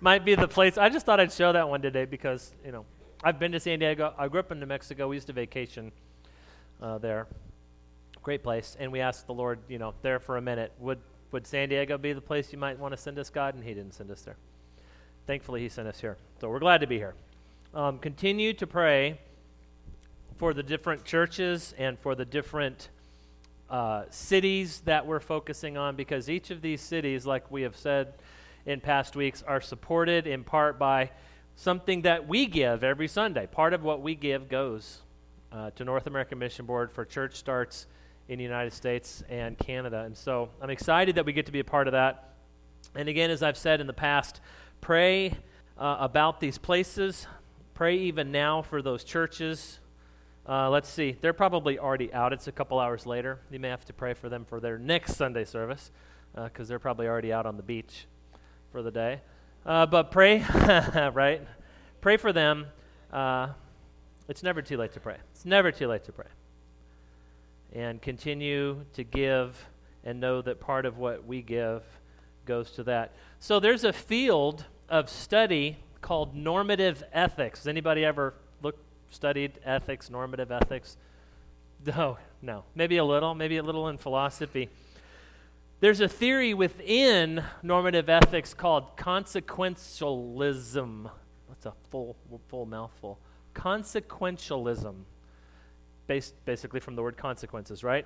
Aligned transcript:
might 0.00 0.24
be 0.24 0.34
the 0.34 0.48
place. 0.48 0.78
I 0.78 0.88
just 0.88 1.06
thought 1.06 1.20
I'd 1.20 1.32
show 1.32 1.52
that 1.52 1.68
one 1.68 1.82
today 1.82 2.04
because, 2.04 2.52
you 2.64 2.72
know, 2.72 2.86
I've 3.22 3.38
been 3.38 3.52
to 3.52 3.60
San 3.60 3.78
Diego. 3.78 4.14
I 4.18 4.28
grew 4.28 4.40
up 4.40 4.50
in 4.50 4.60
New 4.60 4.66
Mexico. 4.66 5.08
We 5.08 5.16
used 5.16 5.26
to 5.26 5.32
vacation 5.32 5.92
uh, 6.80 6.98
there. 6.98 7.26
Great 8.22 8.42
place. 8.42 8.76
And 8.80 8.90
we 8.90 9.00
asked 9.00 9.26
the 9.26 9.34
Lord, 9.34 9.58
you 9.68 9.78
know, 9.78 9.94
there 10.02 10.18
for 10.18 10.36
a 10.36 10.40
minute, 10.40 10.72
would, 10.78 10.98
would 11.32 11.46
San 11.46 11.68
Diego 11.68 11.98
be 11.98 12.12
the 12.12 12.20
place 12.20 12.52
you 12.52 12.58
might 12.58 12.78
want 12.78 12.92
to 12.92 12.96
send 12.96 13.18
us, 13.18 13.30
God? 13.30 13.54
And 13.54 13.62
He 13.62 13.74
didn't 13.74 13.92
send 13.92 14.10
us 14.10 14.22
there. 14.22 14.36
Thankfully, 15.26 15.60
He 15.60 15.68
sent 15.68 15.86
us 15.86 16.00
here. 16.00 16.16
So 16.40 16.48
we're 16.48 16.58
glad 16.58 16.80
to 16.80 16.86
be 16.86 16.96
here. 16.96 17.14
Um, 17.74 17.98
continue 17.98 18.52
to 18.54 18.66
pray 18.66 19.20
for 20.36 20.54
the 20.54 20.62
different 20.62 21.04
churches 21.04 21.74
and 21.76 21.98
for 21.98 22.14
the 22.14 22.24
different 22.24 22.88
uh, 23.68 24.04
cities 24.10 24.80
that 24.86 25.06
we're 25.06 25.20
focusing 25.20 25.76
on 25.76 25.94
because 25.94 26.28
each 26.30 26.50
of 26.50 26.62
these 26.62 26.80
cities, 26.80 27.26
like 27.26 27.50
we 27.50 27.62
have 27.62 27.76
said 27.76 28.14
in 28.66 28.80
past 28.80 29.16
weeks, 29.16 29.42
are 29.42 29.60
supported 29.60 30.26
in 30.26 30.44
part 30.44 30.78
by 30.78 31.10
something 31.56 32.02
that 32.02 32.28
we 32.28 32.46
give 32.46 32.84
every 32.84 33.08
Sunday. 33.08 33.46
Part 33.46 33.74
of 33.74 33.82
what 33.82 34.02
we 34.02 34.14
give 34.14 34.48
goes 34.48 35.00
uh, 35.52 35.70
to 35.70 35.84
North 35.84 36.06
American 36.06 36.38
Mission 36.38 36.66
Board 36.66 36.92
for 36.92 37.04
church 37.04 37.36
starts 37.36 37.86
in 38.28 38.38
the 38.38 38.44
United 38.44 38.72
States 38.72 39.22
and 39.28 39.58
Canada. 39.58 40.02
And 40.04 40.16
so 40.16 40.50
I'm 40.60 40.70
excited 40.70 41.16
that 41.16 41.26
we 41.26 41.32
get 41.32 41.46
to 41.46 41.52
be 41.52 41.60
a 41.60 41.64
part 41.64 41.88
of 41.88 41.92
that. 41.92 42.34
And 42.94 43.08
again, 43.08 43.30
as 43.30 43.42
I've 43.42 43.56
said 43.56 43.80
in 43.80 43.86
the 43.86 43.92
past, 43.92 44.40
pray 44.80 45.34
uh, 45.76 45.96
about 46.00 46.40
these 46.40 46.58
places. 46.58 47.26
Pray 47.74 47.96
even 47.96 48.30
now 48.30 48.62
for 48.62 48.82
those 48.82 49.04
churches 49.04 49.80
uh, 50.50 50.68
let's 50.68 50.88
see. 50.88 51.16
They're 51.20 51.32
probably 51.32 51.78
already 51.78 52.12
out. 52.12 52.32
It's 52.32 52.48
a 52.48 52.52
couple 52.52 52.80
hours 52.80 53.06
later. 53.06 53.38
You 53.52 53.60
may 53.60 53.68
have 53.68 53.84
to 53.84 53.92
pray 53.92 54.14
for 54.14 54.28
them 54.28 54.44
for 54.44 54.58
their 54.58 54.78
next 54.78 55.14
Sunday 55.14 55.44
service 55.44 55.92
because 56.34 56.66
uh, 56.66 56.68
they're 56.68 56.78
probably 56.80 57.06
already 57.06 57.32
out 57.32 57.46
on 57.46 57.56
the 57.56 57.62
beach 57.62 58.06
for 58.72 58.82
the 58.82 58.90
day. 58.90 59.20
Uh, 59.64 59.86
but 59.86 60.10
pray, 60.10 60.38
right? 61.14 61.46
Pray 62.00 62.16
for 62.16 62.32
them. 62.32 62.66
Uh, 63.12 63.48
it's 64.28 64.42
never 64.42 64.62
too 64.62 64.76
late 64.76 64.92
to 64.92 65.00
pray. 65.00 65.16
It's 65.32 65.44
never 65.44 65.72
too 65.72 65.88
late 65.88 66.04
to 66.04 66.12
pray. 66.12 66.26
And 67.72 68.00
continue 68.00 68.84
to 68.94 69.04
give 69.04 69.66
and 70.04 70.20
know 70.20 70.40
that 70.42 70.60
part 70.60 70.86
of 70.86 70.98
what 70.98 71.26
we 71.26 71.42
give 71.42 71.82
goes 72.46 72.70
to 72.72 72.84
that. 72.84 73.12
So 73.38 73.60
there's 73.60 73.84
a 73.84 73.92
field 73.92 74.64
of 74.88 75.08
study 75.08 75.78
called 76.00 76.34
normative 76.34 77.02
ethics. 77.12 77.60
Has 77.60 77.68
anybody 77.68 78.04
ever 78.04 78.34
looked, 78.62 78.80
studied 79.10 79.52
ethics, 79.64 80.10
normative 80.10 80.50
ethics? 80.50 80.96
No, 81.82 82.18
no. 82.42 82.64
Maybe 82.74 82.98
a 82.98 83.04
little, 83.06 83.34
maybe 83.34 83.56
a 83.56 83.62
little 83.62 83.88
in 83.88 83.96
philosophy. 83.96 84.68
There's 85.80 86.00
a 86.00 86.08
theory 86.08 86.52
within 86.52 87.42
normative 87.62 88.10
ethics 88.10 88.52
called 88.52 88.98
consequentialism. 88.98 91.10
That's 91.48 91.64
a 91.64 91.72
full, 91.90 92.18
full 92.48 92.66
mouthful. 92.66 93.18
Consequentialism, 93.54 94.94
based 96.06 96.34
basically 96.44 96.80
from 96.80 96.96
the 96.96 97.02
word 97.02 97.16
consequences, 97.16 97.82
right? 97.82 98.04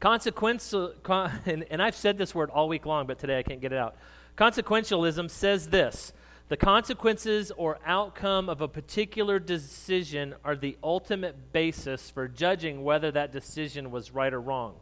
Consequence, 0.00 0.72
and, 0.72 1.64
and 1.70 1.80
I've 1.80 1.94
said 1.94 2.18
this 2.18 2.34
word 2.34 2.50
all 2.50 2.68
week 2.68 2.86
long, 2.86 3.06
but 3.06 3.20
today 3.20 3.38
I 3.38 3.44
can't 3.44 3.60
get 3.60 3.72
it 3.72 3.78
out. 3.78 3.94
Consequentialism 4.36 5.30
says 5.30 5.68
this 5.68 6.12
the 6.48 6.56
consequences 6.56 7.52
or 7.56 7.78
outcome 7.86 8.48
of 8.48 8.62
a 8.62 8.68
particular 8.68 9.38
decision 9.38 10.34
are 10.44 10.56
the 10.56 10.76
ultimate 10.82 11.52
basis 11.52 12.10
for 12.10 12.26
judging 12.26 12.82
whether 12.82 13.12
that 13.12 13.30
decision 13.30 13.92
was 13.92 14.12
right 14.12 14.34
or 14.34 14.40
wrong. 14.40 14.74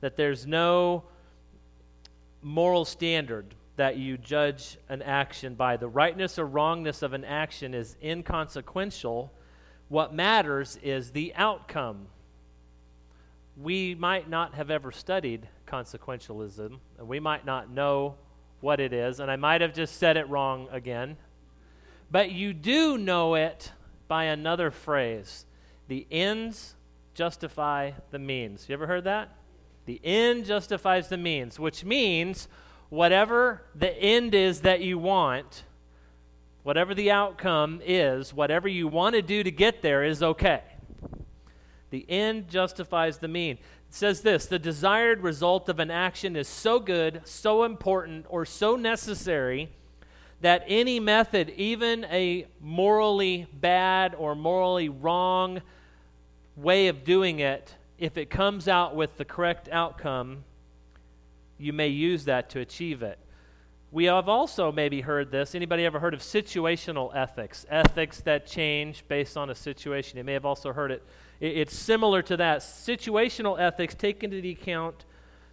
That 0.00 0.16
there's 0.16 0.46
no 0.46 1.04
moral 2.42 2.84
standard 2.84 3.54
that 3.76 3.96
you 3.96 4.18
judge 4.18 4.76
an 4.88 5.02
action 5.02 5.54
by. 5.54 5.76
The 5.76 5.88
rightness 5.88 6.38
or 6.38 6.44
wrongness 6.44 7.02
of 7.02 7.12
an 7.12 7.24
action 7.24 7.72
is 7.74 7.96
inconsequential. 8.02 9.32
What 9.88 10.14
matters 10.14 10.78
is 10.82 11.12
the 11.12 11.32
outcome. 11.34 12.08
We 13.56 13.94
might 13.94 14.28
not 14.28 14.54
have 14.54 14.70
ever 14.70 14.92
studied 14.92 15.48
consequentialism, 15.66 16.78
and 16.98 17.08
we 17.08 17.20
might 17.20 17.44
not 17.44 17.70
know 17.70 18.16
what 18.60 18.80
it 18.80 18.92
is, 18.92 19.20
and 19.20 19.30
I 19.30 19.36
might 19.36 19.60
have 19.60 19.72
just 19.72 19.96
said 19.96 20.16
it 20.16 20.28
wrong 20.28 20.68
again. 20.70 21.16
But 22.10 22.32
you 22.32 22.52
do 22.52 22.98
know 22.98 23.34
it 23.34 23.72
by 24.08 24.24
another 24.24 24.70
phrase 24.70 25.46
the 25.88 26.06
ends 26.10 26.74
justify 27.14 27.92
the 28.10 28.18
means. 28.18 28.68
You 28.68 28.74
ever 28.74 28.86
heard 28.86 29.04
that? 29.04 29.36
The 29.90 30.00
end 30.04 30.44
justifies 30.44 31.08
the 31.08 31.16
means, 31.16 31.58
which 31.58 31.84
means 31.84 32.46
whatever 32.90 33.62
the 33.74 33.92
end 33.92 34.36
is 34.36 34.60
that 34.60 34.82
you 34.82 34.98
want, 34.98 35.64
whatever 36.62 36.94
the 36.94 37.10
outcome 37.10 37.80
is, 37.84 38.32
whatever 38.32 38.68
you 38.68 38.86
want 38.86 39.16
to 39.16 39.22
do 39.22 39.42
to 39.42 39.50
get 39.50 39.82
there 39.82 40.04
is 40.04 40.22
okay. 40.22 40.62
The 41.90 42.08
end 42.08 42.48
justifies 42.48 43.18
the 43.18 43.26
mean. 43.26 43.58
It 43.88 43.94
says 43.94 44.20
this 44.20 44.46
the 44.46 44.60
desired 44.60 45.22
result 45.22 45.68
of 45.68 45.80
an 45.80 45.90
action 45.90 46.36
is 46.36 46.46
so 46.46 46.78
good, 46.78 47.22
so 47.24 47.64
important, 47.64 48.26
or 48.28 48.46
so 48.46 48.76
necessary 48.76 49.70
that 50.40 50.62
any 50.68 51.00
method, 51.00 51.50
even 51.56 52.04
a 52.04 52.46
morally 52.60 53.48
bad 53.52 54.14
or 54.14 54.36
morally 54.36 54.88
wrong 54.88 55.62
way 56.54 56.86
of 56.86 57.02
doing 57.02 57.40
it, 57.40 57.74
if 58.00 58.16
it 58.16 58.30
comes 58.30 58.66
out 58.66 58.96
with 58.96 59.16
the 59.18 59.24
correct 59.24 59.68
outcome, 59.70 60.44
you 61.58 61.72
may 61.72 61.88
use 61.88 62.24
that 62.24 62.50
to 62.50 62.60
achieve 62.60 63.02
it. 63.02 63.18
We 63.92 64.06
have 64.06 64.28
also 64.28 64.72
maybe 64.72 65.02
heard 65.02 65.30
this. 65.30 65.54
Anybody 65.54 65.84
ever 65.84 66.00
heard 66.00 66.14
of 66.14 66.20
situational 66.20 67.14
ethics? 67.14 67.66
Ethics 67.68 68.20
that 68.22 68.46
change 68.46 69.04
based 69.06 69.36
on 69.36 69.50
a 69.50 69.54
situation. 69.54 70.16
You 70.16 70.24
may 70.24 70.32
have 70.32 70.46
also 70.46 70.72
heard 70.72 70.90
it 70.90 71.02
it's 71.40 71.74
similar 71.74 72.20
to 72.22 72.36
that. 72.36 72.60
Situational 72.60 73.58
ethics 73.58 73.94
take 73.94 74.22
into 74.22 74.46
account 74.46 75.06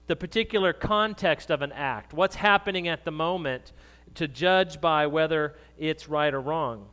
the 0.08 0.16
particular 0.16 0.74
context 0.74 1.50
of 1.50 1.62
an 1.62 1.72
act, 1.72 2.14
what's 2.14 2.36
happening 2.36 2.88
at 2.88 3.06
the 3.06 3.12
moment, 3.12 3.72
to 4.16 4.28
judge 4.28 4.80
by 4.82 5.08
whether 5.08 5.56
it's 5.78 6.10
right 6.10 6.34
or 6.34 6.42
wrong. 6.42 6.88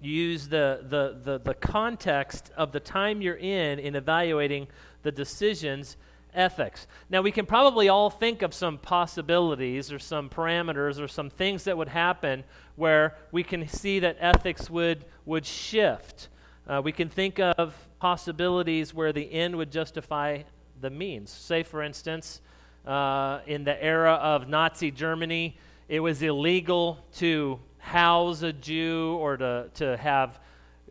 Use 0.00 0.48
the, 0.48 0.84
the, 0.88 1.18
the, 1.22 1.38
the 1.38 1.54
context 1.54 2.50
of 2.56 2.72
the 2.72 2.80
time 2.80 3.20
you're 3.20 3.36
in 3.36 3.78
in 3.78 3.96
evaluating 3.96 4.68
the 5.02 5.12
decisions 5.12 5.96
ethics. 6.34 6.86
Now, 7.10 7.22
we 7.22 7.32
can 7.32 7.46
probably 7.46 7.88
all 7.88 8.10
think 8.10 8.42
of 8.42 8.54
some 8.54 8.78
possibilities 8.78 9.92
or 9.92 9.98
some 9.98 10.28
parameters 10.28 11.00
or 11.00 11.08
some 11.08 11.30
things 11.30 11.64
that 11.64 11.76
would 11.76 11.88
happen 11.88 12.44
where 12.76 13.16
we 13.32 13.42
can 13.42 13.66
see 13.68 13.98
that 14.00 14.16
ethics 14.20 14.70
would, 14.70 15.04
would 15.26 15.44
shift. 15.44 16.28
Uh, 16.66 16.80
we 16.84 16.92
can 16.92 17.08
think 17.08 17.40
of 17.40 17.74
possibilities 17.98 18.94
where 18.94 19.12
the 19.12 19.32
end 19.32 19.56
would 19.56 19.72
justify 19.72 20.42
the 20.80 20.90
means. 20.90 21.30
Say, 21.30 21.62
for 21.62 21.82
instance, 21.82 22.40
uh, 22.86 23.40
in 23.46 23.64
the 23.64 23.82
era 23.82 24.14
of 24.14 24.48
Nazi 24.48 24.90
Germany, 24.90 25.56
it 25.88 26.00
was 26.00 26.22
illegal 26.22 27.04
to 27.16 27.58
house 27.88 28.42
a 28.42 28.52
Jew 28.52 29.16
or 29.20 29.36
to, 29.36 29.70
to 29.74 29.96
have 29.96 30.38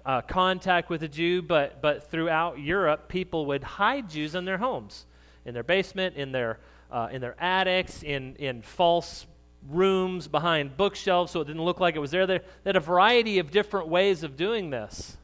uh, 0.06 0.22
contact 0.22 0.90
with 0.90 1.04
a 1.04 1.08
Jew, 1.08 1.42
but, 1.42 1.82
but 1.82 2.10
throughout 2.10 2.60
Europe, 2.60 3.08
people 3.08 3.46
would 3.48 3.64
hide 3.64 4.10
Jews 4.10 4.36
in 4.36 4.46
their 4.46 4.58
homes, 4.58 5.06
in 5.46 5.54
their 5.54 5.64
basement, 5.64 6.16
in 6.16 6.32
their, 6.32 6.60
uh, 6.92 7.10
in 7.12 7.22
their 7.22 7.36
attics, 7.42 8.04
in, 8.04 8.36
in 8.38 8.62
false 8.62 9.26
rooms 9.70 10.28
behind 10.28 10.78
bookshelves 10.78 11.32
so 11.32 11.42
it 11.42 11.46
didn't 11.46 11.64
look 11.64 11.80
like 11.80 11.96
it 11.96 12.00
was 12.00 12.12
there. 12.12 12.26
They 12.26 12.40
had 12.66 12.76
a 12.76 12.82
variety 12.82 13.40
of 13.40 13.52
different 13.52 13.88
ways 13.90 14.24
of 14.24 14.38
doing 14.38 14.70
this. 14.70 15.18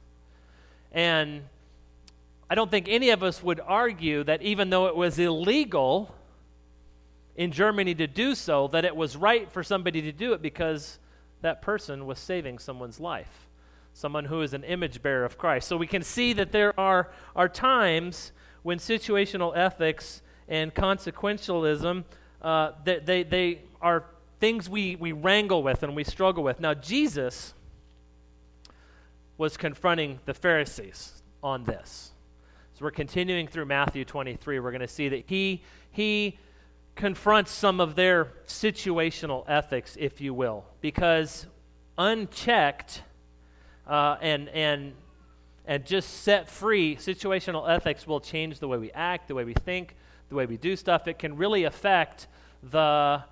And 0.92 1.44
I 2.50 2.56
don't 2.56 2.70
think 2.70 2.88
any 2.88 3.10
of 3.10 3.24
us 3.24 3.42
would 3.42 3.60
argue 3.60 4.24
that 4.26 4.42
even 4.42 4.70
though 4.70 4.88
it 4.88 4.96
was 4.96 5.18
illegal 5.18 6.14
in 7.36 7.52
Germany 7.52 7.96
to 7.96 8.06
do 8.06 8.36
so, 8.36 8.68
that 8.68 8.86
it 8.86 8.96
was 8.96 9.16
right 9.16 9.52
for 9.52 9.64
somebody 9.64 10.02
to 10.04 10.12
do 10.12 10.34
it 10.34 10.42
because 10.42 11.00
that 11.44 11.62
person 11.62 12.06
was 12.06 12.19
saving 12.19 12.57
someone's 12.57 13.00
life, 13.00 13.48
someone 13.94 14.25
who 14.25 14.42
is 14.42 14.54
an 14.54 14.63
image 14.63 15.01
bearer 15.01 15.25
of 15.25 15.38
Christ. 15.38 15.68
So 15.68 15.78
we 15.78 15.88
can 15.88 16.01
see 16.01 16.34
that 16.34 16.51
there 16.51 16.78
are, 16.80 17.12
are 17.36 17.48
times 17.48 18.31
when 18.63 18.80
situational 18.80 19.56
ethics 19.56 20.22
and 20.48 20.74
consequentialism, 20.74 22.06
uh, 22.42 22.72
they, 22.84 23.00
they, 23.00 23.24
they 23.24 23.62
are 23.81 24.06
things 24.40 24.69
we, 24.69 24.95
we 24.95 25.12
wrangle 25.12 25.62
with 25.62 25.84
and 25.84 25.95
we 25.95 26.04
struggle 26.06 26.44
with. 26.44 26.60
Now, 26.60 26.74
Jesus 26.74 27.54
was 29.38 29.57
confronting 29.57 30.19
the 30.25 30.34
Pharisees 30.34 31.22
on 31.44 31.66
this. 31.66 32.12
So 32.74 32.86
we're 32.86 32.92
continuing 32.92 33.48
through 33.48 33.66
Matthew 33.66 34.06
23. 34.06 34.60
We're 34.60 34.72
going 34.72 34.81
to 34.81 34.88
see 34.88 35.10
that 35.10 35.25
he, 35.28 35.62
he 35.92 36.40
confronts 36.95 37.51
some 37.51 37.80
of 37.80 37.95
their 37.95 38.31
situational 38.48 39.44
ethics, 39.48 39.98
if 40.00 40.22
you 40.22 40.34
will, 40.34 40.66
because 40.81 41.45
unchecked 41.98 43.04
uh, 43.88 44.18
and, 44.22 44.50
and, 44.50 44.94
and 45.66 45.86
just 45.86 46.22
set 46.24 46.50
free, 46.50 46.95
situational 46.95 47.69
ethics 47.69 48.06
will 48.06 48.19
change 48.19 48.60
the 48.60 48.68
way 48.68 48.78
we 48.78 48.92
act, 48.92 49.28
the 49.28 49.36
way 49.36 49.44
we 49.44 49.54
think, 49.54 49.95
the 50.30 50.36
way 50.36 50.45
we 50.45 50.57
do 50.57 50.75
stuff. 50.75 51.07
It 51.07 51.19
can 51.19 51.38
really 51.38 51.63
affect 51.63 52.28
the 52.62 53.24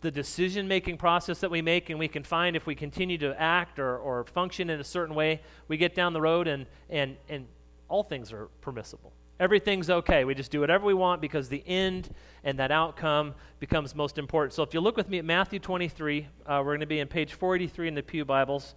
the 0.00 0.10
decision 0.10 0.66
making 0.66 0.96
process 0.96 1.40
that 1.40 1.50
we 1.50 1.62
make, 1.62 1.90
and 1.90 1.98
we 1.98 2.08
can 2.08 2.22
find 2.22 2.56
if 2.56 2.66
we 2.66 2.74
continue 2.74 3.18
to 3.18 3.38
act 3.40 3.78
or, 3.78 3.98
or 3.98 4.24
function 4.24 4.70
in 4.70 4.80
a 4.80 4.84
certain 4.84 5.14
way, 5.14 5.40
we 5.68 5.76
get 5.76 5.94
down 5.94 6.12
the 6.12 6.20
road 6.20 6.48
and, 6.48 6.66
and, 6.88 7.16
and 7.28 7.46
all 7.88 8.02
things 8.02 8.32
are 8.32 8.46
permissible. 8.60 9.12
Everything's 9.40 9.88
okay. 9.88 10.26
We 10.26 10.34
just 10.34 10.50
do 10.50 10.60
whatever 10.60 10.84
we 10.84 10.92
want 10.92 11.22
because 11.22 11.48
the 11.48 11.66
end 11.66 12.10
and 12.44 12.58
that 12.58 12.70
outcome 12.70 13.34
becomes 13.58 13.94
most 13.94 14.18
important. 14.18 14.52
So 14.52 14.62
if 14.62 14.74
you 14.74 14.80
look 14.80 14.98
with 14.98 15.08
me 15.08 15.18
at 15.18 15.24
Matthew 15.24 15.58
23, 15.58 16.28
uh, 16.44 16.58
we're 16.58 16.72
going 16.72 16.80
to 16.80 16.86
be 16.86 17.00
in 17.00 17.08
page 17.08 17.32
483 17.32 17.88
in 17.88 17.94
the 17.94 18.02
Pew 18.02 18.26
Bibles. 18.26 18.74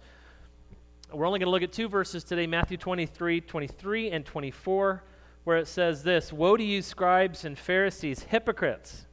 We're 1.12 1.26
only 1.26 1.38
going 1.38 1.48
to 1.48 1.50
look 1.50 1.62
at 1.62 1.70
two 1.70 1.86
verses 1.86 2.24
today 2.24 2.46
Matthew 2.46 2.78
23, 2.78 3.42
23, 3.42 4.10
and 4.10 4.24
24, 4.24 5.04
where 5.44 5.58
it 5.58 5.68
says 5.68 6.02
this 6.02 6.32
Woe 6.32 6.56
to 6.56 6.64
you, 6.64 6.80
scribes 6.80 7.44
and 7.44 7.58
Pharisees, 7.58 8.22
hypocrites! 8.22 9.04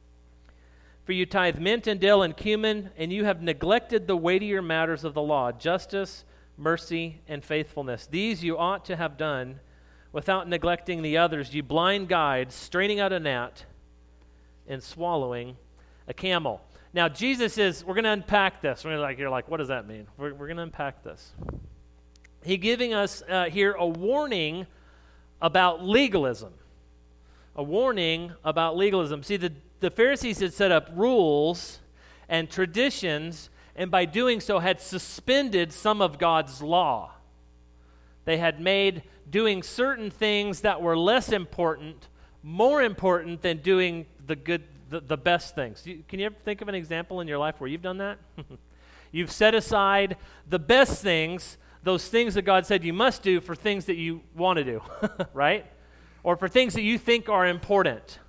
For 1.04 1.12
you 1.12 1.26
tithe 1.26 1.58
mint 1.58 1.86
and 1.86 2.00
dill 2.00 2.22
and 2.22 2.34
cumin, 2.34 2.92
and 2.96 3.12
you 3.12 3.26
have 3.26 3.42
neglected 3.42 4.06
the 4.06 4.16
weightier 4.16 4.62
matters 4.62 5.04
of 5.04 5.12
the 5.12 5.20
law 5.20 5.52
justice, 5.52 6.24
mercy, 6.56 7.20
and 7.28 7.44
faithfulness. 7.44 8.06
These 8.06 8.42
you 8.42 8.56
ought 8.56 8.86
to 8.86 8.96
have 8.96 9.18
done 9.18 9.60
without 10.12 10.48
neglecting 10.48 11.02
the 11.02 11.18
others. 11.18 11.54
You 11.54 11.62
blind 11.62 12.08
guides, 12.08 12.54
straining 12.54 13.00
out 13.00 13.12
a 13.12 13.20
gnat 13.20 13.64
and 14.68 14.82
swallowing 14.82 15.56
a 16.06 16.14
camel. 16.14 16.60
Now, 16.94 17.08
Jesus 17.08 17.58
is, 17.58 17.84
we're 17.84 17.94
going 17.94 18.04
to 18.04 18.10
unpack 18.10 18.60
this. 18.60 18.84
We're 18.84 18.98
like, 18.98 19.18
you're 19.18 19.30
like, 19.30 19.48
what 19.48 19.56
does 19.56 19.68
that 19.68 19.88
mean? 19.88 20.06
We're, 20.18 20.34
we're 20.34 20.46
going 20.46 20.58
to 20.58 20.62
unpack 20.64 21.02
this. 21.02 21.32
He 22.44 22.56
giving 22.56 22.92
us 22.92 23.22
uh, 23.28 23.44
here 23.44 23.72
a 23.72 23.86
warning 23.86 24.66
about 25.40 25.84
legalism. 25.84 26.52
A 27.56 27.62
warning 27.62 28.32
about 28.44 28.76
legalism. 28.76 29.22
See, 29.22 29.36
the 29.36 29.52
the 29.82 29.90
Pharisees 29.90 30.38
had 30.38 30.54
set 30.54 30.72
up 30.72 30.88
rules 30.94 31.80
and 32.28 32.48
traditions, 32.48 33.50
and 33.74 33.90
by 33.90 34.04
doing 34.04 34.40
so, 34.40 34.60
had 34.60 34.80
suspended 34.80 35.72
some 35.72 36.00
of 36.00 36.18
God's 36.18 36.62
law. 36.62 37.10
They 38.24 38.38
had 38.38 38.60
made 38.60 39.02
doing 39.28 39.62
certain 39.62 40.10
things 40.10 40.60
that 40.60 40.80
were 40.80 40.96
less 40.96 41.30
important 41.30 42.08
more 42.42 42.82
important 42.82 43.42
than 43.42 43.58
doing 43.58 44.06
the 44.26 44.36
good 44.36 44.62
the, 44.90 45.00
the 45.00 45.16
best 45.16 45.54
things. 45.54 45.82
Can 46.08 46.20
you 46.20 46.26
ever 46.26 46.34
think 46.44 46.60
of 46.60 46.68
an 46.68 46.74
example 46.74 47.20
in 47.20 47.28
your 47.28 47.38
life 47.38 47.60
where 47.60 47.70
you've 47.70 47.82
done 47.82 47.98
that? 47.98 48.18
You've 49.10 49.30
set 49.30 49.54
aside 49.54 50.16
the 50.48 50.58
best 50.58 51.02
things 51.02 51.58
those 51.82 52.08
things 52.08 52.34
that 52.34 52.42
god 52.42 52.64
said 52.64 52.84
you 52.84 52.92
must 52.92 53.22
do 53.22 53.40
for 53.40 53.54
things 53.56 53.86
that 53.86 53.96
you 53.96 54.22
want 54.34 54.56
to 54.58 54.64
do 54.64 54.82
right? 55.34 55.66
Or 56.22 56.36
for 56.36 56.48
things 56.48 56.74
that 56.74 56.82
you 56.82 56.98
think 56.98 57.28
are 57.28 57.46
important. 57.46 58.20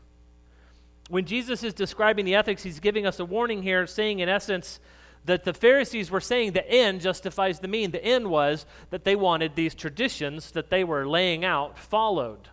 When 1.09 1.25
Jesus 1.25 1.63
is 1.63 1.73
describing 1.73 2.25
the 2.25 2.35
ethics, 2.35 2.63
he's 2.63 2.79
giving 2.79 3.05
us 3.05 3.19
a 3.19 3.25
warning 3.25 3.61
here, 3.61 3.85
saying 3.85 4.19
in 4.19 4.29
essence 4.29 4.79
that 5.25 5.43
the 5.45 5.53
Pharisees 5.53 6.11
were 6.11 6.21
saying 6.21 6.51
the 6.51 6.69
end 6.69 7.01
justifies 7.01 7.59
the 7.59 7.67
mean. 7.67 7.91
The 7.91 8.03
end 8.03 8.27
was 8.27 8.65
that 8.89 9.03
they 9.03 9.15
wanted 9.15 9.55
these 9.55 9.73
traditions 9.73 10.51
that 10.51 10.69
they 10.69 10.83
were 10.83 11.07
laying 11.07 11.45
out 11.45 11.79
followed. 11.79 12.49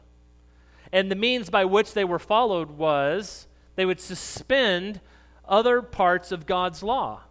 And 0.92 1.10
the 1.10 1.16
means 1.16 1.50
by 1.50 1.64
which 1.64 1.94
they 1.94 2.04
were 2.04 2.18
followed 2.18 2.70
was 2.70 3.46
they 3.76 3.86
would 3.86 4.00
suspend 4.00 5.00
other 5.48 5.82
parts 5.82 6.32
of 6.32 6.46
God's 6.46 6.82
law. 6.82 7.22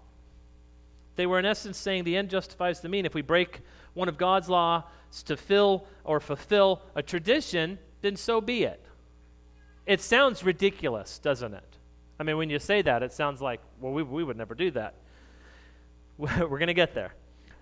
They 1.15 1.25
were, 1.25 1.39
in 1.39 1.45
essence, 1.45 1.77
saying 1.77 2.03
the 2.03 2.15
end 2.15 2.29
justifies 2.29 2.79
the 2.79 2.89
mean. 2.89 3.05
If 3.05 3.13
we 3.13 3.21
break 3.21 3.61
one 3.93 4.07
of 4.07 4.17
God's 4.17 4.49
laws 4.49 4.83
to 5.25 5.35
fill 5.35 5.85
or 6.03 6.19
fulfill 6.19 6.81
a 6.95 7.03
tradition, 7.03 7.77
then 8.01 8.15
so 8.15 8.39
be 8.39 8.63
it. 8.63 8.85
It 9.85 10.01
sounds 10.01 10.43
ridiculous, 10.43 11.19
doesn't 11.19 11.53
it? 11.53 11.77
I 12.19 12.23
mean, 12.23 12.37
when 12.37 12.49
you 12.49 12.59
say 12.59 12.81
that, 12.81 13.03
it 13.03 13.11
sounds 13.11 13.41
like, 13.41 13.59
well, 13.79 13.91
we, 13.91 14.03
we 14.03 14.23
would 14.23 14.37
never 14.37 14.53
do 14.53 14.71
that. 14.71 14.95
We're 16.39 16.59
going 16.59 16.67
to 16.67 16.73
get 16.73 16.93
there. 16.93 17.13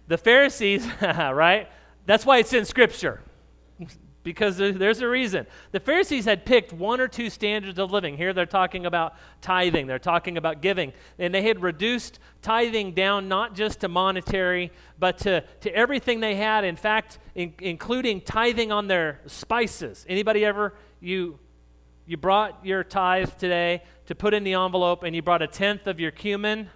The 0.08 0.18
Pharisees, 0.18 0.88
right? 1.02 1.70
That's 2.08 2.26
why 2.26 2.40
it's 2.40 2.54
in 2.54 2.66
Scripture, 2.66 3.22
because 4.24 4.58
there's 4.58 5.02
a 5.02 5.08
reason. 5.08 5.46
The 5.72 5.80
Pharisees 5.80 6.26
had 6.26 6.44
picked 6.44 6.74
one 6.74 7.00
or 7.00 7.08
two 7.08 7.30
standards 7.30 7.78
of 7.78 7.92
living. 7.92 8.18
Here 8.18 8.34
they're 8.34 8.48
talking 8.48 8.88
about 8.88 9.14
tithing, 9.42 9.86
they're 9.86 10.00
talking 10.00 10.38
about 10.38 10.62
giving. 10.62 10.92
And 11.20 11.36
they 11.36 11.44
had 11.44 11.62
reduced 11.62 12.18
tithing 12.42 12.94
down 12.94 13.28
not 13.28 13.54
just 13.54 13.82
to 13.82 13.90
monetary, 13.90 14.72
but 14.98 15.20
to, 15.20 15.42
to 15.62 15.76
everything 15.76 16.20
they 16.20 16.36
had. 16.36 16.64
In 16.64 16.78
fact, 16.78 17.20
in, 17.36 17.54
including 17.60 18.22
tithing 18.22 18.72
on 18.72 18.88
their 18.88 19.20
spices. 19.28 20.04
Anybody 20.10 20.44
ever, 20.44 20.74
you 21.00 21.38
you 22.08 22.16
brought 22.16 22.66
your 22.66 22.86
tithe 22.86 23.32
today 23.38 23.84
to 24.06 24.16
put 24.16 24.34
in 24.34 24.46
the 24.46 24.54
envelope 24.54 25.04
and 25.04 25.14
you 25.14 25.22
brought 25.22 25.42
a 25.42 25.48
tenth 25.48 25.88
of 25.88 26.00
your 26.00 26.10
cumin 26.10 26.70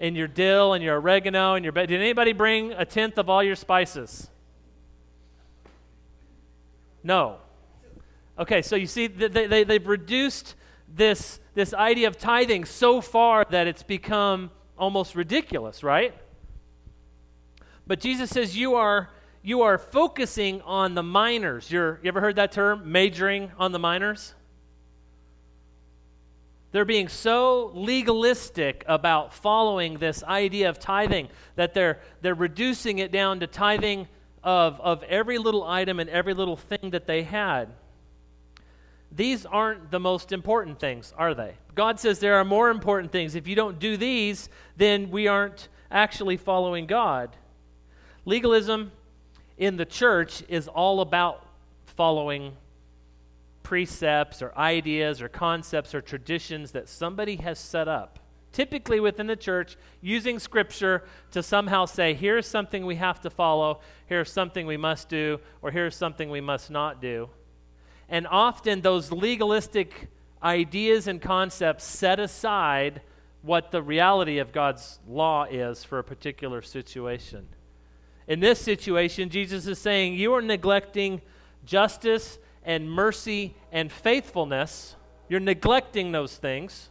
and 0.00 0.16
your 0.16 0.28
dill 0.28 0.74
and 0.74 0.82
your 0.82 1.00
oregano 1.00 1.54
and 1.54 1.64
your 1.64 1.72
did 1.72 1.92
anybody 1.92 2.32
bring 2.32 2.72
a 2.72 2.84
tenth 2.84 3.18
of 3.18 3.28
all 3.28 3.42
your 3.42 3.56
spices? 3.56 4.28
No. 7.02 7.38
Okay 8.38 8.62
so 8.62 8.76
you 8.76 8.86
see 8.86 9.06
they, 9.06 9.46
they, 9.46 9.64
they've 9.64 9.86
reduced 9.86 10.54
this 10.88 11.40
this 11.54 11.74
idea 11.74 12.08
of 12.08 12.16
tithing 12.16 12.64
so 12.64 13.00
far 13.00 13.44
that 13.50 13.66
it's 13.66 13.82
become 13.82 14.50
almost 14.76 15.14
ridiculous 15.14 15.82
right? 15.82 16.14
But 17.86 18.00
jesus 18.00 18.30
says 18.30 18.56
you 18.56 18.74
are 18.74 19.10
you 19.42 19.62
are 19.62 19.78
focusing 19.78 20.60
on 20.62 20.94
the 20.94 21.02
minors. 21.02 21.70
You're 21.70 22.00
you 22.02 22.08
ever 22.08 22.20
heard 22.20 22.36
that 22.36 22.52
term 22.52 22.90
majoring 22.92 23.50
on 23.58 23.72
the 23.72 23.78
minors 23.78 24.34
they're 26.70 26.84
being 26.84 27.08
so 27.08 27.70
legalistic 27.74 28.84
about 28.86 29.32
following 29.32 29.98
this 29.98 30.22
idea 30.24 30.68
of 30.68 30.78
tithing 30.78 31.28
that 31.56 31.72
they're, 31.72 32.00
they're 32.20 32.34
reducing 32.34 32.98
it 32.98 33.10
down 33.10 33.40
to 33.40 33.46
tithing 33.46 34.06
of, 34.44 34.80
of 34.80 35.02
every 35.04 35.38
little 35.38 35.64
item 35.64 35.98
and 35.98 36.10
every 36.10 36.34
little 36.34 36.56
thing 36.56 36.90
that 36.90 37.06
they 37.06 37.22
had. 37.22 37.68
These 39.10 39.46
aren't 39.46 39.90
the 39.90 40.00
most 40.00 40.32
important 40.32 40.78
things, 40.78 41.14
are 41.16 41.34
they? 41.34 41.54
God 41.74 41.98
says 41.98 42.18
there 42.18 42.34
are 42.34 42.44
more 42.44 42.68
important 42.68 43.12
things. 43.12 43.34
If 43.34 43.48
you 43.48 43.54
don't 43.54 43.78
do 43.78 43.96
these, 43.96 44.50
then 44.76 45.10
we 45.10 45.26
aren't 45.26 45.68
actually 45.90 46.36
following 46.36 46.86
God. 46.86 47.34
Legalism 48.26 48.92
in 49.56 49.76
the 49.76 49.86
church 49.86 50.42
is 50.48 50.68
all 50.68 51.00
about 51.00 51.46
following 51.86 52.54
precepts 53.68 54.40
or 54.40 54.50
ideas 54.56 55.20
or 55.20 55.28
concepts 55.28 55.94
or 55.94 56.00
traditions 56.00 56.72
that 56.72 56.88
somebody 56.88 57.36
has 57.36 57.58
set 57.58 57.86
up, 57.86 58.18
typically 58.50 58.98
within 58.98 59.26
the 59.26 59.36
church, 59.36 59.76
using 60.00 60.38
Scripture 60.38 61.04
to 61.30 61.42
somehow 61.42 61.84
say, 61.84 62.14
here's 62.14 62.46
something 62.46 62.86
we 62.86 62.96
have 62.96 63.20
to 63.20 63.28
follow, 63.28 63.80
here's 64.06 64.32
something 64.32 64.66
we 64.66 64.78
must 64.78 65.10
do, 65.10 65.38
or 65.60 65.70
here's 65.70 65.94
something 65.94 66.30
we 66.30 66.40
must 66.40 66.70
not 66.70 67.02
do. 67.02 67.28
And 68.08 68.26
often 68.26 68.80
those 68.80 69.12
legalistic 69.12 70.08
ideas 70.42 71.06
and 71.06 71.20
concepts 71.20 71.84
set 71.84 72.18
aside 72.18 73.02
what 73.42 73.70
the 73.70 73.82
reality 73.82 74.38
of 74.38 74.50
God's 74.50 74.98
law 75.06 75.44
is 75.44 75.84
for 75.84 75.98
a 75.98 76.04
particular 76.04 76.62
situation. 76.62 77.46
In 78.26 78.40
this 78.40 78.62
situation, 78.62 79.28
Jesus 79.28 79.66
is 79.66 79.78
saying, 79.78 80.14
You 80.14 80.32
are 80.32 80.40
neglecting 80.40 81.20
justice 81.66 82.38
and 82.68 82.88
mercy 82.92 83.54
and 83.72 83.90
faithfulness, 83.90 84.94
you're 85.26 85.40
neglecting 85.40 86.12
those 86.12 86.36
things 86.36 86.90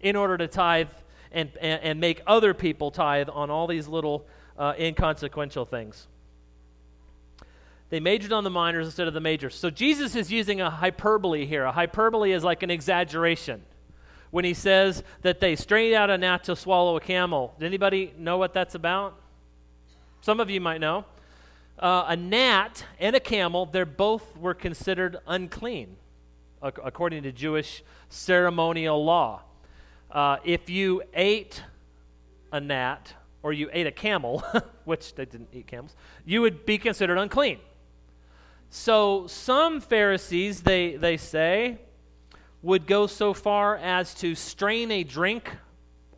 in 0.00 0.14
order 0.14 0.38
to 0.38 0.46
tithe 0.46 0.88
and, 1.32 1.50
and, 1.60 1.82
and 1.82 2.00
make 2.00 2.22
other 2.28 2.54
people 2.54 2.92
tithe 2.92 3.28
on 3.28 3.50
all 3.50 3.66
these 3.66 3.88
little 3.88 4.24
uh, 4.56 4.72
inconsequential 4.78 5.64
things. 5.64 6.06
They 7.90 7.98
majored 7.98 8.32
on 8.32 8.44
the 8.44 8.50
minors 8.50 8.86
instead 8.86 9.08
of 9.08 9.14
the 9.14 9.20
majors. 9.20 9.56
So 9.56 9.68
Jesus 9.68 10.14
is 10.14 10.30
using 10.30 10.60
a 10.60 10.70
hyperbole 10.70 11.44
here. 11.44 11.64
A 11.64 11.72
hyperbole 11.72 12.30
is 12.30 12.44
like 12.44 12.62
an 12.62 12.70
exaggeration. 12.70 13.62
When 14.30 14.44
he 14.44 14.54
says 14.54 15.02
that 15.22 15.40
they 15.40 15.56
strained 15.56 15.94
out 15.94 16.08
a 16.08 16.16
gnat 16.16 16.44
to 16.44 16.54
swallow 16.54 16.96
a 16.96 17.00
camel, 17.00 17.52
Does 17.58 17.66
anybody 17.66 18.14
know 18.16 18.38
what 18.38 18.54
that's 18.54 18.76
about? 18.76 19.18
Some 20.20 20.38
of 20.38 20.48
you 20.50 20.60
might 20.60 20.80
know 20.80 21.04
uh, 21.82 22.04
a 22.08 22.16
gnat 22.16 22.86
and 23.00 23.16
a 23.16 23.20
camel, 23.20 23.66
they 23.66 23.82
both 23.82 24.36
were 24.36 24.54
considered 24.54 25.18
unclean 25.26 25.96
according 26.62 27.24
to 27.24 27.32
Jewish 27.32 27.82
ceremonial 28.08 29.04
law. 29.04 29.42
Uh, 30.10 30.36
if 30.44 30.70
you 30.70 31.02
ate 31.12 31.60
a 32.52 32.60
gnat 32.60 33.14
or 33.42 33.52
you 33.52 33.68
ate 33.72 33.88
a 33.88 33.90
camel, 33.90 34.44
which 34.84 35.16
they 35.16 35.24
didn't 35.24 35.48
eat 35.52 35.66
camels, 35.66 35.96
you 36.24 36.40
would 36.40 36.64
be 36.64 36.78
considered 36.78 37.18
unclean. 37.18 37.58
So 38.70 39.26
some 39.26 39.80
Pharisees, 39.80 40.62
they, 40.62 40.94
they 40.94 41.16
say, 41.16 41.78
would 42.62 42.86
go 42.86 43.08
so 43.08 43.34
far 43.34 43.76
as 43.76 44.14
to 44.14 44.36
strain 44.36 44.92
a 44.92 45.02
drink 45.02 45.50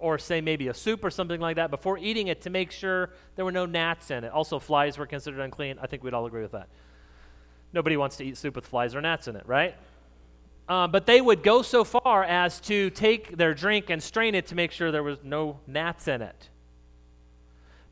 or 0.05 0.19
say 0.19 0.41
maybe 0.41 0.69
a 0.69 0.75
soup 0.75 1.05
or 1.05 1.11
something 1.11 1.41
like 1.41 1.57
that 1.57 1.71
before 1.71 1.97
eating 1.99 2.29
it 2.29 2.43
to 2.43 2.51
make 2.51 2.71
sure 2.71 3.11
there 3.37 3.45
were 3.45 3.53
no 3.53 3.67
gnats 3.67 4.11
in 4.11 4.25
it. 4.25 4.33
Also, 4.33 4.59
flies 4.59 4.99
were 4.99 5.07
considered 5.07 5.41
unclean. 5.41 5.79
I 5.81 5.87
think 5.87 6.05
we'd 6.05 6.15
all 6.15 6.27
agree 6.27 6.43
with 6.43 6.53
that. 6.53 6.69
Nobody 7.73 7.97
wants 7.97 8.17
to 8.19 8.25
eat 8.25 8.37
soup 8.37 8.55
with 8.55 8.67
flies 8.67 8.95
or 8.95 9.01
gnats 9.01 9.29
in 9.29 9.37
it, 9.37 9.47
right? 9.47 9.75
uh, 10.69 10.87
but 10.87 11.07
they 11.07 11.21
would 11.21 11.43
go 11.43 11.63
so 11.63 11.85
far 11.85 12.25
as 12.25 12.61
to 12.61 12.91
take 12.91 13.37
their 13.37 13.55
drink 13.55 13.91
and 13.91 14.03
strain 14.03 14.35
it 14.35 14.47
to 14.47 14.55
make 14.55 14.73
sure 14.73 14.91
there 14.91 15.03
was 15.03 15.19
no 15.23 15.61
gnats 15.67 16.09
in 16.09 16.23
it. 16.23 16.49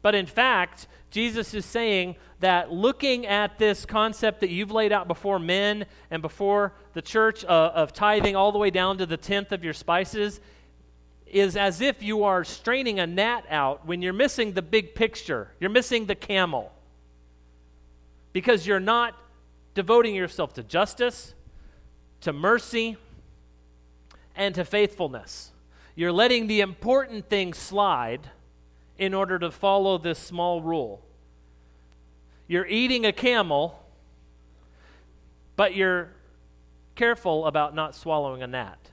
But 0.01 0.15
in 0.15 0.27
fact, 0.27 0.89
Jesus 1.11 1.55
is 1.55 1.65
saying 1.65 2.17
that 2.41 2.73
looking 2.73 3.27
at 3.27 3.59
this 3.59 3.85
concept 3.85 4.41
that 4.41 4.51
you've 4.51 4.73
laid 4.73 4.91
out 4.91 5.07
before 5.07 5.39
men 5.39 5.85
and 6.11 6.23
before 6.23 6.73
the 6.95 7.03
church 7.03 7.45
uh, 7.45 7.49
of 7.75 7.93
tithing 7.93 8.35
all 8.35 8.51
the 8.51 8.59
way 8.59 8.71
down 8.71 8.99
to 8.99 9.07
the 9.07 9.17
tenth 9.17 9.53
of 9.53 9.63
your 9.63 9.75
spices 9.75 10.41
is 11.33 11.57
as 11.57 11.81
if 11.81 12.03
you 12.03 12.25
are 12.25 12.45
straining 12.45 13.01
a 13.01 13.07
gnat 13.07 13.47
out 13.49 13.87
when 13.87 14.03
you're 14.03 14.13
missing 14.13 14.53
the 14.53 14.63
big 14.63 14.95
picture. 14.95 15.49
You're 15.59 15.71
missing 15.71 16.05
the 16.05 16.15
camel. 16.15 16.71
Because 18.35 18.67
you're 18.67 18.81
not 18.81 19.17
devoting 19.75 20.15
yourself 20.15 20.53
to 20.55 20.63
justice, 20.63 21.35
to 22.21 22.35
mercy, 22.35 22.99
and 24.37 24.55
to 24.55 24.65
faithfulness. 24.65 25.53
You're 25.95 26.13
letting 26.13 26.47
the 26.47 26.61
important 26.61 27.31
things 27.31 27.57
slide 27.57 28.31
in 28.99 29.15
order 29.15 29.39
to 29.39 29.51
follow 29.51 29.97
this 29.97 30.19
small 30.19 30.61
rule. 30.61 31.03
You're 32.47 32.67
eating 32.67 33.07
a 33.07 33.13
camel, 33.13 33.83
but 35.57 35.75
you're 35.75 36.11
careful 36.95 37.47
about 37.47 37.75
not 37.75 37.95
swallowing 37.95 38.43
a 38.43 38.47
gnat. 38.47 38.92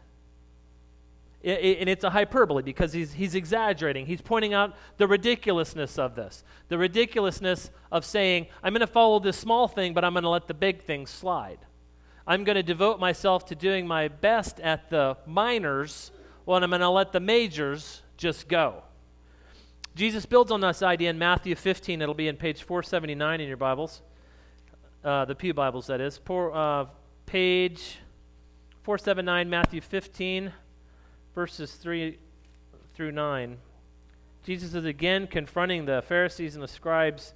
And 1.42 1.88
it's 1.88 2.04
a 2.04 2.10
hyperbole 2.10 2.64
because 2.64 2.92
he's, 2.92 3.14
he's 3.14 3.34
exaggerating. 3.34 4.06
He's 4.06 4.22
pointing 4.22 4.54
out 4.54 4.76
the 4.98 5.08
ridiculousness 5.08 5.98
of 5.98 6.16
this. 6.16 6.44
The 6.68 6.78
ridiculousness 6.78 7.72
of 7.92 8.04
saying, 8.04 8.48
I'm 8.62 8.74
going 8.74 8.82
to 8.82 8.88
follow 8.88 9.20
this 9.20 9.38
small 9.38 9.70
thing, 9.70 9.94
but 9.94 10.04
I'm 10.04 10.14
going 10.14 10.24
to 10.24 10.30
let 10.30 10.48
the 10.48 10.54
big 10.54 10.82
thing 10.82 11.06
slide. 11.06 11.60
I'm 12.28 12.44
going 12.44 12.58
to 12.58 12.64
devote 12.64 13.00
myself 13.00 13.46
to 13.48 13.56
doing 13.56 13.88
my 13.88 14.10
best 14.10 14.60
at 14.60 14.90
the 14.90 15.18
minors, 15.26 16.12
well, 16.46 16.64
I'm 16.64 16.70
going 16.70 16.82
to 16.82 16.90
let 16.90 17.12
the 17.12 17.20
majors 17.20 18.02
just 18.18 18.48
go. 18.48 18.84
Jesus 19.96 20.26
builds 20.26 20.52
on 20.52 20.62
this 20.62 20.82
idea 20.82 21.10
in 21.10 21.18
Matthew 21.18 21.56
15. 21.56 22.02
It'll 22.02 22.14
be 22.14 22.28
in 22.28 22.38
page 22.38 22.64
479 22.64 23.42
in 23.42 23.48
your 23.48 23.58
Bibles, 23.58 24.02
uh, 25.04 25.26
the 25.26 25.36
Pew 25.36 25.54
Bibles, 25.54 25.88
that 25.88 26.02
is. 26.02 26.20
Poor, 26.20 26.52
uh, 26.54 26.86
page 27.26 27.98
479, 28.84 29.50
Matthew 29.50 29.82
15, 29.82 30.54
verses 31.40 31.72
3 31.72 32.18
through 32.94 33.14
9. 33.14 33.58
Jesus 34.44 34.74
is 34.74 34.84
again 34.84 35.26
confronting 35.26 35.86
the 35.86 36.04
Pharisees 36.06 36.54
and 36.54 36.62
the 36.62 36.68
scribes 36.68 37.34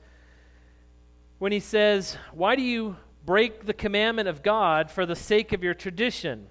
when 1.39 1.53
he 1.53 1.61
says, 1.61 2.17
Why 2.33 2.57
do 2.57 2.61
you 2.61 2.97
break 3.25 3.65
the 3.65 3.73
commandment 3.73 4.27
of 4.27 4.43
God 4.43 4.91
for 4.91 5.05
the 5.05 5.15
sake 5.15 5.53
of 5.53 5.63
your 5.63 5.73
tradition? 5.73 6.47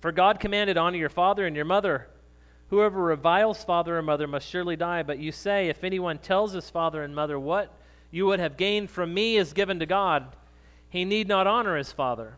For 0.00 0.10
God 0.10 0.40
commanded, 0.40 0.76
Honor 0.76 0.96
your 0.96 1.08
father 1.08 1.46
and 1.46 1.54
your 1.54 1.64
mother 1.64 2.08
Whoever 2.70 3.00
reviles 3.00 3.62
father 3.62 3.96
or 3.96 4.02
mother 4.02 4.26
must 4.26 4.48
surely 4.48 4.74
die. 4.74 5.04
But 5.04 5.20
you 5.20 5.30
say, 5.30 5.68
If 5.68 5.84
anyone 5.84 6.18
tells 6.18 6.54
his 6.54 6.70
father 6.70 7.04
and 7.04 7.14
mother, 7.14 7.38
What 7.38 7.72
you 8.10 8.26
would 8.26 8.40
have 8.40 8.56
gained 8.56 8.90
from 8.90 9.14
me 9.14 9.36
is 9.36 9.52
given 9.52 9.78
to 9.78 9.86
God, 9.86 10.34
he 10.88 11.04
need 11.04 11.28
not 11.28 11.46
honor 11.46 11.76
his 11.76 11.92
father. 11.92 12.34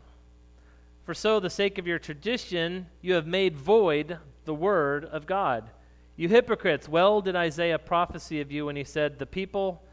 For 1.05 1.13
so, 1.13 1.39
the 1.39 1.51
sake 1.51 1.77
of 1.77 1.85
your 1.85 1.99
tradition, 1.99 2.87
you 2.99 3.13
have 3.13 3.27
made 3.27 3.55
void 3.55 4.17
the 4.45 4.55
word 4.55 5.05
of 5.05 5.27
God. 5.27 5.69
You 6.15 6.29
hypocrites, 6.29 6.89
well 6.89 7.21
did 7.21 7.35
Isaiah 7.35 7.77
prophesy 7.77 8.41
of 8.41 8.51
you 8.51 8.65
when 8.65 8.75
he 8.75 8.83
said, 8.83 9.19
The 9.19 9.27
people 9.27 9.83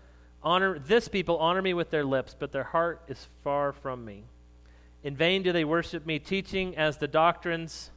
honor 0.42 0.78
this 0.78 1.08
people 1.08 1.36
honor 1.36 1.60
me 1.60 1.74
with 1.74 1.90
their 1.90 2.04
lips, 2.04 2.34
but 2.38 2.50
their 2.50 2.64
heart 2.64 3.02
is 3.08 3.28
far 3.44 3.72
from 3.72 4.04
me. 4.06 4.24
In 5.04 5.14
vain 5.14 5.42
do 5.42 5.52
they 5.52 5.64
worship 5.64 6.06
me, 6.06 6.18
teaching 6.18 6.76
as 6.76 6.96
the 6.96 7.08
doctrines 7.08 7.90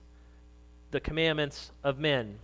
the 0.92 1.00
commandments 1.00 1.72
of 1.84 1.98
men. 1.98 2.40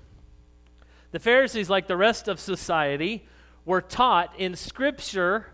The 1.12 1.20
Pharisees, 1.20 1.70
like 1.70 1.88
the 1.88 1.98
rest 1.98 2.28
of 2.28 2.40
society, 2.40 3.26
were 3.66 3.82
taught 3.82 4.40
in 4.40 4.56
Scripture 4.56 5.48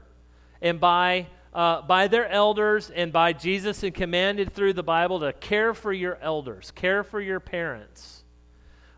and 0.61 0.79
by, 0.79 1.27
uh, 1.57 1.81
by 1.81 2.07
their 2.07 2.29
elders 2.29 2.91
and 2.91 3.11
by 3.11 3.33
Jesus 3.33 3.81
and 3.81 3.91
commanded 3.91 4.53
through 4.53 4.73
the 4.73 4.83
Bible 4.83 5.19
to 5.21 5.33
care 5.33 5.73
for 5.73 5.91
your 5.91 6.19
elders, 6.21 6.69
care 6.69 7.03
for 7.03 7.19
your 7.19 7.39
parents. 7.39 8.23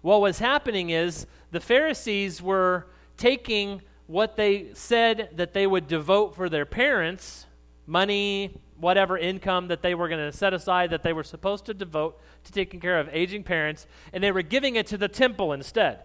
What 0.02 0.20
was 0.20 0.40
happening 0.40 0.90
is 0.90 1.26
the 1.52 1.62
Pharisees 1.62 2.42
were 2.42 2.88
taking 3.16 3.82
what 4.08 4.36
they 4.36 4.72
said 4.74 5.30
that 5.38 5.54
they 5.54 5.66
would 5.66 5.88
devote 5.88 6.36
for 6.36 6.50
their 6.50 6.66
parents 6.66 7.46
money, 7.88 8.60
whatever 8.78 9.18
income 9.18 9.70
that 9.70 9.82
they 9.82 9.96
were 9.96 10.10
going 10.10 10.32
to 10.32 10.38
set 10.38 10.54
aside 10.54 10.90
that 10.90 11.02
they 11.02 11.14
were 11.14 11.24
supposed 11.24 11.66
to 11.66 11.74
devote 11.74 12.20
to 12.44 12.52
taking 12.52 12.82
care 12.82 13.00
of 13.00 13.08
aging 13.14 13.44
parents, 13.44 13.88
and 14.12 14.22
they 14.22 14.34
were 14.34 14.42
giving 14.42 14.76
it 14.76 14.86
to 14.88 14.98
the 14.98 15.08
temple 15.08 15.54
instead. 15.54 16.02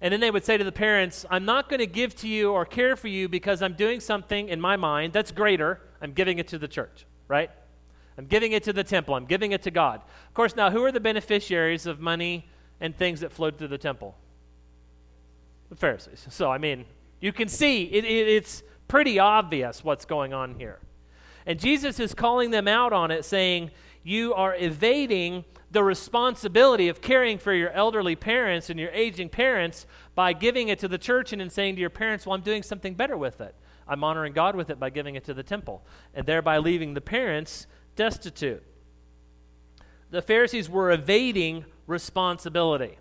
And 0.00 0.12
then 0.12 0.20
they 0.20 0.30
would 0.30 0.44
say 0.44 0.56
to 0.56 0.64
the 0.64 0.72
parents, 0.72 1.26
I'm 1.28 1.44
not 1.44 1.68
going 1.68 1.80
to 1.80 1.86
give 1.86 2.14
to 2.16 2.28
you 2.28 2.52
or 2.52 2.64
care 2.64 2.94
for 2.94 3.08
you 3.08 3.28
because 3.28 3.62
I'm 3.62 3.74
doing 3.74 4.00
something 4.00 4.48
in 4.48 4.60
my 4.60 4.76
mind 4.76 5.12
that's 5.12 5.32
greater. 5.32 5.80
I'm 6.00 6.12
giving 6.12 6.38
it 6.38 6.48
to 6.48 6.58
the 6.58 6.68
church, 6.68 7.04
right? 7.26 7.50
I'm 8.16 8.26
giving 8.26 8.52
it 8.52 8.62
to 8.64 8.72
the 8.72 8.84
temple. 8.84 9.14
I'm 9.14 9.26
giving 9.26 9.52
it 9.52 9.62
to 9.62 9.70
God. 9.70 10.00
Of 10.26 10.34
course, 10.34 10.54
now, 10.54 10.70
who 10.70 10.84
are 10.84 10.92
the 10.92 11.00
beneficiaries 11.00 11.86
of 11.86 12.00
money 12.00 12.46
and 12.80 12.96
things 12.96 13.20
that 13.20 13.32
flowed 13.32 13.58
through 13.58 13.68
the 13.68 13.78
temple? 13.78 14.16
The 15.68 15.76
Pharisees. 15.76 16.26
So, 16.30 16.50
I 16.50 16.58
mean, 16.58 16.84
you 17.20 17.32
can 17.32 17.48
see 17.48 17.84
it, 17.84 18.04
it, 18.04 18.28
it's 18.28 18.62
pretty 18.86 19.18
obvious 19.18 19.84
what's 19.84 20.04
going 20.04 20.32
on 20.32 20.54
here. 20.54 20.78
And 21.44 21.58
Jesus 21.58 21.98
is 21.98 22.14
calling 22.14 22.50
them 22.50 22.68
out 22.68 22.92
on 22.92 23.10
it, 23.10 23.24
saying, 23.24 23.70
You 24.02 24.34
are 24.34 24.54
evading 24.54 25.44
the 25.70 25.84
responsibility 25.84 26.88
of 26.88 27.00
caring 27.00 27.38
for 27.38 27.52
your 27.52 27.70
elderly 27.70 28.16
parents 28.16 28.70
and 28.70 28.80
your 28.80 28.90
aging 28.90 29.28
parents 29.28 29.86
by 30.14 30.32
giving 30.32 30.68
it 30.68 30.78
to 30.78 30.88
the 30.88 30.98
church 30.98 31.32
and 31.32 31.40
then 31.40 31.50
saying 31.50 31.74
to 31.74 31.80
your 31.80 31.90
parents, 31.90 32.26
Well, 32.26 32.34
I'm 32.34 32.42
doing 32.42 32.62
something 32.62 32.94
better 32.94 33.16
with 33.16 33.40
it. 33.40 33.54
I'm 33.86 34.04
honoring 34.04 34.32
God 34.32 34.54
with 34.54 34.70
it 34.70 34.78
by 34.78 34.90
giving 34.90 35.14
it 35.14 35.24
to 35.24 35.34
the 35.34 35.42
temple, 35.42 35.82
and 36.14 36.26
thereby 36.26 36.58
leaving 36.58 36.94
the 36.94 37.00
parents 37.00 37.66
destitute. 37.96 38.62
The 40.10 40.22
Pharisees 40.22 40.68
were 40.68 40.90
evading 40.90 41.64
responsibility. 41.86 42.98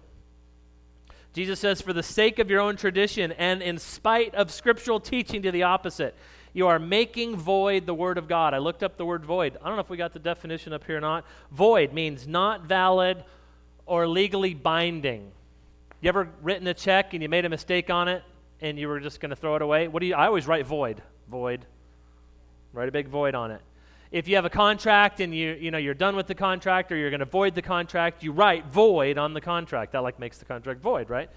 Jesus 1.33 1.59
says, 1.59 1.81
For 1.81 1.93
the 1.93 2.03
sake 2.03 2.39
of 2.39 2.50
your 2.50 2.62
own 2.62 2.77
tradition 2.77 3.31
and 3.33 3.62
in 3.62 3.77
spite 3.77 4.33
of 4.33 4.51
scriptural 4.51 5.00
teaching 5.00 5.41
to 5.43 5.51
the 5.51 5.63
opposite, 5.63 6.15
you 6.54 6.68
are 6.68 6.80
making 6.80 7.36
void 7.36 7.86
the 7.86 7.94
word 7.94 8.18
of 8.18 8.27
God. 8.27 8.54
I 8.54 8.58
looked 8.58 8.84
up 8.84 8.98
the 8.98 9.06
word 9.06 9.25
void. 9.25 9.58
I 9.62 9.68
don't 9.68 9.75
know 9.75 9.82
if 9.82 9.89
we 9.89 9.98
got 9.98 10.13
the 10.13 10.20
definition 10.20 10.74
up 10.74 10.84
here 10.86 10.98
or 10.98 11.01
not. 11.01 11.25
Void 11.51 11.94
means 11.94 12.27
not 12.27 12.63
valid 12.66 13.24
or 13.86 14.08
legally 14.08 14.54
binding. 14.54 15.32
You 16.01 16.10
ever 16.10 16.30
written 16.42 16.68
a 16.68 16.74
check 16.74 17.13
and 17.13 17.24
you 17.24 17.30
made 17.30 17.46
a 17.46 17.50
mistake 17.50 17.89
on 17.89 18.08
it 18.08 18.24
and 18.62 18.77
you 18.77 18.88
were 18.88 19.00
just 19.00 19.20
going 19.20 19.30
to 19.30 19.36
throw 19.36 19.56
it 19.56 19.62
away? 19.62 19.88
What 19.88 20.01
do 20.01 20.06
you 20.06 20.16
I 20.16 20.27
always 20.27 20.48
write 20.48 20.66
void. 20.66 21.01
Void. 21.30 21.66
Write 22.74 22.89
a 22.89 22.92
big 22.92 23.08
void 23.08 23.36
on 23.36 23.51
it. 23.51 23.62
If 24.12 24.27
you 24.27 24.36
have 24.36 24.46
a 24.46 24.50
contract 24.50 25.20
and 25.20 25.36
you 25.36 25.54
you 25.54 25.72
know 25.72 25.77
you're 25.77 25.94
done 25.94 26.16
with 26.16 26.27
the 26.27 26.36
contract 26.36 26.92
or 26.92 26.96
you're 26.96 27.10
going 27.10 27.20
to 27.20 27.25
void 27.25 27.56
the 27.56 27.62
contract, 27.62 28.24
you 28.24 28.32
write 28.32 28.66
void 28.68 29.18
on 29.18 29.34
the 29.34 29.42
contract. 29.42 29.92
That 29.94 30.04
like 30.04 30.20
makes 30.20 30.38
the 30.38 30.46
contract 30.46 30.82
void, 30.82 31.10
right? 31.10 31.30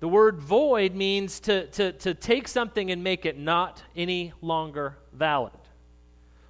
The 0.00 0.08
word 0.08 0.40
void 0.40 0.94
means 0.94 1.40
to, 1.40 1.66
to, 1.68 1.92
to 1.92 2.14
take 2.14 2.48
something 2.48 2.90
and 2.90 3.04
make 3.04 3.26
it 3.26 3.38
not 3.38 3.82
any 3.94 4.32
longer 4.40 4.96
valid. 5.12 5.52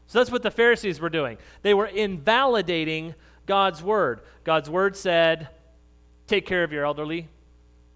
So 0.06 0.18
that's 0.18 0.30
what 0.30 0.42
the 0.42 0.50
Pharisees 0.50 1.00
were 1.00 1.10
doing. 1.10 1.36
They 1.62 1.74
were 1.74 1.86
invalidating 1.86 3.14
God's 3.46 3.82
word. 3.82 4.20
God's 4.44 4.70
word 4.70 4.96
said, 4.96 5.48
take 6.26 6.46
care 6.46 6.62
of 6.62 6.72
your 6.72 6.84
elderly, 6.84 7.28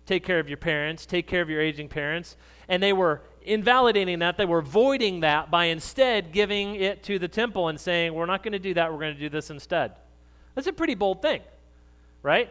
take 0.06 0.24
care 0.24 0.40
of 0.40 0.48
your 0.48 0.56
parents, 0.56 1.06
take 1.06 1.26
care 1.28 1.42
of 1.42 1.48
your 1.48 1.60
aging 1.60 1.88
parents. 1.88 2.36
And 2.68 2.82
they 2.82 2.92
were 2.92 3.22
invalidating 3.42 4.18
that. 4.20 4.36
They 4.36 4.44
were 4.46 4.62
voiding 4.62 5.20
that 5.20 5.50
by 5.50 5.66
instead 5.66 6.32
giving 6.32 6.74
it 6.76 7.02
to 7.04 7.18
the 7.18 7.28
temple 7.28 7.68
and 7.68 7.78
saying, 7.78 8.12
we're 8.12 8.26
not 8.26 8.42
going 8.42 8.52
to 8.52 8.58
do 8.58 8.74
that, 8.74 8.92
we're 8.92 8.98
going 8.98 9.14
to 9.14 9.20
do 9.20 9.28
this 9.28 9.50
instead. 9.50 9.92
That's 10.54 10.66
a 10.66 10.72
pretty 10.72 10.94
bold 10.94 11.22
thing, 11.22 11.42
right? 12.22 12.50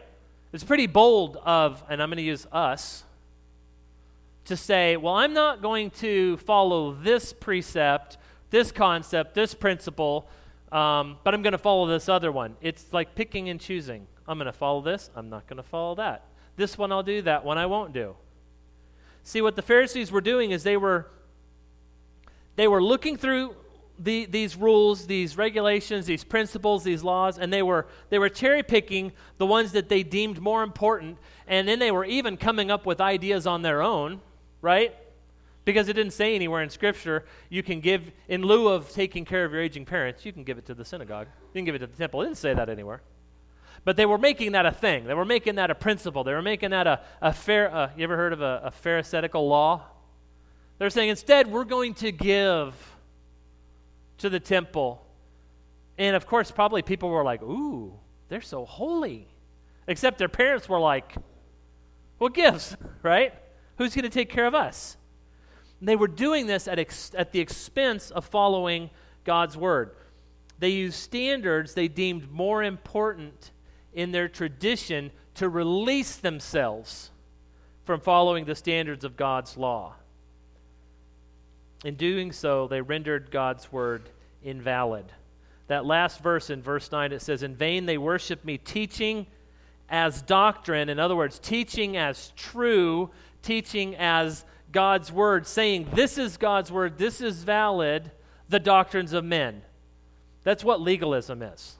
It's 0.54 0.62
pretty 0.62 0.86
bold 0.86 1.36
of, 1.44 1.82
and 1.90 2.00
I'm 2.00 2.10
going 2.10 2.18
to 2.18 2.22
use 2.22 2.46
us, 2.52 3.02
to 4.44 4.56
say, 4.56 4.96
well, 4.96 5.14
I'm 5.14 5.32
not 5.32 5.60
going 5.60 5.90
to 5.90 6.36
follow 6.36 6.92
this 6.92 7.32
precept, 7.32 8.18
this 8.50 8.70
concept, 8.70 9.34
this 9.34 9.52
principle, 9.52 10.28
um, 10.70 11.16
but 11.24 11.34
I'm 11.34 11.42
going 11.42 11.52
to 11.52 11.58
follow 11.58 11.88
this 11.88 12.08
other 12.08 12.30
one. 12.30 12.54
It's 12.60 12.92
like 12.92 13.16
picking 13.16 13.48
and 13.48 13.60
choosing. 13.60 14.06
I'm 14.28 14.38
going 14.38 14.46
to 14.46 14.52
follow 14.52 14.80
this, 14.80 15.10
I'm 15.16 15.28
not 15.28 15.48
going 15.48 15.56
to 15.56 15.64
follow 15.64 15.96
that. 15.96 16.28
This 16.54 16.78
one 16.78 16.92
I'll 16.92 17.02
do, 17.02 17.20
that 17.22 17.44
one 17.44 17.58
I 17.58 17.66
won't 17.66 17.92
do. 17.92 18.14
See, 19.24 19.40
what 19.40 19.56
the 19.56 19.62
Pharisees 19.62 20.12
were 20.12 20.20
doing 20.20 20.52
is 20.52 20.62
they 20.62 20.76
were 20.76 21.10
they 22.54 22.68
were 22.68 22.80
looking 22.80 23.16
through 23.16 23.56
the, 23.98 24.26
these 24.26 24.56
rules, 24.56 25.06
these 25.06 25.36
regulations, 25.36 26.06
these 26.06 26.24
principles, 26.24 26.82
these 26.82 27.04
laws, 27.04 27.38
and 27.38 27.52
they 27.52 27.62
were, 27.62 27.86
they 28.10 28.18
were 28.18 28.28
cherry 28.28 28.62
picking 28.62 29.12
the 29.38 29.46
ones 29.46 29.72
that 29.72 29.88
they 29.88 30.02
deemed 30.02 30.40
more 30.40 30.62
important, 30.62 31.18
and 31.46 31.68
then 31.68 31.78
they 31.78 31.90
were 31.90 32.04
even 32.04 32.36
coming 32.36 32.70
up 32.70 32.86
with 32.86 33.00
ideas 33.00 33.46
on 33.46 33.62
their 33.62 33.82
own, 33.82 34.20
right? 34.60 34.94
Because 35.64 35.88
it 35.88 35.94
didn't 35.94 36.12
say 36.12 36.34
anywhere 36.34 36.62
in 36.62 36.70
Scripture 36.70 37.24
you 37.48 37.62
can 37.62 37.80
give, 37.80 38.10
in 38.28 38.42
lieu 38.42 38.68
of 38.68 38.90
taking 38.90 39.24
care 39.24 39.44
of 39.44 39.52
your 39.52 39.62
aging 39.62 39.84
parents, 39.84 40.24
you 40.24 40.32
can 40.32 40.44
give 40.44 40.58
it 40.58 40.66
to 40.66 40.74
the 40.74 40.84
synagogue. 40.84 41.28
You 41.52 41.58
can 41.58 41.64
give 41.64 41.74
it 41.74 41.78
to 41.78 41.86
the 41.86 41.96
temple. 41.96 42.22
It 42.22 42.26
didn't 42.26 42.38
say 42.38 42.52
that 42.52 42.68
anywhere. 42.68 43.00
But 43.84 43.96
they 43.96 44.06
were 44.06 44.18
making 44.18 44.52
that 44.52 44.66
a 44.66 44.72
thing. 44.72 45.04
They 45.04 45.14
were 45.14 45.24
making 45.24 45.56
that 45.56 45.70
a 45.70 45.74
principle. 45.74 46.24
They 46.24 46.32
were 46.32 46.42
making 46.42 46.70
that 46.70 46.86
a, 46.86 47.00
a 47.20 47.32
fair, 47.32 47.74
uh, 47.74 47.90
you 47.96 48.04
ever 48.04 48.16
heard 48.16 48.32
of 48.32 48.40
a, 48.40 48.62
a 48.64 48.70
Pharisaical 48.70 49.46
law? 49.46 49.82
They're 50.78 50.90
saying 50.90 51.10
instead, 51.10 51.50
we're 51.50 51.64
going 51.64 51.94
to 51.94 52.10
give 52.10 52.74
to 54.18 54.30
the 54.30 54.40
temple. 54.40 55.04
And 55.98 56.16
of 56.16 56.26
course, 56.26 56.50
probably 56.50 56.82
people 56.82 57.08
were 57.08 57.24
like, 57.24 57.42
ooh, 57.42 57.94
they're 58.28 58.40
so 58.40 58.64
holy. 58.64 59.28
Except 59.86 60.18
their 60.18 60.28
parents 60.28 60.68
were 60.68 60.80
like, 60.80 61.14
what 62.18 62.34
gives, 62.34 62.76
right? 63.02 63.34
Who's 63.76 63.94
going 63.94 64.04
to 64.04 64.10
take 64.10 64.30
care 64.30 64.46
of 64.46 64.54
us? 64.54 64.96
And 65.80 65.88
they 65.88 65.96
were 65.96 66.08
doing 66.08 66.46
this 66.46 66.66
at, 66.68 66.78
ex- 66.78 67.12
at 67.16 67.32
the 67.32 67.40
expense 67.40 68.10
of 68.10 68.24
following 68.24 68.90
God's 69.24 69.56
word. 69.56 69.90
They 70.58 70.70
used 70.70 70.96
standards 70.96 71.74
they 71.74 71.88
deemed 71.88 72.30
more 72.30 72.62
important 72.62 73.50
in 73.92 74.12
their 74.12 74.28
tradition 74.28 75.10
to 75.34 75.48
release 75.48 76.16
themselves 76.16 77.10
from 77.84 78.00
following 78.00 78.44
the 78.44 78.54
standards 78.54 79.04
of 79.04 79.16
God's 79.16 79.56
law. 79.56 79.96
In 81.84 81.96
doing 81.96 82.32
so, 82.32 82.66
they 82.66 82.80
rendered 82.80 83.30
God's 83.30 83.70
word 83.70 84.08
invalid. 84.42 85.04
That 85.68 85.84
last 85.84 86.22
verse 86.22 86.50
in 86.50 86.62
verse 86.62 86.90
9, 86.90 87.12
it 87.12 87.20
says, 87.22 87.42
In 87.42 87.54
vain 87.54 87.86
they 87.86 87.98
worship 87.98 88.44
me, 88.44 88.58
teaching 88.58 89.26
as 89.88 90.22
doctrine. 90.22 90.88
In 90.88 90.98
other 90.98 91.14
words, 91.14 91.38
teaching 91.38 91.96
as 91.96 92.32
true, 92.36 93.10
teaching 93.42 93.94
as 93.96 94.44
God's 94.72 95.12
word, 95.12 95.46
saying, 95.46 95.88
This 95.94 96.18
is 96.18 96.38
God's 96.38 96.72
word, 96.72 96.98
this 96.98 97.20
is 97.20 97.44
valid, 97.44 98.10
the 98.48 98.58
doctrines 98.58 99.12
of 99.12 99.24
men. 99.24 99.62
That's 100.42 100.64
what 100.64 100.80
legalism 100.80 101.42
is. 101.42 101.76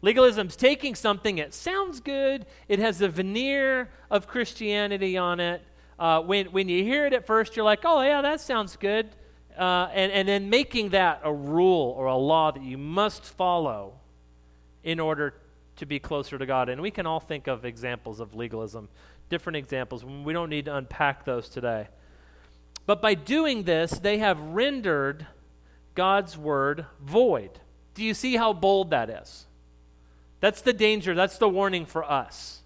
Legalism's 0.00 0.54
taking 0.54 0.94
something 0.94 1.38
it 1.38 1.54
sounds 1.54 2.00
good, 2.00 2.44
it 2.68 2.78
has 2.78 3.00
a 3.00 3.08
veneer 3.08 3.88
of 4.10 4.26
Christianity 4.26 5.16
on 5.16 5.40
it. 5.40 5.62
Uh, 5.98 6.20
when, 6.20 6.46
when 6.46 6.68
you 6.68 6.82
hear 6.82 7.06
it 7.06 7.12
at 7.12 7.26
first, 7.26 7.56
you're 7.56 7.64
like, 7.64 7.80
oh, 7.84 8.02
yeah, 8.02 8.22
that 8.22 8.40
sounds 8.40 8.76
good. 8.76 9.08
Uh, 9.56 9.88
and, 9.92 10.10
and 10.10 10.28
then 10.28 10.50
making 10.50 10.90
that 10.90 11.20
a 11.22 11.32
rule 11.32 11.94
or 11.96 12.06
a 12.06 12.16
law 12.16 12.50
that 12.50 12.62
you 12.62 12.76
must 12.76 13.22
follow 13.24 13.94
in 14.82 14.98
order 14.98 15.34
to 15.76 15.86
be 15.86 15.98
closer 15.98 16.38
to 16.38 16.46
God. 16.46 16.68
And 16.68 16.80
we 16.80 16.90
can 16.90 17.06
all 17.06 17.20
think 17.20 17.46
of 17.46 17.64
examples 17.64 18.20
of 18.20 18.34
legalism, 18.34 18.88
different 19.30 19.56
examples. 19.56 20.04
We 20.04 20.32
don't 20.32 20.50
need 20.50 20.64
to 20.64 20.76
unpack 20.76 21.24
those 21.24 21.48
today. 21.48 21.88
But 22.86 23.00
by 23.00 23.14
doing 23.14 23.62
this, 23.62 23.92
they 23.92 24.18
have 24.18 24.38
rendered 24.38 25.26
God's 25.94 26.36
word 26.36 26.86
void. 27.00 27.60
Do 27.94 28.02
you 28.02 28.14
see 28.14 28.36
how 28.36 28.52
bold 28.52 28.90
that 28.90 29.08
is? 29.08 29.46
That's 30.40 30.60
the 30.60 30.72
danger, 30.72 31.14
that's 31.14 31.38
the 31.38 31.48
warning 31.48 31.86
for 31.86 32.04
us. 32.04 32.60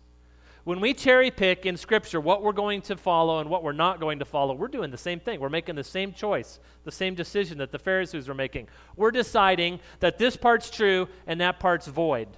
When 0.69 0.81
we 0.81 0.93
cherry 0.93 1.31
pick 1.31 1.65
in 1.65 1.79
Scripture 1.79 2.21
what 2.21 2.43
we're 2.43 2.53
going 2.53 2.83
to 2.83 2.97
follow 2.99 3.39
and 3.39 3.49
what 3.49 3.63
we're 3.63 3.73
not 3.73 4.01
going 4.01 4.19
to 4.19 4.27
follow, 4.27 4.53
we're 4.53 4.69
doing 4.69 4.91
the 4.91 4.99
same 4.99 5.19
thing. 5.19 5.41
We're 5.41 5.49
making 5.49 5.77
the 5.77 5.83
same 5.83 6.13
choice, 6.13 6.61
the 6.85 6.93
same 6.93 7.15
decision 7.15 7.57
that 7.57 7.73
the 7.73 7.79
Pharisees 7.79 8.29
were 8.29 8.35
making. 8.35 8.69
We're 8.95 9.11
deciding 9.11 9.81
that 10.01 10.19
this 10.19 10.37
part's 10.37 10.69
true 10.69 11.09
and 11.27 11.41
that 11.41 11.59
part's 11.59 11.87
void. 11.87 12.29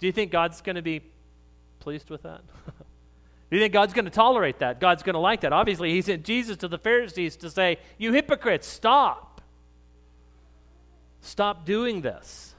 Do 0.00 0.06
you 0.06 0.12
think 0.12 0.30
God's 0.30 0.60
going 0.60 0.76
to 0.76 0.82
be 0.82 1.00
pleased 1.78 2.10
with 2.10 2.24
that? 2.24 2.42
Do 2.66 3.56
you 3.56 3.58
think 3.58 3.72
God's 3.72 3.94
going 3.94 4.04
to 4.04 4.10
tolerate 4.10 4.58
that? 4.58 4.78
God's 4.78 5.02
going 5.02 5.14
to 5.14 5.18
like 5.18 5.40
that? 5.40 5.54
Obviously, 5.54 5.92
He 5.92 6.02
sent 6.02 6.26
Jesus 6.26 6.58
to 6.58 6.68
the 6.68 6.76
Pharisees 6.76 7.38
to 7.38 7.48
say, 7.48 7.78
You 7.96 8.12
hypocrites, 8.12 8.66
stop. 8.66 9.40
Stop 11.22 11.64
doing 11.64 12.02
this. 12.02 12.54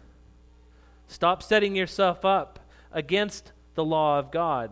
Stop 1.07 1.43
setting 1.43 1.75
yourself 1.75 2.25
up 2.25 2.67
against 2.91 3.51
the 3.77 3.85
law 3.85 4.17
of 4.17 4.31
God. 4.31 4.71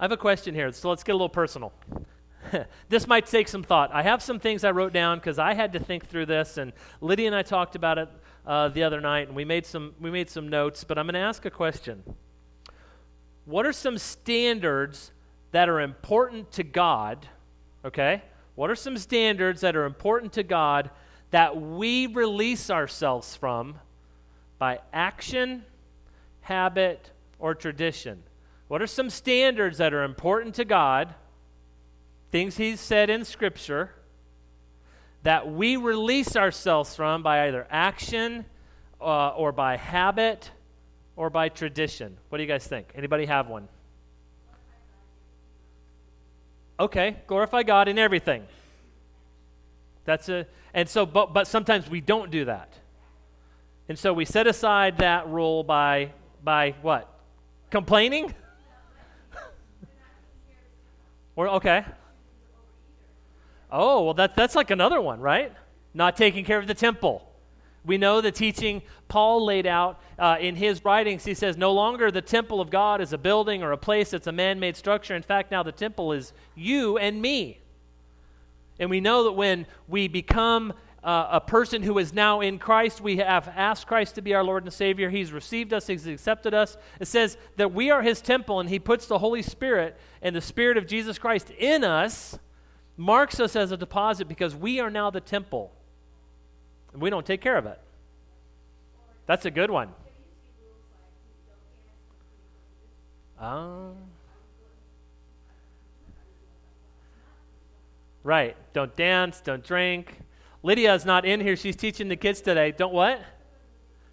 I 0.00 0.04
have 0.04 0.10
a 0.10 0.16
question 0.16 0.52
here, 0.52 0.72
so 0.72 0.88
let's 0.88 1.04
get 1.04 1.12
a 1.12 1.14
little 1.14 1.28
personal. 1.28 1.72
this 2.88 3.06
might 3.06 3.26
take 3.26 3.46
some 3.46 3.62
thought. 3.62 3.90
I 3.94 4.02
have 4.02 4.20
some 4.20 4.40
things 4.40 4.64
I 4.64 4.72
wrote 4.72 4.92
down 4.92 5.18
because 5.18 5.38
I 5.38 5.54
had 5.54 5.72
to 5.74 5.78
think 5.78 6.08
through 6.08 6.26
this, 6.26 6.58
and 6.58 6.72
Lydia 7.00 7.28
and 7.28 7.36
I 7.36 7.42
talked 7.42 7.76
about 7.76 7.98
it 7.98 8.08
uh, 8.44 8.68
the 8.68 8.82
other 8.82 9.00
night, 9.00 9.28
and 9.28 9.36
we 9.36 9.44
made 9.44 9.64
some 9.64 9.94
we 10.00 10.10
made 10.10 10.28
some 10.28 10.48
notes. 10.48 10.82
But 10.82 10.98
I'm 10.98 11.06
going 11.06 11.14
to 11.14 11.20
ask 11.20 11.44
a 11.44 11.50
question. 11.50 12.02
What 13.44 13.64
are 13.64 13.72
some 13.72 13.96
standards 13.96 15.12
that 15.52 15.68
are 15.68 15.80
important 15.80 16.50
to 16.52 16.64
God? 16.64 17.28
Okay, 17.84 18.22
what 18.56 18.70
are 18.70 18.74
some 18.74 18.98
standards 18.98 19.60
that 19.60 19.76
are 19.76 19.84
important 19.84 20.32
to 20.32 20.42
God 20.42 20.90
that 21.30 21.60
we 21.60 22.08
release 22.08 22.70
ourselves 22.70 23.36
from 23.36 23.78
by 24.58 24.80
action, 24.92 25.64
habit, 26.40 27.12
or 27.40 27.54
tradition? 27.54 28.22
What 28.68 28.80
are 28.80 28.86
some 28.86 29.10
standards 29.10 29.78
that 29.78 29.92
are 29.92 30.04
important 30.04 30.54
to 30.56 30.64
God, 30.64 31.14
things 32.30 32.56
He's 32.56 32.80
said 32.80 33.10
in 33.10 33.24
Scripture, 33.24 33.94
that 35.22 35.50
we 35.52 35.76
release 35.76 36.36
ourselves 36.36 36.94
from 36.94 37.22
by 37.22 37.48
either 37.48 37.66
action 37.70 38.44
uh, 39.00 39.30
or 39.30 39.50
by 39.50 39.76
habit 39.76 40.50
or 41.16 41.30
by 41.30 41.48
tradition? 41.48 42.16
What 42.28 42.38
do 42.38 42.44
you 42.44 42.48
guys 42.48 42.66
think? 42.66 42.92
Anybody 42.94 43.26
have 43.26 43.48
one? 43.48 43.68
Okay, 46.78 47.16
glorify 47.26 47.62
God 47.64 47.88
in 47.88 47.98
everything. 47.98 48.44
That's 50.04 50.28
a 50.28 50.46
and 50.72 50.88
so 50.88 51.04
but 51.04 51.34
but 51.34 51.46
sometimes 51.46 51.90
we 51.90 52.00
don't 52.00 52.30
do 52.30 52.44
that. 52.44 52.72
And 53.90 53.98
so 53.98 54.12
we 54.12 54.24
set 54.24 54.46
aside 54.46 54.98
that 54.98 55.26
rule 55.26 55.64
by, 55.64 56.12
by 56.44 56.76
what? 56.80 57.12
Complaining? 57.70 58.34
or, 61.36 61.48
okay. 61.48 61.84
Oh, 63.70 64.04
well, 64.04 64.14
that, 64.14 64.34
that's 64.34 64.56
like 64.56 64.70
another 64.70 65.00
one, 65.00 65.20
right? 65.20 65.52
Not 65.94 66.16
taking 66.16 66.44
care 66.44 66.58
of 66.58 66.66
the 66.66 66.74
temple. 66.74 67.26
We 67.84 67.96
know 67.96 68.20
the 68.20 68.32
teaching 68.32 68.82
Paul 69.08 69.44
laid 69.44 69.66
out 69.66 70.00
uh, 70.18 70.36
in 70.40 70.56
his 70.56 70.84
writings. 70.84 71.24
He 71.24 71.34
says, 71.34 71.56
No 71.56 71.72
longer 71.72 72.10
the 72.10 72.20
temple 72.20 72.60
of 72.60 72.70
God 72.70 73.00
is 73.00 73.12
a 73.12 73.18
building 73.18 73.62
or 73.62 73.72
a 73.72 73.78
place, 73.78 74.12
it's 74.12 74.26
a 74.26 74.32
man 74.32 74.60
made 74.60 74.76
structure. 74.76 75.14
In 75.14 75.22
fact, 75.22 75.50
now 75.50 75.62
the 75.62 75.72
temple 75.72 76.12
is 76.12 76.32
you 76.54 76.98
and 76.98 77.22
me. 77.22 77.58
And 78.78 78.90
we 78.90 79.00
know 79.00 79.24
that 79.24 79.32
when 79.32 79.66
we 79.88 80.08
become 80.08 80.72
uh, 81.02 81.28
a 81.30 81.40
person 81.40 81.82
who 81.82 81.98
is 81.98 82.12
now 82.12 82.40
in 82.40 82.58
Christ. 82.58 83.00
We 83.00 83.16
have 83.18 83.48
asked 83.48 83.86
Christ 83.86 84.16
to 84.16 84.22
be 84.22 84.34
our 84.34 84.44
Lord 84.44 84.64
and 84.64 84.72
Savior. 84.72 85.08
He's 85.10 85.32
received 85.32 85.72
us, 85.72 85.86
He's 85.86 86.06
accepted 86.06 86.54
us. 86.54 86.76
It 87.00 87.06
says 87.06 87.36
that 87.56 87.72
we 87.72 87.90
are 87.90 88.02
His 88.02 88.20
temple, 88.20 88.60
and 88.60 88.68
He 88.68 88.78
puts 88.78 89.06
the 89.06 89.18
Holy 89.18 89.42
Spirit 89.42 89.96
and 90.20 90.36
the 90.36 90.40
Spirit 90.40 90.76
of 90.76 90.86
Jesus 90.86 91.18
Christ 91.18 91.50
in 91.50 91.84
us, 91.84 92.38
marks 92.96 93.40
us 93.40 93.56
as 93.56 93.72
a 93.72 93.76
deposit 93.76 94.28
because 94.28 94.54
we 94.54 94.80
are 94.80 94.90
now 94.90 95.10
the 95.10 95.20
temple. 95.20 95.72
And 96.92 97.00
we 97.00 97.08
don't 97.08 97.24
take 97.24 97.40
care 97.40 97.56
of 97.56 97.66
it. 97.66 97.80
That's 99.26 99.46
a 99.46 99.50
good 99.50 99.70
one. 99.70 99.90
Um, 103.38 103.94
right. 108.22 108.54
Don't 108.74 108.94
dance, 108.96 109.40
don't 109.40 109.64
drink. 109.64 110.20
Lydia 110.62 110.94
is 110.94 111.04
not 111.04 111.24
in 111.24 111.40
here. 111.40 111.56
She's 111.56 111.76
teaching 111.76 112.08
the 112.08 112.16
kids 112.16 112.40
today. 112.40 112.72
Don't 112.72 112.92
what? 112.92 113.20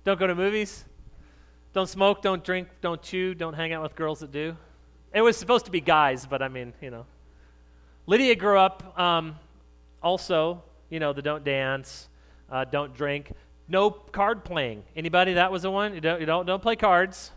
Don't 0.04 0.20
go 0.20 0.28
to 0.28 0.36
movies. 0.36 0.86
Don't 1.74 1.88
smoke, 1.88 2.22
don't 2.22 2.44
drink, 2.44 2.70
don't 2.82 3.02
chew, 3.04 3.36
don't 3.36 3.54
hang 3.54 3.72
out 3.72 3.84
with 3.84 3.96
girls 3.96 4.22
that 4.22 4.32
do. 4.32 4.58
It 5.14 5.22
was 5.22 5.38
supposed 5.38 5.66
to 5.66 5.72
be 5.72 5.80
guys, 5.80 6.26
but 6.26 6.42
I 6.42 6.48
mean, 6.48 6.74
you 6.82 6.90
know. 6.90 7.06
Lydia 8.08 8.36
grew 8.36 8.58
up 8.58 8.98
um, 9.00 9.36
also, 10.02 10.64
you 10.90 11.00
know, 11.00 11.14
the 11.14 11.22
don't 11.22 11.44
dance, 11.44 12.10
uh, 12.50 12.66
don't 12.66 12.96
drink, 12.96 13.32
no 13.68 13.92
card 13.92 14.44
playing. 14.44 14.84
Anybody? 14.96 15.34
That 15.34 15.52
was 15.52 15.62
the 15.62 15.70
one. 15.70 15.94
You 15.94 16.02
don't, 16.02 16.20
you 16.20 16.26
don't, 16.26 16.46
don't 16.46 16.62
play 16.62 16.76
cards. 16.76 17.32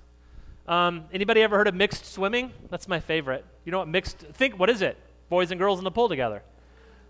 Um, 0.68 1.05
anybody 1.12 1.42
ever 1.42 1.57
heard 1.57 1.68
of 1.68 1.75
mixed 1.75 2.07
swimming? 2.07 2.53
That's 2.70 2.87
my 2.87 3.01
favorite. 3.01 3.44
You 3.64 3.73
know 3.73 3.79
what 3.81 3.88
mixed? 3.88 4.18
Think 4.18 4.59
what 4.59 4.70
is 4.70 4.81
it? 4.81 4.96
Boys 5.29 5.51
and 5.51 5.59
girls 5.59 5.79
in 5.81 5.85
the 5.85 5.90
pool 5.90 6.09
together. 6.09 6.42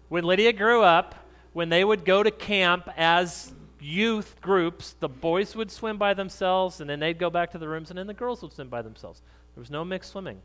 When 0.08 0.24
Lydia 0.24 0.52
grew 0.52 0.82
up, 0.82 1.14
when 1.52 1.68
they 1.68 1.84
would 1.84 2.04
go 2.04 2.22
to 2.22 2.30
camp 2.30 2.88
as 2.96 3.52
youth 3.80 4.36
groups, 4.40 4.94
the 5.00 5.08
boys 5.08 5.56
would 5.56 5.70
swim 5.70 5.98
by 5.98 6.14
themselves, 6.14 6.80
and 6.80 6.88
then 6.88 7.00
they'd 7.00 7.18
go 7.18 7.30
back 7.30 7.50
to 7.52 7.58
the 7.58 7.68
rooms, 7.68 7.90
and 7.90 7.98
then 7.98 8.06
the 8.06 8.14
girls 8.14 8.42
would 8.42 8.52
swim 8.52 8.68
by 8.68 8.82
themselves. 8.82 9.22
There 9.54 9.60
was 9.60 9.70
no 9.70 9.84
mixed 9.84 10.12
swimming. 10.12 10.40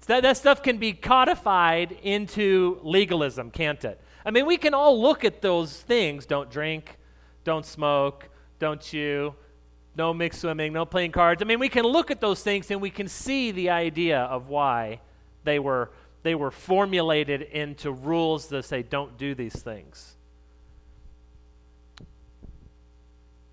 So 0.00 0.14
that, 0.14 0.22
that 0.22 0.36
stuff 0.36 0.62
can 0.62 0.78
be 0.78 0.92
codified 0.92 1.92
into 2.02 2.78
legalism, 2.82 3.50
can't 3.50 3.84
it? 3.84 4.00
I 4.24 4.30
mean, 4.30 4.46
we 4.46 4.56
can 4.56 4.74
all 4.74 5.00
look 5.00 5.24
at 5.24 5.40
those 5.40 5.76
things 5.76 6.26
don't 6.26 6.50
drink, 6.50 6.98
don't 7.44 7.64
smoke, 7.64 8.28
don't 8.58 8.80
chew, 8.80 9.34
no 9.96 10.12
mixed 10.14 10.40
swimming, 10.40 10.72
no 10.72 10.84
playing 10.84 11.12
cards. 11.12 11.42
I 11.42 11.44
mean, 11.44 11.58
we 11.58 11.68
can 11.68 11.84
look 11.84 12.10
at 12.10 12.20
those 12.20 12.42
things 12.42 12.70
and 12.70 12.80
we 12.80 12.90
can 12.90 13.08
see 13.08 13.50
the 13.50 13.70
idea 13.70 14.20
of 14.20 14.48
why 14.48 15.00
they 15.44 15.58
were 15.58 15.90
they 16.22 16.34
were 16.34 16.50
formulated 16.50 17.42
into 17.42 17.90
rules 17.90 18.48
that 18.48 18.64
say 18.64 18.82
don't 18.82 19.16
do 19.16 19.34
these 19.34 19.54
things. 19.54 20.16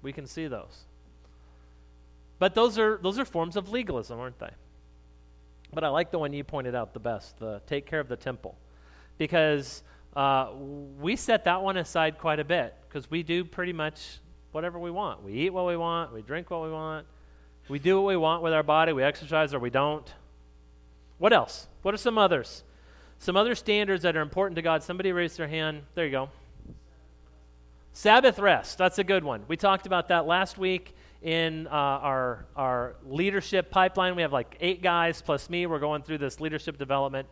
We 0.02 0.12
can 0.14 0.26
see 0.26 0.48
those. 0.48 0.86
But 2.40 2.56
those 2.56 2.78
are 2.78 3.00
those 3.02 3.18
are 3.18 3.26
forms 3.26 3.56
of 3.56 3.70
legalism, 3.70 4.20
aren't 4.20 4.40
they? 4.40 4.52
But 5.74 5.84
I 5.84 5.90
like 5.90 6.12
the 6.12 6.20
one 6.20 6.34
you 6.34 6.44
pointed 6.44 6.76
out 6.76 6.94
the 6.94 7.00
best, 7.00 7.40
the 7.40 7.62
take 7.68 7.86
care 7.86 8.00
of 8.00 8.08
the 8.08 8.16
temple. 8.16 8.56
Because 9.18 9.84
uh, 10.16 10.50
we 11.00 11.16
set 11.16 11.46
that 11.46 11.62
one 11.62 11.78
aside 11.78 12.18
quite 12.20 12.40
a 12.40 12.44
bit 12.44 12.76
because 12.88 13.10
we 13.10 13.24
do 13.24 13.44
pretty 13.44 13.74
much 13.74 14.20
whatever 14.52 14.80
we 14.80 14.92
want. 14.92 15.24
We 15.24 15.34
eat 15.34 15.52
what 15.52 15.66
we 15.66 15.78
want, 15.78 16.14
we 16.14 16.22
drink 16.22 16.50
what 16.50 16.64
we 16.64 16.72
want, 16.72 17.06
we 17.68 17.80
do 17.80 18.02
what 18.02 18.08
we 18.08 18.18
want 18.18 18.44
with 18.44 18.54
our 18.54 18.64
body, 18.64 18.94
we 18.94 19.04
exercise 19.04 19.54
or 19.54 19.60
we 19.60 19.70
don't. 19.70 20.12
What 21.18 21.34
else? 21.34 21.68
What 21.88 21.94
are 21.94 21.98
some 21.98 22.18
others? 22.18 22.66
Some 23.18 23.38
other 23.38 23.56
standards 23.56 24.04
that 24.04 24.18
are 24.18 24.22
important 24.22 24.58
to 24.58 24.62
God. 24.62 24.84
Somebody 24.84 25.14
raise 25.14 25.38
their 25.38 25.48
hand. 25.48 25.84
There 25.96 26.04
you 26.04 26.12
go. 26.12 26.30
Sabbath 27.94 28.40
rest. 28.40 28.78
That's 28.78 29.00
a 29.00 29.06
good 29.06 29.24
one. 29.24 29.46
We 29.48 29.56
talked 29.56 29.86
about 29.86 30.10
that 30.10 30.28
last 30.28 30.58
week 30.58 30.94
in 31.22 31.66
uh, 31.68 31.70
our, 31.70 32.46
our 32.58 32.98
leadership 33.06 33.72
pipeline. 33.72 34.18
We 34.18 34.22
have 34.24 34.34
like 34.34 34.58
eight 34.60 34.82
guys 34.82 35.22
plus 35.22 35.50
me. 35.50 35.66
We're 35.66 35.80
going 35.80 36.02
through 36.02 36.18
this 36.18 36.42
leadership 36.42 36.78
development 36.78 37.30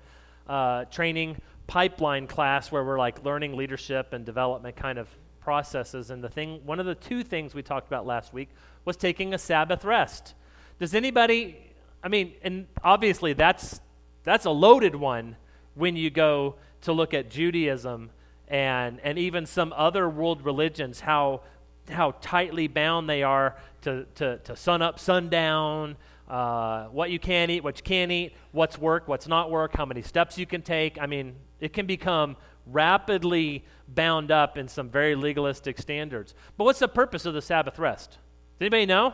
uh, 0.48 0.86
training 0.86 1.42
pipeline 1.68 2.26
class 2.26 2.72
where 2.72 2.86
we're 2.86 2.98
like 2.98 3.26
learning 3.26 3.58
leadership 3.58 4.14
and 4.14 4.24
development 4.24 4.78
kind 4.78 4.98
of 4.98 5.10
processes. 5.42 6.12
And 6.12 6.24
the 6.24 6.30
thing, 6.30 6.62
one 6.66 6.80
of 6.80 6.86
the 6.86 6.96
two 6.96 7.24
things 7.24 7.54
we 7.54 7.62
talked 7.62 7.88
about 7.88 8.06
last 8.06 8.32
week 8.32 8.48
was 8.86 8.96
taking 8.96 9.34
a 9.34 9.38
Sabbath 9.38 9.84
rest. 9.84 10.34
Does 10.80 10.94
anybody, 10.94 11.58
I 12.02 12.08
mean, 12.08 12.36
and 12.42 12.68
obviously 12.86 13.34
that's, 13.34 13.82
that's 14.26 14.46
a 14.46 14.52
loaded 14.52 14.96
one 14.96 15.38
when 15.76 15.96
you 15.96 16.10
go 16.10 16.56
to 16.82 16.92
look 16.92 17.14
at 17.14 17.30
Judaism 17.30 18.10
and, 18.48 19.00
and 19.04 19.18
even 19.18 19.46
some 19.46 19.74
other 19.76 20.10
world 20.10 20.44
religions, 20.44 21.00
how, 21.00 21.42
how 21.90 22.16
tightly 22.22 22.68
bound 22.68 23.10
they 23.10 23.24
are 23.24 23.56
to, 23.82 24.06
to, 24.16 24.38
to 24.40 24.56
sun 24.56 24.82
up, 24.82 25.00
sundown, 25.00 25.96
uh, 26.28 26.86
what 26.86 27.12
you 27.12 27.20
can 27.20 27.50
eat, 27.50 27.64
what 27.64 27.78
you 27.78 27.84
can't 27.84 28.12
eat, 28.12 28.34
what's 28.52 28.78
work, 28.78 29.08
what's 29.08 29.28
not 29.28 29.52
work, 29.52 29.76
how 29.76 29.86
many 29.86 30.02
steps 30.02 30.38
you 30.38 30.46
can 30.46 30.62
take. 30.62 31.00
I 31.00 31.06
mean, 31.06 31.36
it 31.60 31.74
can 31.74 31.86
become 31.86 32.36
rapidly 32.68 33.64
bound 33.88 34.32
up 34.32 34.58
in 34.58 34.68
some 34.68 34.90
very 34.90 35.16
legalistic 35.16 35.80
standards. 35.80 36.34
But 36.58 36.66
what's 36.66 36.80
the 36.80 36.88
purpose 36.88 37.26
of 37.26 37.34
the 37.34 37.42
Sabbath 37.42 37.78
rest? 37.78 38.12
Does 38.12 38.62
anybody 38.62 38.86
know? 38.86 39.14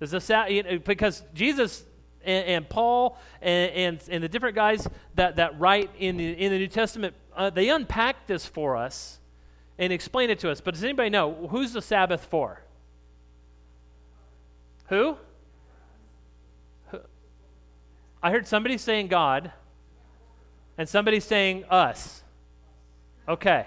Does 0.00 0.10
the 0.10 0.80
because 0.84 1.22
Jesus 1.34 1.84
and, 2.24 2.46
and 2.46 2.68
Paul 2.68 3.18
and, 3.40 3.72
and, 3.72 4.02
and, 4.10 4.24
the 4.24 4.28
different 4.28 4.54
guys 4.54 4.86
that, 5.14 5.36
that 5.36 5.58
write 5.58 5.90
in 5.98 6.16
the, 6.16 6.32
in 6.32 6.52
the 6.52 6.58
New 6.58 6.68
Testament, 6.68 7.14
uh, 7.36 7.50
they 7.50 7.68
unpack 7.68 8.26
this 8.26 8.46
for 8.46 8.76
us 8.76 9.18
and 9.78 9.92
explain 9.92 10.30
it 10.30 10.38
to 10.40 10.50
us. 10.50 10.60
But 10.60 10.74
does 10.74 10.84
anybody 10.84 11.10
know 11.10 11.48
who's 11.50 11.72
the 11.72 11.82
Sabbath 11.82 12.24
for? 12.24 12.62
Who? 14.88 15.16
Who? 16.90 17.00
I 18.22 18.30
heard 18.30 18.46
somebody 18.46 18.78
saying 18.78 19.08
God 19.08 19.52
and 20.78 20.88
somebody 20.88 21.20
saying 21.20 21.64
us. 21.70 22.22
Okay. 23.28 23.66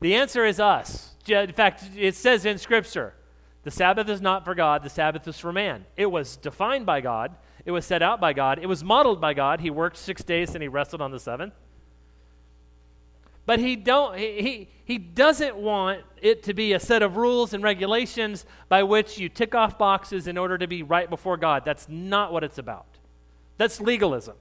The 0.00 0.14
answer 0.14 0.44
is 0.44 0.60
us. 0.60 1.14
In 1.26 1.52
fact, 1.52 1.84
it 1.96 2.14
says 2.14 2.44
in 2.46 2.58
Scripture 2.58 3.14
the 3.62 3.70
Sabbath 3.70 4.08
is 4.08 4.20
not 4.20 4.44
for 4.44 4.54
God, 4.54 4.82
the 4.82 4.90
Sabbath 4.90 5.26
is 5.28 5.38
for 5.38 5.52
man. 5.52 5.84
It 5.96 6.06
was 6.06 6.36
defined 6.36 6.86
by 6.86 7.00
God, 7.00 7.34
it 7.64 7.72
was 7.72 7.84
set 7.84 8.02
out 8.02 8.20
by 8.20 8.32
God, 8.32 8.58
it 8.58 8.66
was 8.66 8.82
modeled 8.82 9.20
by 9.20 9.34
God. 9.34 9.60
He 9.60 9.70
worked 9.70 9.96
six 9.96 10.22
days 10.22 10.54
and 10.54 10.62
he 10.62 10.68
rested 10.68 11.00
on 11.00 11.10
the 11.10 11.20
seventh. 11.20 11.54
But 13.46 13.58
he, 13.58 13.74
don't, 13.74 14.16
he, 14.16 14.68
he 14.84 14.98
doesn't 14.98 15.56
want 15.56 16.02
it 16.22 16.44
to 16.44 16.54
be 16.54 16.72
a 16.72 16.78
set 16.78 17.02
of 17.02 17.16
rules 17.16 17.52
and 17.52 17.64
regulations 17.64 18.46
by 18.68 18.84
which 18.84 19.18
you 19.18 19.28
tick 19.28 19.54
off 19.54 19.76
boxes 19.76 20.26
in 20.26 20.38
order 20.38 20.56
to 20.56 20.68
be 20.68 20.82
right 20.82 21.10
before 21.10 21.36
God. 21.36 21.64
That's 21.64 21.88
not 21.88 22.32
what 22.32 22.44
it's 22.44 22.58
about. 22.58 22.86
That's 23.56 23.80
legalism. 23.80 24.36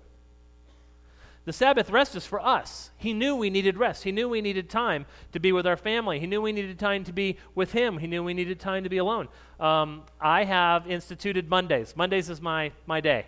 The 1.50 1.54
Sabbath 1.54 1.90
rest 1.90 2.16
is 2.16 2.28
for 2.28 2.40
us. 2.40 2.92
He 2.96 3.12
knew 3.12 3.36
we 3.36 3.50
needed 3.50 3.76
rest. 3.76 4.04
He 4.04 4.12
knew 4.12 4.30
we 4.30 4.40
needed 4.40 4.70
time 4.70 5.08
to 5.32 5.40
be 5.40 5.52
with 5.52 5.66
our 5.66 5.78
family. 5.78 6.20
He 6.20 6.28
knew 6.28 6.44
we 6.44 6.52
needed 6.52 6.78
time 6.78 7.04
to 7.06 7.12
be 7.12 7.38
with 7.56 7.72
Him. 7.72 7.98
He 7.98 8.06
knew 8.06 8.24
we 8.24 8.36
needed 8.36 8.60
time 8.60 8.84
to 8.84 8.90
be 8.90 9.00
alone. 9.00 9.30
Um, 9.60 10.04
I 10.22 10.44
have 10.44 10.86
instituted 10.86 11.50
Mondays. 11.50 11.96
Mondays 11.96 12.30
is 12.30 12.40
my, 12.40 12.72
my 12.86 13.02
day. 13.02 13.26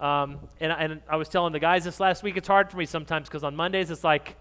Um, 0.00 0.38
and, 0.60 0.72
and 0.72 1.02
I 1.10 1.16
was 1.16 1.28
telling 1.28 1.52
the 1.52 1.60
guys 1.60 1.84
this 1.84 2.00
last 2.00 2.22
week, 2.22 2.38
it's 2.38 2.48
hard 2.48 2.70
for 2.70 2.78
me 2.78 2.86
sometimes 2.86 3.28
because 3.28 3.44
on 3.44 3.54
Mondays 3.54 3.90
it's 3.90 4.02
like, 4.02 4.34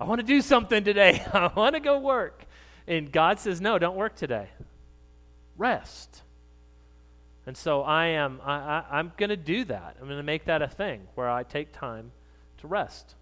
I 0.00 0.04
want 0.04 0.20
to 0.20 0.26
do 0.26 0.42
something 0.42 0.82
today. 0.82 1.24
I 1.32 1.52
want 1.54 1.76
to 1.76 1.80
go 1.80 2.00
work. 2.00 2.44
And 2.88 3.12
God 3.12 3.38
says, 3.38 3.60
no, 3.60 3.78
don't 3.78 3.96
work 3.96 4.16
today. 4.16 4.48
Rest. 5.56 6.22
And 7.46 7.56
so 7.56 7.82
I 7.82 8.06
am 8.06 8.40
I, 8.44 8.84
I, 8.90 9.00
am 9.00 9.12
going 9.16 9.30
to 9.30 9.36
do 9.36 9.64
that. 9.64 9.96
I'm 10.00 10.06
going 10.06 10.18
to 10.18 10.22
make 10.22 10.44
that 10.44 10.62
a 10.62 10.68
thing 10.68 11.02
where 11.14 11.28
I 11.28 11.42
take 11.42 11.72
time 11.72 12.12
to 12.58 12.66
rest. 12.66 13.14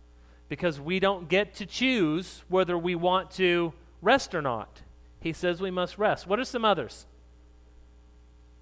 Because 0.48 0.80
we 0.80 0.98
don't 0.98 1.28
get 1.28 1.54
to 1.56 1.66
choose 1.66 2.42
whether 2.48 2.76
we 2.76 2.94
want 2.94 3.30
to 3.32 3.72
rest 4.02 4.34
or 4.34 4.42
not. 4.42 4.82
He 5.20 5.32
says 5.32 5.60
we 5.60 5.70
must 5.70 5.98
rest. 5.98 6.26
What 6.26 6.38
are 6.38 6.44
some 6.44 6.64
others? 6.64 7.06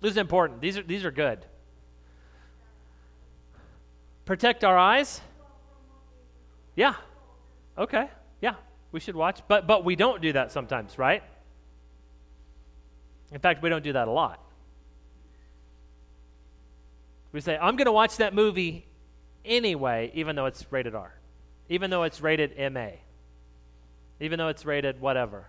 This 0.01 0.12
is 0.12 0.16
important. 0.16 0.61
These 0.61 0.79
are, 0.79 0.83
these 0.83 1.05
are 1.05 1.11
good. 1.11 1.45
Protect 4.25 4.64
our 4.64 4.77
eyes? 4.77 5.21
Yeah. 6.75 6.95
Okay. 7.79 8.09
Yeah. 8.40 8.55
We 8.92 9.01
should 9.01 9.16
watch. 9.16 9.40
But 9.49 9.66
but 9.66 9.85
we 9.85 9.97
don't 9.97 10.21
do 10.21 10.33
that 10.33 10.53
sometimes, 10.53 10.99
right? 10.99 11.23
In 13.33 13.40
fact, 13.40 13.62
we 13.62 13.69
don't 13.69 13.85
do 13.85 13.95
that 13.95 14.09
a 14.09 14.11
lot. 14.11 14.45
We 17.37 17.42
say, 17.42 17.59
I'm 17.61 17.77
going 17.77 17.85
to 17.85 17.92
watch 17.92 18.16
that 18.16 18.33
movie 18.33 18.87
anyway, 19.44 20.11
even 20.14 20.37
though 20.37 20.46
it's 20.46 20.64
rated 20.72 20.94
R, 20.94 21.12
even 21.68 21.90
though 21.90 22.05
it's 22.05 22.22
rated 22.22 22.57
MA, 22.72 22.92
even 24.20 24.38
though 24.38 24.49
it's 24.49 24.64
rated 24.64 25.03
whatever. 25.03 25.46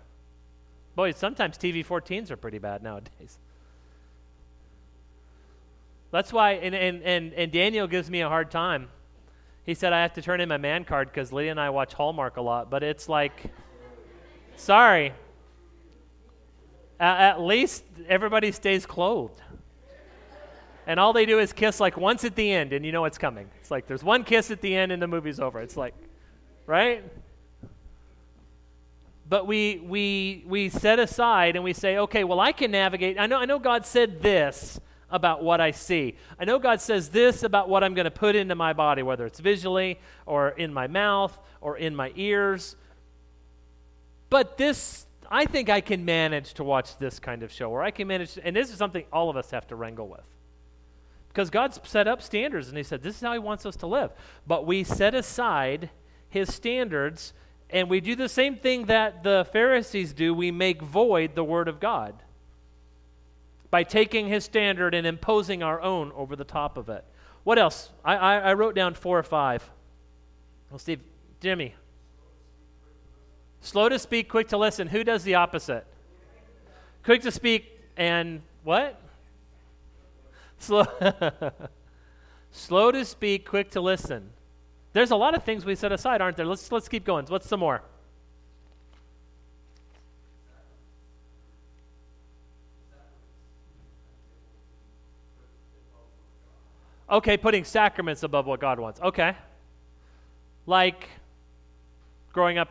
Boy, 0.98 1.14
sometimes 1.14 1.58
TV 1.58 1.86
14s 1.86 2.30
are 2.30 2.36
pretty 2.36 2.58
bad 2.58 2.84
nowadays. 2.84 3.40
That's 6.12 6.34
why, 6.34 6.56
and, 6.56 6.76
and, 6.76 7.02
and, 7.04 7.34
and 7.34 7.54
Daniel 7.54 7.88
gives 7.88 8.10
me 8.10 8.20
a 8.20 8.28
hard 8.28 8.52
time. 8.52 8.90
He 9.66 9.74
said 9.74 9.94
I 9.94 10.02
have 10.02 10.14
to 10.16 10.22
turn 10.22 10.42
in 10.42 10.50
my 10.50 10.58
man 10.58 10.84
card 10.84 11.08
because 11.08 11.32
Lydia 11.32 11.52
and 11.52 11.60
I 11.60 11.70
watch 11.70 11.94
Hallmark 11.94 12.36
a 12.36 12.42
lot, 12.42 12.70
but 12.70 12.84
it's 12.84 13.08
like, 13.08 13.50
sorry. 14.58 15.14
At, 17.00 17.22
at 17.22 17.40
least 17.40 17.86
everybody 18.10 18.52
stays 18.52 18.86
clothed 18.86 19.42
and 20.88 21.00
all 21.00 21.14
they 21.14 21.26
do 21.26 21.38
is 21.38 21.54
kiss 21.54 21.80
like 21.80 21.98
once 21.98 22.24
at 22.24 22.36
the 22.36 22.52
end, 22.52 22.74
and 22.74 22.84
you 22.84 22.92
know 22.92 23.02
what's 23.02 23.18
coming. 23.20 23.48
It's 23.60 23.70
like 23.70 23.86
there's 23.86 24.04
one 24.04 24.24
kiss 24.24 24.50
at 24.50 24.62
the 24.62 24.74
end, 24.74 24.92
and 24.92 25.02
the 25.02 25.08
movie's 25.08 25.40
over. 25.40 25.60
It's 25.60 25.78
like, 25.78 25.94
right? 26.66 27.04
But 29.30 29.46
we 29.46 29.84
we 29.86 30.46
we 30.48 30.70
set 30.70 30.98
aside 30.98 31.58
and 31.58 31.64
we 31.64 31.74
say, 31.74 31.98
okay, 31.98 32.24
well, 32.24 32.40
I 32.40 32.54
can 32.54 32.72
navigate. 32.72 33.20
I 33.20 33.28
know 33.28 33.38
I 33.38 33.46
know 33.46 33.60
God 33.60 33.86
said 33.86 34.24
this 34.24 34.80
about 35.10 35.44
what 35.44 35.60
I 35.60 35.72
see. 35.72 36.16
I 36.40 36.46
know 36.46 36.58
God 36.58 36.80
says 36.80 37.10
this 37.10 37.44
about 37.44 37.68
what 37.68 37.84
I'm 37.84 37.94
going 37.94 38.06
to 38.06 38.12
put 38.12 38.36
into 38.36 38.56
my 38.56 38.72
body, 38.72 39.04
whether 39.04 39.26
it's 39.26 39.40
visually 39.40 40.00
or 40.26 40.50
in 40.50 40.74
my 40.74 40.88
mouth 40.88 41.38
or 41.60 41.78
in 41.78 41.96
my 41.96 42.14
ears. 42.16 42.76
But 44.30 44.58
this, 44.58 45.06
I 45.30 45.46
think 45.46 45.70
I 45.70 45.80
can 45.80 46.04
manage 46.04 46.56
to 46.56 46.64
watch 46.64 46.98
this 46.98 47.20
kind 47.20 47.44
of 47.44 47.52
show, 47.52 47.72
or 47.72 47.82
I 47.82 47.92
can 47.92 48.08
manage, 48.08 48.38
and 48.44 48.54
this 48.54 48.70
is 48.70 48.78
something 48.78 49.06
all 49.12 49.30
of 49.30 49.38
us 49.38 49.52
have 49.52 49.68
to 49.68 49.76
wrangle 49.76 50.10
with. 50.10 50.26
Because 51.38 51.52
God's 51.52 51.80
set 51.84 52.08
up 52.08 52.24
standards 52.24 52.68
and 52.68 52.76
He 52.76 52.84
said, 52.84 53.04
this 53.04 53.18
is 53.18 53.22
how 53.22 53.32
He 53.32 53.38
wants 53.38 53.64
us 53.64 53.76
to 53.76 53.86
live. 53.86 54.10
But 54.48 54.66
we 54.66 54.84
set 54.84 55.14
aside 55.14 55.92
His 56.28 56.52
standards 56.52 57.32
and 57.70 57.92
we 57.92 58.00
do 58.00 58.16
the 58.16 58.28
same 58.28 58.56
thing 58.56 58.88
that 58.88 59.22
the 59.22 59.48
Pharisees 59.54 60.14
do. 60.14 60.34
We 60.34 60.50
make 60.50 60.82
void 60.82 61.36
the 61.36 61.44
Word 61.44 61.68
of 61.68 61.80
God 61.80 62.16
by 63.70 63.84
taking 63.84 64.30
His 64.30 64.46
standard 64.46 64.96
and 64.96 65.06
imposing 65.06 65.62
our 65.62 65.80
own 65.80 66.12
over 66.16 66.36
the 66.36 66.44
top 66.44 66.76
of 66.76 66.90
it. 66.90 67.06
What 67.44 67.60
else? 67.60 67.92
I, 68.04 68.16
I, 68.16 68.38
I 68.38 68.54
wrote 68.56 68.74
down 68.74 68.96
four 68.96 69.20
or 69.20 69.24
five. 69.24 69.70
Well, 70.72 70.80
Steve, 70.80 71.02
Jimmy. 71.40 71.76
Slow 73.62 73.90
to 73.90 74.00
speak, 74.00 74.28
quick 74.28 74.48
to 74.48 74.58
listen. 74.58 74.88
Who 74.88 75.04
does 75.04 75.24
the 75.24 75.36
opposite? 75.36 75.86
Quick 77.04 77.22
to 77.22 77.32
speak 77.32 77.80
and 77.96 78.42
what? 78.64 79.00
Slow, 80.60 80.86
slow 82.52 82.92
to 82.92 83.06
speak, 83.06 83.48
quick 83.48 83.72
to 83.72 83.82
listen. 83.82 84.32
There's 84.94 85.12
a 85.12 85.16
lot 85.16 85.36
of 85.36 85.44
things 85.44 85.66
we 85.66 85.76
set 85.76 85.92
aside, 85.92 86.22
aren't 86.22 86.38
there? 86.38 86.46
Let's, 86.46 86.72
let's 86.72 86.88
keep 86.90 87.06
going. 87.06 87.26
What's 87.28 87.48
some 87.48 87.60
more? 87.60 87.84
Okay, 97.10 97.38
putting 97.38 97.64
sacraments 97.64 98.24
above 98.24 98.48
what 98.48 98.60
God 98.60 98.80
wants. 98.80 99.00
Okay. 99.00 99.34
Like 100.66 101.08
growing 102.34 102.58
up 102.58 102.70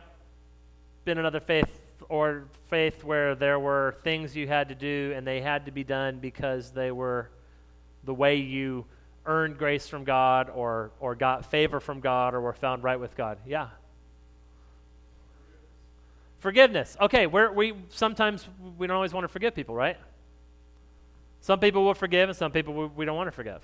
in 1.07 1.17
another 1.17 1.39
faith 1.39 1.79
or 2.07 2.45
faith 2.69 3.03
where 3.03 3.33
there 3.33 3.59
were 3.59 3.95
things 4.03 4.35
you 4.35 4.47
had 4.47 4.69
to 4.69 4.75
do 4.75 5.13
and 5.15 5.25
they 5.25 5.41
had 5.41 5.65
to 5.65 5.71
be 5.71 5.83
done 5.83 6.19
because 6.19 6.71
they 6.71 6.91
were 6.91 7.31
the 8.07 8.13
way 8.13 8.37
you 8.37 8.85
earned 9.27 9.57
grace 9.57 9.87
from 9.87 10.05
God 10.05 10.49
or, 10.49 10.89
or 10.99 11.13
got 11.13 11.45
favor 11.45 11.79
from 11.79 11.99
God 11.99 12.33
or 12.33 12.41
were 12.41 12.53
found 12.53 12.81
right 12.81 12.99
with 12.99 13.15
God. 13.15 13.37
Yeah. 13.45 13.67
Forgiveness. 16.39 16.95
Okay, 16.99 17.27
we're, 17.27 17.51
we 17.51 17.73
sometimes 17.89 18.47
we 18.77 18.87
don't 18.87 18.95
always 18.95 19.13
want 19.13 19.25
to 19.25 19.27
forgive 19.27 19.53
people, 19.53 19.75
right? 19.75 19.97
Some 21.41 21.59
people 21.59 21.83
will 21.83 21.93
forgive, 21.93 22.29
and 22.29 22.37
some 22.37 22.51
people 22.51 22.73
we, 22.73 22.85
we 22.87 23.05
don't 23.05 23.17
want 23.17 23.27
to 23.27 23.31
forgive. 23.31 23.61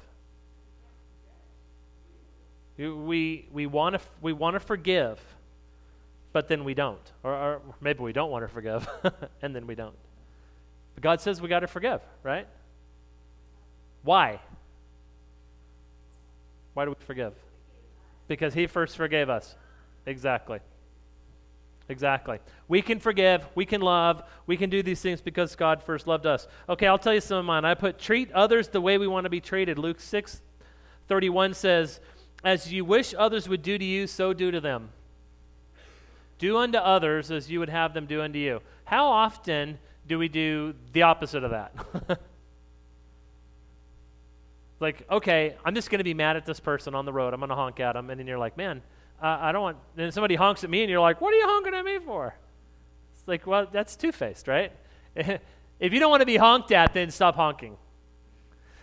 We, 2.77 3.47
we 3.51 3.65
want 3.67 3.95
to 3.95 4.01
we 4.21 4.33
want 4.33 4.55
to 4.55 4.59
forgive, 4.59 5.19
but 6.33 6.47
then 6.47 6.63
we 6.63 6.73
don't, 6.73 7.11
or, 7.23 7.31
or 7.31 7.61
maybe 7.79 8.01
we 8.01 8.11
don't 8.11 8.31
want 8.31 8.43
to 8.43 8.47
forgive, 8.47 8.87
and 9.41 9.55
then 9.55 9.67
we 9.67 9.75
don't. 9.75 9.95
But 10.95 11.03
God 11.03 11.21
says 11.21 11.39
we 11.39 11.47
got 11.47 11.59
to 11.59 11.67
forgive, 11.67 12.01
right? 12.23 12.47
Why? 14.03 14.39
Why 16.73 16.85
do 16.85 16.91
we 16.91 17.05
forgive? 17.05 17.33
Because 18.27 18.53
He 18.53 18.67
first 18.67 18.97
forgave 18.97 19.29
us. 19.29 19.55
Exactly. 20.05 20.59
Exactly. 21.89 22.39
We 22.67 22.81
can 22.81 22.99
forgive, 22.99 23.45
we 23.55 23.65
can 23.65 23.81
love, 23.81 24.23
we 24.47 24.55
can 24.55 24.69
do 24.69 24.81
these 24.81 25.01
things 25.01 25.21
because 25.21 25.55
God 25.55 25.83
first 25.83 26.07
loved 26.07 26.25
us. 26.25 26.47
Okay, 26.69 26.87
I'll 26.87 26.97
tell 26.97 27.13
you 27.13 27.21
some 27.21 27.39
of 27.39 27.45
mine. 27.45 27.65
I 27.65 27.73
put 27.73 27.99
treat 27.99 28.31
others 28.31 28.69
the 28.69 28.79
way 28.79 28.97
we 28.97 29.07
want 29.07 29.25
to 29.25 29.29
be 29.29 29.41
treated. 29.41 29.77
Luke 29.77 29.99
6 29.99 30.41
31 31.07 31.53
says, 31.53 31.99
As 32.43 32.71
you 32.71 32.85
wish 32.85 33.13
others 33.17 33.49
would 33.49 33.61
do 33.61 33.77
to 33.77 33.83
you, 33.83 34.07
so 34.07 34.31
do 34.31 34.51
to 34.51 34.61
them. 34.61 34.89
Do 36.39 36.57
unto 36.57 36.77
others 36.77 37.29
as 37.31 37.51
you 37.51 37.59
would 37.59 37.69
have 37.69 37.93
them 37.93 38.05
do 38.05 38.21
unto 38.21 38.39
you. 38.39 38.61
How 38.85 39.07
often 39.07 39.77
do 40.07 40.17
we 40.17 40.29
do 40.29 40.73
the 40.93 41.03
opposite 41.03 41.43
of 41.43 41.51
that? 41.51 42.19
like, 44.83 45.03
okay, 45.09 45.55
I'm 45.65 45.73
just 45.73 45.89
going 45.89 45.97
to 45.97 46.03
be 46.03 46.13
mad 46.13 46.37
at 46.37 46.45
this 46.45 46.59
person 46.59 46.93
on 46.93 47.05
the 47.05 47.13
road. 47.13 47.33
I'm 47.33 47.39
going 47.39 47.49
to 47.49 47.55
honk 47.55 47.79
at 47.79 47.93
them. 47.93 48.11
And 48.11 48.19
then 48.19 48.27
you're 48.27 48.37
like, 48.37 48.55
man, 48.55 48.83
uh, 49.21 49.37
I 49.41 49.51
don't 49.51 49.63
want, 49.63 49.77
then 49.95 50.11
somebody 50.11 50.35
honks 50.35 50.63
at 50.63 50.69
me 50.69 50.81
and 50.81 50.89
you're 50.89 50.99
like, 50.99 51.21
what 51.21 51.33
are 51.33 51.37
you 51.37 51.47
honking 51.47 51.73
at 51.73 51.83
me 51.83 51.97
for? 51.99 52.35
It's 53.15 53.27
like, 53.27 53.47
well, 53.47 53.67
that's 53.71 53.95
two 53.95 54.11
faced, 54.11 54.47
right? 54.47 54.71
if 55.15 55.41
you 55.79 55.99
don't 55.99 56.11
want 56.11 56.21
to 56.21 56.27
be 56.27 56.37
honked 56.37 56.71
at, 56.71 56.93
then 56.93 57.09
stop 57.09 57.35
honking. 57.35 57.77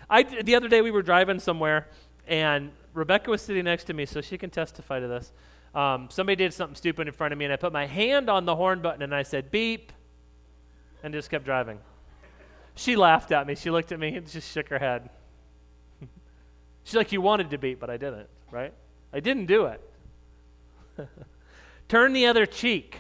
I, 0.09 0.25
the 0.25 0.57
other 0.57 0.67
day 0.67 0.81
we 0.81 0.91
were 0.91 1.03
driving 1.03 1.39
somewhere 1.39 1.87
and 2.27 2.73
Rebecca 2.95 3.31
was 3.31 3.43
sitting 3.43 3.65
next 3.65 3.85
to 3.85 3.95
me, 3.95 4.07
so 4.07 4.21
she 4.21 4.37
can 4.39 4.51
testify 4.51 4.99
to 5.01 5.07
this. 5.07 5.33
Um, 5.75 6.09
somebody 6.11 6.37
did 6.37 6.53
something 6.53 6.75
stupid 6.75 7.07
in 7.07 7.13
front 7.13 7.33
of 7.33 7.39
me, 7.39 7.45
and 7.45 7.55
I 7.55 7.57
put 7.57 7.73
my 7.73 7.87
hand 7.87 8.29
on 8.29 8.45
the 8.45 8.57
horn 8.57 8.83
button 8.83 9.03
and 9.03 9.15
I 9.15 9.23
said, 9.23 9.51
beep, 9.51 9.93
and 11.03 11.15
just 11.15 11.31
kept 11.31 11.45
driving. 11.45 11.79
She 12.75 12.97
laughed 12.97 13.31
at 13.33 13.47
me. 13.47 13.55
She 13.55 13.71
looked 13.71 13.93
at 13.93 14.01
me 14.01 14.17
and 14.17 14.29
just 14.29 14.53
shook 14.53 14.69
her 14.69 14.79
head. 14.79 15.11
She's 16.85 16.95
like, 16.95 17.13
You 17.13 17.21
wanted 17.21 17.51
to 17.51 17.59
beat, 17.59 17.81
but 17.81 17.91
I 17.91 17.97
didn't, 17.97 18.29
right? 18.51 18.73
I 19.13 19.21
didn't 19.21 19.47
do 19.47 19.67
it. 19.67 19.81
Turn 21.89 22.13
the 22.13 22.27
other 22.27 22.47
cheek. 22.47 22.99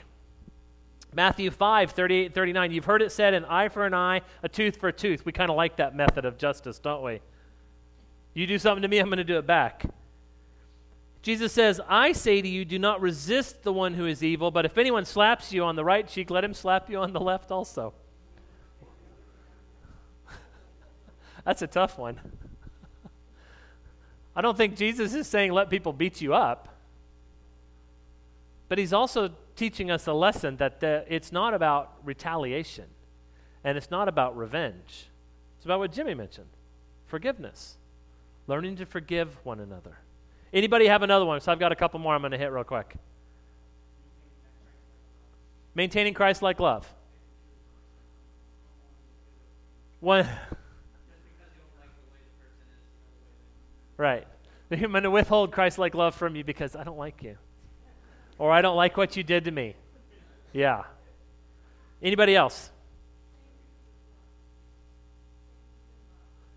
Matthew 1.13 1.51
5, 1.51 1.91
38, 1.91 2.35
39. 2.35 2.73
You've 2.73 2.85
heard 2.85 3.03
it 3.03 3.11
said, 3.11 3.35
an 3.35 3.45
eye 3.47 3.69
for 3.69 3.85
an 3.85 3.95
eye, 3.95 4.23
a 4.43 4.49
tooth 4.49 4.77
for 4.77 4.89
a 4.89 4.93
tooth. 4.93 5.25
We 5.25 5.33
kind 5.33 5.51
of 5.51 5.57
like 5.57 5.77
that 5.77 5.95
method 5.95 6.25
of 6.25 6.39
justice, 6.39 6.79
don't 6.79 7.03
we? 7.03 7.21
You 8.33 8.47
do 8.47 8.59
something 8.59 8.83
to 8.83 8.89
me, 8.89 8.99
I'm 8.99 9.07
going 9.07 9.19
to 9.19 9.25
do 9.25 9.39
it 9.39 9.47
back. 9.47 9.85
Jesus 11.23 11.53
says, 11.53 11.81
I 11.89 12.13
say 12.13 12.41
to 12.41 12.49
you, 12.49 12.65
do 12.65 12.79
not 12.79 13.01
resist 13.01 13.63
the 13.63 13.73
one 13.73 13.95
who 13.95 14.07
is 14.07 14.23
evil, 14.23 14.51
but 14.51 14.65
if 14.65 14.79
anyone 14.79 15.05
slaps 15.05 15.53
you 15.53 15.65
on 15.65 15.77
the 15.77 15.85
right 15.85 16.07
cheek, 16.09 16.31
let 16.31 16.45
him 16.45 16.55
slap 16.55 16.89
you 16.89 16.99
on 16.99 17.13
the 17.13 17.21
left 17.21 17.51
also. 17.51 17.93
That's 21.45 21.61
a 21.61 21.67
tough 21.67 21.99
one. 21.99 22.21
I 24.41 24.43
don't 24.43 24.57
think 24.57 24.75
Jesus 24.75 25.13
is 25.13 25.27
saying 25.27 25.53
let 25.53 25.69
people 25.69 25.93
beat 25.93 26.23
you 26.23 26.33
up. 26.33 26.67
But 28.71 28.79
he's 28.79 28.95
also 28.95 29.33
teaching 29.55 29.91
us 29.91 30.07
a 30.07 30.15
lesson 30.15 30.57
that 30.57 30.81
the, 30.81 31.05
it's 31.11 31.31
not 31.31 31.53
about 31.53 31.93
retaliation 32.05 32.87
and 33.65 33.77
it's 33.77 33.91
not 33.91 34.09
about 34.09 34.35
revenge. 34.39 35.11
It's 35.59 35.67
about 35.67 35.79
what 35.79 35.93
Jimmy 35.93 36.15
mentioned 36.15 36.49
forgiveness, 37.07 37.77
learning 38.47 38.77
to 38.77 38.87
forgive 38.87 39.37
one 39.45 39.61
another. 39.61 39.99
Anybody 40.55 40.87
have 40.87 41.03
another 41.03 41.27
one? 41.27 41.39
So 41.43 41.53
I've 41.53 41.61
got 41.61 41.71
a 41.71 41.77
couple 41.77 42.01
more 42.01 42.15
I'm 42.15 42.23
going 42.23 42.33
to 42.33 42.39
hit 42.39 42.51
real 42.51 42.65
quick. 42.65 42.95
Maintaining 45.75 46.15
Christ 46.15 46.41
like 46.41 46.61
love. 46.61 46.91
One. 50.01 50.27
Right. 54.01 54.27
I'm 54.71 54.91
going 54.93 55.03
to 55.03 55.11
withhold 55.11 55.53
Christ 55.53 55.79
like 55.79 55.95
love 55.95 56.15
from 56.15 56.37
you 56.37 56.45
because 56.45 56.75
I 56.75 56.85
don't 56.85 56.99
like 56.99 57.23
you 57.23 57.37
or 58.41 58.51
I 58.51 58.63
don't 58.63 58.77
like 58.77 58.97
what 58.97 59.17
you 59.17 59.23
did 59.23 59.45
to 59.45 59.51
me. 59.51 59.77
Yeah. 60.53 60.85
Anybody 62.03 62.35
else? 62.35 62.71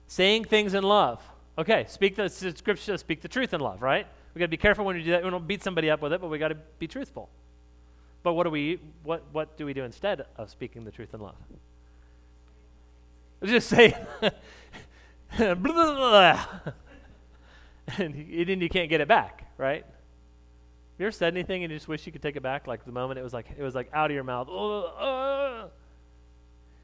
Saying 0.07 0.45
things 0.45 0.73
in 0.73 0.83
love. 0.83 1.21
Okay, 1.57 1.85
speak 1.89 2.15
the 2.15 2.29
scripture 2.29 2.97
speak 2.97 3.21
the 3.21 3.27
truth 3.27 3.53
in 3.53 3.59
love, 3.59 3.81
right? 3.81 4.07
We 4.33 4.39
got 4.39 4.45
to 4.45 4.49
be 4.49 4.57
careful 4.57 4.85
when 4.85 4.95
we 4.95 5.03
do 5.03 5.11
that. 5.11 5.23
We 5.23 5.29
don't 5.29 5.45
beat 5.45 5.61
somebody 5.61 5.89
up 5.89 6.01
with 6.01 6.13
it, 6.13 6.21
but 6.21 6.29
we 6.29 6.39
got 6.39 6.47
to 6.47 6.57
be 6.79 6.87
truthful. 6.87 7.29
But 8.23 8.33
what 8.33 8.45
do 8.45 8.49
we 8.49 8.79
what 9.03 9.23
what 9.31 9.57
do 9.57 9.65
we 9.65 9.73
do 9.73 9.83
instead 9.83 10.25
of 10.37 10.49
speaking 10.49 10.85
the 10.85 10.91
truth 10.91 11.13
in 11.13 11.19
love? 11.19 11.35
Just 13.43 13.67
say 13.67 13.95
blah, 14.21 14.31
blah, 15.55 15.55
blah, 15.55 16.45
and 17.97 18.13
then 18.47 18.61
you 18.61 18.69
can't 18.69 18.89
get 18.89 19.01
it 19.01 19.07
back, 19.07 19.47
right? 19.57 19.85
you 20.99 21.07
ever 21.07 21.11
said 21.11 21.33
anything 21.33 21.63
and 21.63 21.71
you 21.71 21.77
just 21.77 21.87
wish 21.87 22.05
you 22.05 22.11
could 22.11 22.21
take 22.21 22.35
it 22.35 22.43
back? 22.43 22.67
Like 22.67 22.85
the 22.85 22.91
moment 22.91 23.19
it 23.19 23.23
was 23.23 23.33
like 23.33 23.47
it 23.57 23.63
was 23.63 23.75
like 23.75 23.89
out 23.93 24.09
of 24.11 24.15
your 24.15 24.23
mouth. 24.23 24.47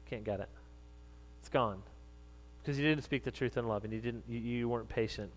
Can't 0.08 0.24
get 0.24 0.40
it. 0.40 0.48
It's 1.38 1.48
gone 1.48 1.82
because 2.60 2.78
you 2.78 2.84
didn't 2.86 3.04
speak 3.04 3.24
the 3.24 3.30
truth 3.30 3.56
in 3.56 3.66
love 3.66 3.84
and 3.84 3.92
you 3.92 4.00
didn't. 4.00 4.24
You, 4.28 4.38
you 4.38 4.68
weren't 4.68 4.88
patient. 4.88 5.30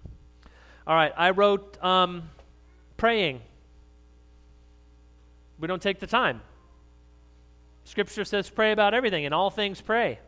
All 0.86 0.96
right, 0.96 1.14
I 1.16 1.30
wrote 1.30 1.82
um, 1.84 2.30
praying. 2.98 3.42
We 5.60 5.68
don't 5.68 5.82
take 5.82 6.00
the 6.00 6.08
time. 6.08 6.42
Scripture 7.86 8.26
says 8.26 8.50
pray 8.50 8.72
about 8.72 8.94
everything. 8.94 9.24
In 9.24 9.34
all 9.34 9.50
things, 9.50 9.80
pray. 9.80 10.20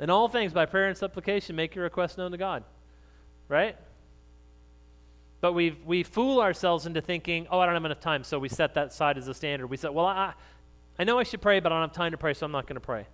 In 0.00 0.10
all 0.10 0.26
things, 0.26 0.52
by 0.52 0.66
prayer 0.66 0.88
and 0.88 0.96
supplication, 0.96 1.54
make 1.54 1.74
your 1.76 1.84
request 1.84 2.18
known 2.18 2.32
to 2.32 2.38
God. 2.38 2.64
Right? 3.48 3.76
But 5.42 5.54
we 5.54 5.76
we 5.84 6.04
fool 6.04 6.40
ourselves 6.40 6.86
into 6.86 7.00
thinking, 7.00 7.48
oh, 7.50 7.58
I 7.58 7.66
don't 7.66 7.74
have 7.74 7.84
enough 7.84 8.00
time, 8.00 8.22
so 8.22 8.38
we 8.38 8.48
set 8.48 8.74
that 8.74 8.92
side 8.92 9.18
as 9.18 9.26
a 9.26 9.34
standard. 9.34 9.66
We 9.66 9.76
said, 9.76 9.90
well, 9.90 10.06
I, 10.06 10.34
I 11.00 11.04
know 11.04 11.18
I 11.18 11.24
should 11.24 11.42
pray, 11.42 11.58
but 11.58 11.72
I 11.72 11.74
don't 11.74 11.88
have 11.88 11.96
time 11.96 12.12
to 12.12 12.16
pray, 12.16 12.32
so 12.32 12.46
I'm 12.46 12.52
not 12.52 12.68
going 12.68 12.76
to 12.76 12.80
pray. 12.80 13.06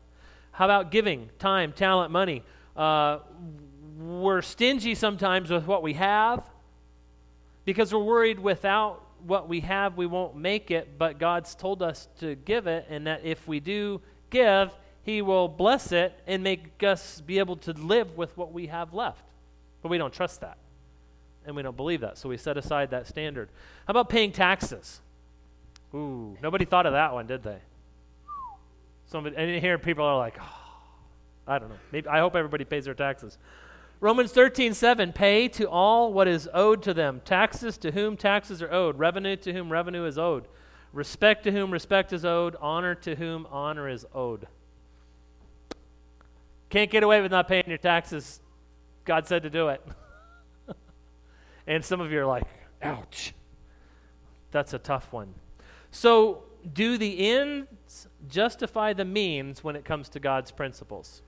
How 0.53 0.67
about 0.67 0.91
giving 0.91 1.31
time, 1.39 1.73
talent, 1.73 2.13
money? 2.13 2.43
Uh, 2.77 3.21
we're 3.99 4.43
stingy 4.43 4.95
sometimes 4.95 5.51
with 5.51 5.67
what 5.67 5.83
we 5.83 5.95
have 5.95 6.45
because 7.65 7.95
we're 7.95 8.05
worried 8.05 8.39
without 8.39 9.03
what 9.27 9.49
we 9.49 9.61
have, 9.61 9.97
we 9.97 10.07
won't 10.07 10.37
make 10.37 10.71
it, 10.71 10.99
but 10.99 11.19
God's 11.19 11.55
told 11.55 11.83
us 11.83 12.09
to 12.21 12.35
give 12.35 12.67
it, 12.67 12.87
and 12.91 13.07
that 13.07 13.25
if 13.25 13.49
we 13.49 13.59
do 13.59 14.03
give, 14.29 14.71
He 15.03 15.23
will 15.23 15.49
bless 15.49 15.93
it 15.93 16.13
and 16.27 16.43
make 16.43 16.83
us 16.83 17.23
be 17.23 17.39
able 17.39 17.57
to 17.57 17.73
live 17.73 18.19
with 18.19 18.37
what 18.37 18.53
we 18.53 18.67
have 18.67 18.93
left. 18.93 19.25
But 19.81 19.89
we 19.89 19.97
don't 19.97 20.13
trust 20.13 20.43
that 20.43 20.59
and 21.49 21.57
we 21.57 21.63
don't 21.63 21.77
believe 21.77 22.03
that, 22.03 22.19
so 22.19 22.29
we 22.29 22.37
set 22.37 22.59
aside 22.59 22.91
that 22.91 23.07
standard. 23.07 23.49
How 23.87 23.93
about 23.93 24.11
paying 24.11 24.33
taxes? 24.33 25.01
Ooh, 25.95 26.37
nobody 26.43 26.67
thought 26.67 26.85
of 26.85 26.93
that 26.93 27.15
one, 27.15 27.27
did 27.27 27.43
they? 27.43 27.57
Somebody, 29.07 29.35
and 29.37 29.61
here 29.63 29.79
people 29.79 30.05
are 30.05 30.19
like, 30.19 30.37
oh, 30.39 30.57
I 31.47 31.59
don't 31.59 31.71
know. 31.71 31.79
Maybe 31.91 32.07
I 32.07 32.19
hope 32.19 32.37
everybody 32.37 32.67
pays 32.67 32.85
their 32.85 32.93
taxes. 32.93 33.39
Romans 34.01 34.31
13, 34.31 34.75
7, 34.75 35.15
pay 35.15 35.49
to 35.49 35.65
all 35.65 36.13
what 36.13 36.29
is 36.29 36.51
owed 36.53 36.83
to 36.83 36.93
them. 36.93 37.23
Taxes 37.25 37.79
to 37.79 37.93
whom 37.93 38.19
taxes 38.19 38.61
are 38.61 38.71
owed. 38.71 38.99
Revenue 38.99 39.35
to 39.37 39.53
whom 39.55 39.73
revenue 39.73 40.05
is 40.05 40.19
owed. 40.19 40.47
Respect 40.93 41.45
to 41.45 41.51
whom 41.51 41.71
respect 41.71 42.13
is 42.13 42.27
owed. 42.27 42.57
Honor 42.61 42.95
to 42.97 43.17
whom 43.17 43.47
honor 43.51 43.89
is 43.89 44.05
owed. 44.15 44.47
Can't 46.69 46.91
get 46.91 47.03
away 47.03 47.23
with 47.23 47.31
not 47.31 47.49
paying 47.49 47.65
your 47.67 47.79
taxes. 47.79 48.41
God 49.07 49.27
said 49.27 49.43
to 49.45 49.51
do 49.51 49.69
it. 49.69 49.83
And 51.69 51.85
some 51.85 52.01
of 52.01 52.11
you 52.11 52.19
are 52.21 52.27
like, 52.27 52.45
ouch. 52.83 53.35
That's 54.51 54.73
a 54.73 54.79
tough 54.79 55.13
one. 55.13 55.35
So, 55.91 56.45
do 56.73 56.97
the 56.97 57.29
ends 57.29 58.09
justify 58.27 58.95
the 58.95 59.05
means 59.05 59.63
when 59.63 59.77
it 59.77 59.85
comes 59.85 60.09
to 60.11 60.19
God's 60.19 60.51
principles? 60.51 61.23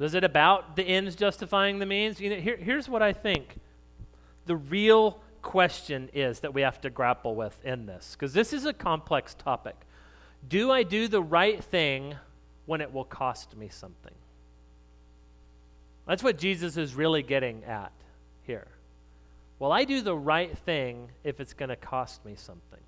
Is 0.00 0.14
it 0.14 0.24
about 0.24 0.74
the 0.74 0.82
ends 0.82 1.14
justifying 1.14 1.78
the 1.78 1.86
means? 1.86 2.20
You 2.20 2.30
know, 2.30 2.36
here, 2.36 2.56
here's 2.56 2.88
what 2.88 3.00
I 3.00 3.12
think 3.12 3.60
the 4.46 4.56
real 4.56 5.20
question 5.40 6.10
is 6.12 6.40
that 6.40 6.52
we 6.52 6.62
have 6.62 6.80
to 6.80 6.90
grapple 6.90 7.36
with 7.36 7.56
in 7.64 7.86
this, 7.86 8.16
because 8.18 8.32
this 8.32 8.52
is 8.52 8.66
a 8.66 8.72
complex 8.72 9.34
topic. 9.34 9.76
Do 10.48 10.72
I 10.72 10.82
do 10.82 11.06
the 11.06 11.22
right 11.22 11.62
thing 11.62 12.16
when 12.66 12.80
it 12.80 12.92
will 12.92 13.04
cost 13.04 13.56
me 13.56 13.68
something? 13.68 14.14
That's 16.08 16.24
what 16.24 16.38
Jesus 16.38 16.76
is 16.76 16.96
really 16.96 17.22
getting 17.22 17.62
at 17.62 17.92
here. 18.46 18.68
Well, 19.58 19.72
I 19.72 19.84
do 19.84 20.00
the 20.00 20.16
right 20.16 20.56
thing 20.58 21.08
if 21.24 21.40
it's 21.40 21.52
going 21.52 21.68
to 21.68 21.76
cost 21.76 22.24
me 22.24 22.34
something? 22.36 22.80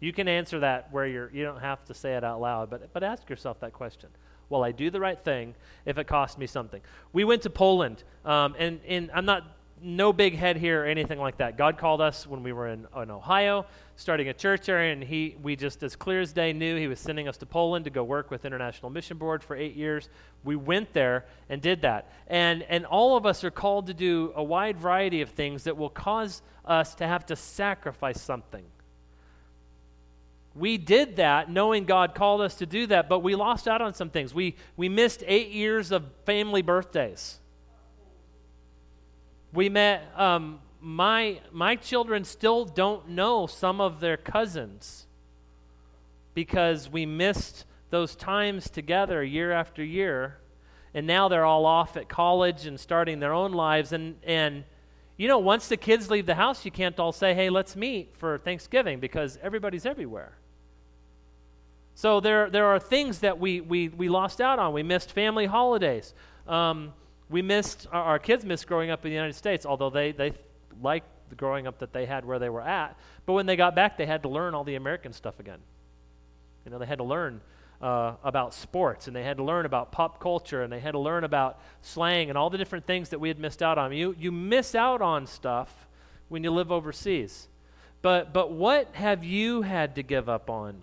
You 0.00 0.12
can 0.12 0.28
answer 0.28 0.60
that 0.60 0.92
where 0.92 1.06
you're, 1.06 1.30
you 1.32 1.44
don't 1.44 1.60
have 1.60 1.84
to 1.86 1.94
say 1.94 2.14
it 2.14 2.24
out 2.24 2.40
loud, 2.40 2.68
but, 2.68 2.92
but 2.92 3.02
ask 3.02 3.30
yourself 3.30 3.60
that 3.60 3.72
question. 3.72 4.10
Well, 4.50 4.64
I 4.64 4.72
do 4.72 4.90
the 4.90 5.00
right 5.00 5.18
thing 5.18 5.54
if 5.86 5.96
it 5.96 6.06
costs 6.06 6.36
me 6.36 6.46
something? 6.46 6.80
We 7.12 7.24
went 7.24 7.42
to 7.42 7.50
Poland, 7.50 8.02
um, 8.24 8.54
and, 8.58 8.80
and 8.86 9.10
I'm 9.14 9.24
not 9.24 9.44
no 9.84 10.12
big 10.12 10.34
head 10.34 10.56
here 10.56 10.82
or 10.82 10.86
anything 10.86 11.18
like 11.18 11.36
that. 11.36 11.58
God 11.58 11.76
called 11.76 12.00
us 12.00 12.26
when 12.26 12.42
we 12.42 12.52
were 12.52 12.68
in, 12.68 12.86
in 12.96 13.10
Ohio, 13.10 13.66
starting 13.96 14.28
a 14.28 14.34
church 14.34 14.68
area, 14.68 14.92
and 14.92 15.04
he, 15.04 15.36
we 15.42 15.54
just, 15.56 15.82
as 15.82 15.94
clear 15.94 16.20
as 16.20 16.32
day, 16.32 16.52
knew 16.52 16.76
He 16.76 16.88
was 16.88 16.98
sending 16.98 17.28
us 17.28 17.36
to 17.38 17.46
Poland 17.46 17.84
to 17.84 17.90
go 17.90 18.02
work 18.02 18.30
with 18.30 18.44
International 18.44 18.90
Mission 18.90 19.18
Board 19.18 19.44
for 19.44 19.54
eight 19.54 19.76
years. 19.76 20.08
We 20.42 20.56
went 20.56 20.92
there 20.94 21.26
and 21.48 21.60
did 21.60 21.82
that. 21.82 22.10
And, 22.26 22.62
and 22.64 22.86
all 22.86 23.16
of 23.16 23.26
us 23.26 23.44
are 23.44 23.50
called 23.50 23.86
to 23.88 23.94
do 23.94 24.32
a 24.34 24.42
wide 24.42 24.78
variety 24.78 25.20
of 25.20 25.30
things 25.30 25.64
that 25.64 25.76
will 25.76 25.90
cause 25.90 26.40
us 26.64 26.94
to 26.96 27.06
have 27.06 27.26
to 27.26 27.36
sacrifice 27.36 28.20
something. 28.20 28.64
We 30.54 30.78
did 30.78 31.16
that 31.16 31.50
knowing 31.50 31.84
God 31.84 32.14
called 32.14 32.40
us 32.40 32.54
to 32.56 32.66
do 32.66 32.86
that, 32.86 33.08
but 33.08 33.18
we 33.18 33.34
lost 33.34 33.68
out 33.68 33.82
on 33.82 33.92
some 33.92 34.08
things. 34.08 34.32
We, 34.32 34.56
we 34.76 34.88
missed 34.88 35.22
eight 35.26 35.50
years 35.50 35.92
of 35.92 36.04
family 36.24 36.62
birthdays 36.62 37.40
we 39.54 39.68
met, 39.68 40.10
um, 40.16 40.58
my, 40.80 41.40
my 41.52 41.76
children 41.76 42.24
still 42.24 42.64
don't 42.64 43.08
know 43.08 43.46
some 43.46 43.80
of 43.80 44.00
their 44.00 44.16
cousins 44.16 45.06
because 46.34 46.90
we 46.90 47.06
missed 47.06 47.64
those 47.90 48.16
times 48.16 48.68
together 48.68 49.22
year 49.22 49.52
after 49.52 49.82
year. 49.82 50.38
And 50.92 51.06
now 51.06 51.28
they're 51.28 51.44
all 51.44 51.66
off 51.66 51.96
at 51.96 52.08
college 52.08 52.66
and 52.66 52.78
starting 52.78 53.20
their 53.20 53.32
own 53.32 53.52
lives. 53.52 53.92
And, 53.92 54.16
and 54.24 54.64
you 55.16 55.28
know, 55.28 55.38
once 55.38 55.68
the 55.68 55.76
kids 55.76 56.10
leave 56.10 56.26
the 56.26 56.34
house, 56.34 56.64
you 56.64 56.70
can't 56.70 56.98
all 56.98 57.12
say, 57.12 57.34
hey, 57.34 57.50
let's 57.50 57.76
meet 57.76 58.16
for 58.16 58.38
Thanksgiving 58.38 58.98
because 58.98 59.38
everybody's 59.42 59.86
everywhere. 59.86 60.36
So 61.94 62.18
there, 62.18 62.50
there 62.50 62.66
are 62.66 62.80
things 62.80 63.20
that 63.20 63.38
we, 63.38 63.60
we, 63.60 63.88
we 63.88 64.08
lost 64.08 64.40
out 64.40 64.58
on. 64.58 64.72
We 64.72 64.82
missed 64.82 65.12
family 65.12 65.46
holidays. 65.46 66.12
Um, 66.48 66.92
we 67.30 67.42
missed, 67.42 67.86
our, 67.90 68.18
kids 68.18 68.44
missed 68.44 68.66
growing 68.66 68.90
up 68.90 69.04
in 69.04 69.10
the 69.10 69.14
United 69.14 69.34
States, 69.34 69.64
although 69.64 69.90
they, 69.90 70.12
they 70.12 70.32
liked 70.82 71.06
the 71.30 71.34
growing 71.34 71.66
up 71.66 71.78
that 71.78 71.92
they 71.92 72.06
had 72.06 72.24
where 72.24 72.38
they 72.38 72.48
were 72.48 72.60
at. 72.60 72.96
But 73.26 73.32
when 73.32 73.46
they 73.46 73.56
got 73.56 73.74
back, 73.74 73.96
they 73.96 74.06
had 74.06 74.22
to 74.22 74.28
learn 74.28 74.54
all 74.54 74.64
the 74.64 74.74
American 74.74 75.12
stuff 75.12 75.40
again. 75.40 75.58
You 76.64 76.70
know, 76.70 76.78
they 76.78 76.86
had 76.86 76.98
to 76.98 77.04
learn 77.04 77.40
uh, 77.80 78.14
about 78.22 78.54
sports 78.54 79.06
and 79.06 79.16
they 79.16 79.22
had 79.22 79.36
to 79.36 79.42
learn 79.42 79.66
about 79.66 79.92
pop 79.92 80.20
culture 80.20 80.62
and 80.62 80.72
they 80.72 80.80
had 80.80 80.92
to 80.92 80.98
learn 80.98 81.24
about 81.24 81.60
slang 81.82 82.28
and 82.28 82.38
all 82.38 82.50
the 82.50 82.58
different 82.58 82.86
things 82.86 83.10
that 83.10 83.18
we 83.18 83.28
had 83.28 83.38
missed 83.38 83.62
out 83.62 83.78
on. 83.78 83.92
You, 83.92 84.14
you 84.18 84.32
miss 84.32 84.74
out 84.74 85.02
on 85.02 85.26
stuff 85.26 85.86
when 86.28 86.42
you 86.44 86.50
live 86.50 86.72
overseas. 86.72 87.48
But, 88.00 88.32
but 88.32 88.52
what 88.52 88.94
have 88.94 89.24
you 89.24 89.62
had 89.62 89.94
to 89.96 90.02
give 90.02 90.28
up 90.28 90.50
on? 90.50 90.76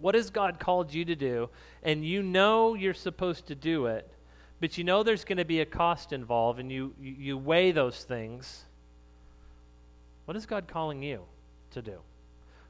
What 0.00 0.14
has 0.14 0.30
God 0.30 0.58
called 0.58 0.92
you 0.92 1.04
to 1.04 1.14
do? 1.14 1.48
And 1.82 2.04
you 2.04 2.22
know 2.22 2.74
you're 2.74 2.94
supposed 2.94 3.46
to 3.46 3.54
do 3.54 3.86
it, 3.86 4.10
but 4.62 4.78
you 4.78 4.84
know 4.84 5.02
there's 5.02 5.24
going 5.24 5.38
to 5.38 5.44
be 5.44 5.60
a 5.60 5.66
cost 5.66 6.12
involved, 6.12 6.60
and 6.60 6.70
you, 6.70 6.94
you, 7.00 7.36
weigh 7.36 7.72
those 7.72 8.04
things. 8.04 8.64
What 10.24 10.36
is 10.36 10.46
God 10.46 10.68
calling 10.68 11.02
you 11.02 11.22
to 11.72 11.82
do? 11.82 11.98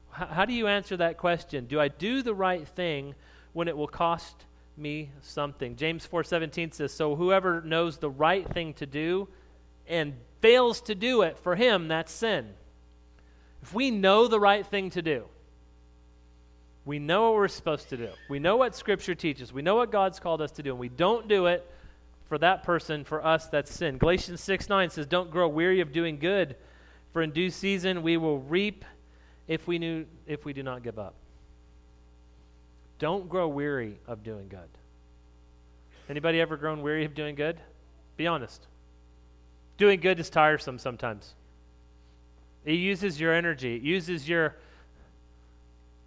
How 0.09 0.45
do 0.45 0.53
you 0.53 0.65
answer 0.65 0.97
that 0.97 1.19
question? 1.19 1.67
Do 1.67 1.79
I 1.79 1.89
do 1.89 2.23
the 2.23 2.33
right 2.33 2.67
thing 2.67 3.13
when 3.53 3.67
it 3.67 3.77
will 3.77 3.87
cost 3.87 4.45
me 4.75 5.11
something? 5.21 5.75
James 5.75 6.03
4:17 6.07 6.71
says, 6.71 6.91
"So 6.91 7.15
whoever 7.15 7.61
knows 7.61 7.99
the 7.99 8.09
right 8.09 8.49
thing 8.49 8.73
to 8.73 8.87
do 8.87 9.29
and 9.87 10.15
fails 10.41 10.81
to 10.81 10.95
do 10.95 11.21
it, 11.21 11.37
for 11.37 11.55
him 11.55 11.89
that's 11.89 12.11
sin." 12.11 12.55
If 13.61 13.71
we 13.71 13.91
know 13.91 14.27
the 14.27 14.39
right 14.39 14.65
thing 14.65 14.89
to 14.89 15.03
do, 15.03 15.25
we 16.85 16.97
know 16.97 17.25
what 17.29 17.35
we're 17.35 17.47
supposed 17.49 17.89
to 17.89 17.97
do. 17.97 18.09
We 18.29 18.39
know 18.39 18.57
what 18.57 18.75
Scripture 18.75 19.13
teaches. 19.13 19.53
We 19.53 19.61
know 19.61 19.75
what 19.75 19.91
God's 19.91 20.19
called 20.19 20.41
us 20.41 20.51
to 20.53 20.63
do, 20.63 20.71
and 20.71 20.79
we 20.79 20.89
don't 20.89 21.27
do 21.27 21.45
it, 21.45 21.69
for 22.25 22.37
that 22.37 22.63
person, 22.63 23.03
for 23.03 23.25
us, 23.25 23.47
that's 23.47 23.73
sin. 23.73 23.97
Galatians 23.97 24.41
6 24.41 24.69
9 24.69 24.89
says, 24.89 25.05
Don't 25.05 25.29
grow 25.31 25.47
weary 25.47 25.81
of 25.81 25.91
doing 25.91 26.19
good, 26.19 26.55
for 27.11 27.21
in 27.21 27.31
due 27.31 27.49
season 27.49 28.01
we 28.01 28.17
will 28.17 28.39
reap 28.39 28.85
if 29.47 29.67
we, 29.67 29.77
knew, 29.77 30.05
if 30.25 30.45
we 30.45 30.53
do 30.53 30.63
not 30.63 30.83
give 30.83 30.97
up. 30.97 31.15
Don't 32.99 33.27
grow 33.27 33.47
weary 33.47 33.99
of 34.07 34.23
doing 34.23 34.47
good. 34.47 34.59
Anybody 36.09 36.39
ever 36.39 36.57
grown 36.57 36.81
weary 36.81 37.05
of 37.05 37.13
doing 37.13 37.35
good? 37.35 37.59
Be 38.17 38.27
honest. 38.27 38.65
Doing 39.77 39.99
good 39.99 40.19
is 40.19 40.29
tiresome 40.29 40.79
sometimes. 40.79 41.33
It 42.65 42.73
uses 42.73 43.19
your 43.19 43.33
energy, 43.33 43.75
it 43.75 43.81
uses 43.81 44.27
your, 44.27 44.55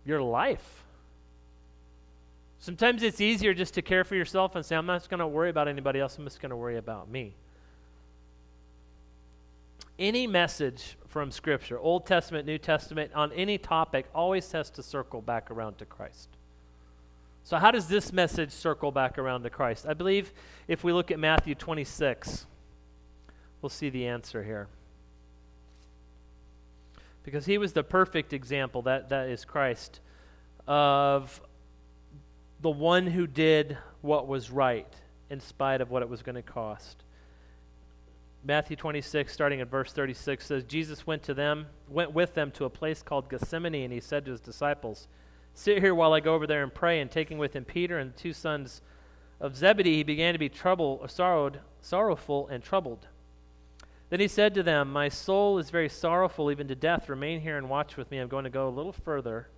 your 0.04 0.22
life. 0.22 0.84
Sometimes 2.58 3.02
it's 3.02 3.20
easier 3.20 3.54
just 3.54 3.74
to 3.74 3.82
care 3.82 4.04
for 4.04 4.14
yourself 4.14 4.54
and 4.56 4.64
say, 4.64 4.76
I'm 4.76 4.86
not 4.86 5.08
going 5.08 5.20
to 5.20 5.26
worry 5.26 5.50
about 5.50 5.68
anybody 5.68 6.00
else, 6.00 6.18
I'm 6.18 6.24
just 6.24 6.40
going 6.40 6.50
to 6.50 6.56
worry 6.56 6.78
about 6.78 7.10
me. 7.10 7.34
Any 9.98 10.26
message 10.26 10.96
from 11.08 11.30
Scripture, 11.30 11.78
Old 11.78 12.06
Testament, 12.06 12.46
New 12.46 12.58
Testament, 12.58 13.12
on 13.14 13.32
any 13.32 13.56
topic, 13.56 14.06
always 14.14 14.50
has 14.52 14.68
to 14.70 14.82
circle 14.82 15.22
back 15.22 15.50
around 15.50 15.78
to 15.78 15.86
Christ. 15.86 16.28
So, 17.44 17.58
how 17.58 17.70
does 17.70 17.86
this 17.86 18.12
message 18.12 18.50
circle 18.50 18.90
back 18.90 19.18
around 19.18 19.44
to 19.44 19.50
Christ? 19.50 19.86
I 19.88 19.94
believe 19.94 20.32
if 20.66 20.82
we 20.82 20.92
look 20.92 21.10
at 21.10 21.18
Matthew 21.18 21.54
26, 21.54 22.44
we'll 23.62 23.70
see 23.70 23.88
the 23.88 24.06
answer 24.06 24.42
here. 24.42 24.66
Because 27.22 27.46
he 27.46 27.56
was 27.56 27.72
the 27.72 27.84
perfect 27.84 28.32
example, 28.32 28.82
that, 28.82 29.08
that 29.10 29.28
is 29.28 29.44
Christ, 29.44 30.00
of 30.66 31.40
the 32.60 32.70
one 32.70 33.06
who 33.06 33.26
did 33.26 33.76
what 34.00 34.26
was 34.26 34.50
right 34.50 34.92
in 35.30 35.40
spite 35.40 35.80
of 35.80 35.90
what 35.90 36.02
it 36.02 36.08
was 36.08 36.22
going 36.22 36.36
to 36.36 36.42
cost. 36.42 37.02
Matthew 38.44 38.76
26, 38.76 39.32
starting 39.32 39.60
at 39.60 39.68
verse 39.68 39.92
36, 39.92 40.46
says, 40.46 40.64
Jesus 40.64 41.06
went 41.06 41.24
to 41.24 41.34
them, 41.34 41.66
went 41.88 42.12
with 42.12 42.34
them 42.34 42.52
to 42.52 42.64
a 42.64 42.70
place 42.70 43.02
called 43.02 43.28
Gethsemane, 43.28 43.74
and 43.74 43.92
he 43.92 44.00
said 44.00 44.24
to 44.24 44.30
his 44.30 44.40
disciples, 44.40 45.08
Sit 45.52 45.80
here 45.80 45.94
while 45.94 46.12
I 46.12 46.20
go 46.20 46.34
over 46.34 46.46
there 46.46 46.62
and 46.62 46.72
pray. 46.72 47.00
And 47.00 47.10
taking 47.10 47.38
with 47.38 47.54
him 47.54 47.64
Peter 47.64 47.98
and 47.98 48.12
the 48.12 48.18
two 48.18 48.32
sons 48.32 48.82
of 49.40 49.56
Zebedee, 49.56 49.96
he 49.96 50.02
began 50.02 50.34
to 50.34 50.38
be 50.38 50.50
troubled, 50.50 51.10
sorrowed, 51.10 51.60
sorrowful 51.80 52.46
and 52.48 52.62
troubled. 52.62 53.08
Then 54.10 54.20
he 54.20 54.28
said 54.28 54.54
to 54.54 54.62
them, 54.62 54.92
My 54.92 55.08
soul 55.08 55.58
is 55.58 55.70
very 55.70 55.88
sorrowful, 55.88 56.50
even 56.50 56.68
to 56.68 56.74
death. 56.74 57.08
Remain 57.08 57.40
here 57.40 57.56
and 57.56 57.68
watch 57.68 57.96
with 57.96 58.10
me. 58.10 58.18
I'm 58.18 58.28
going 58.28 58.44
to 58.44 58.50
go 58.50 58.68
a 58.68 58.70
little 58.70 58.92
further 58.92 59.48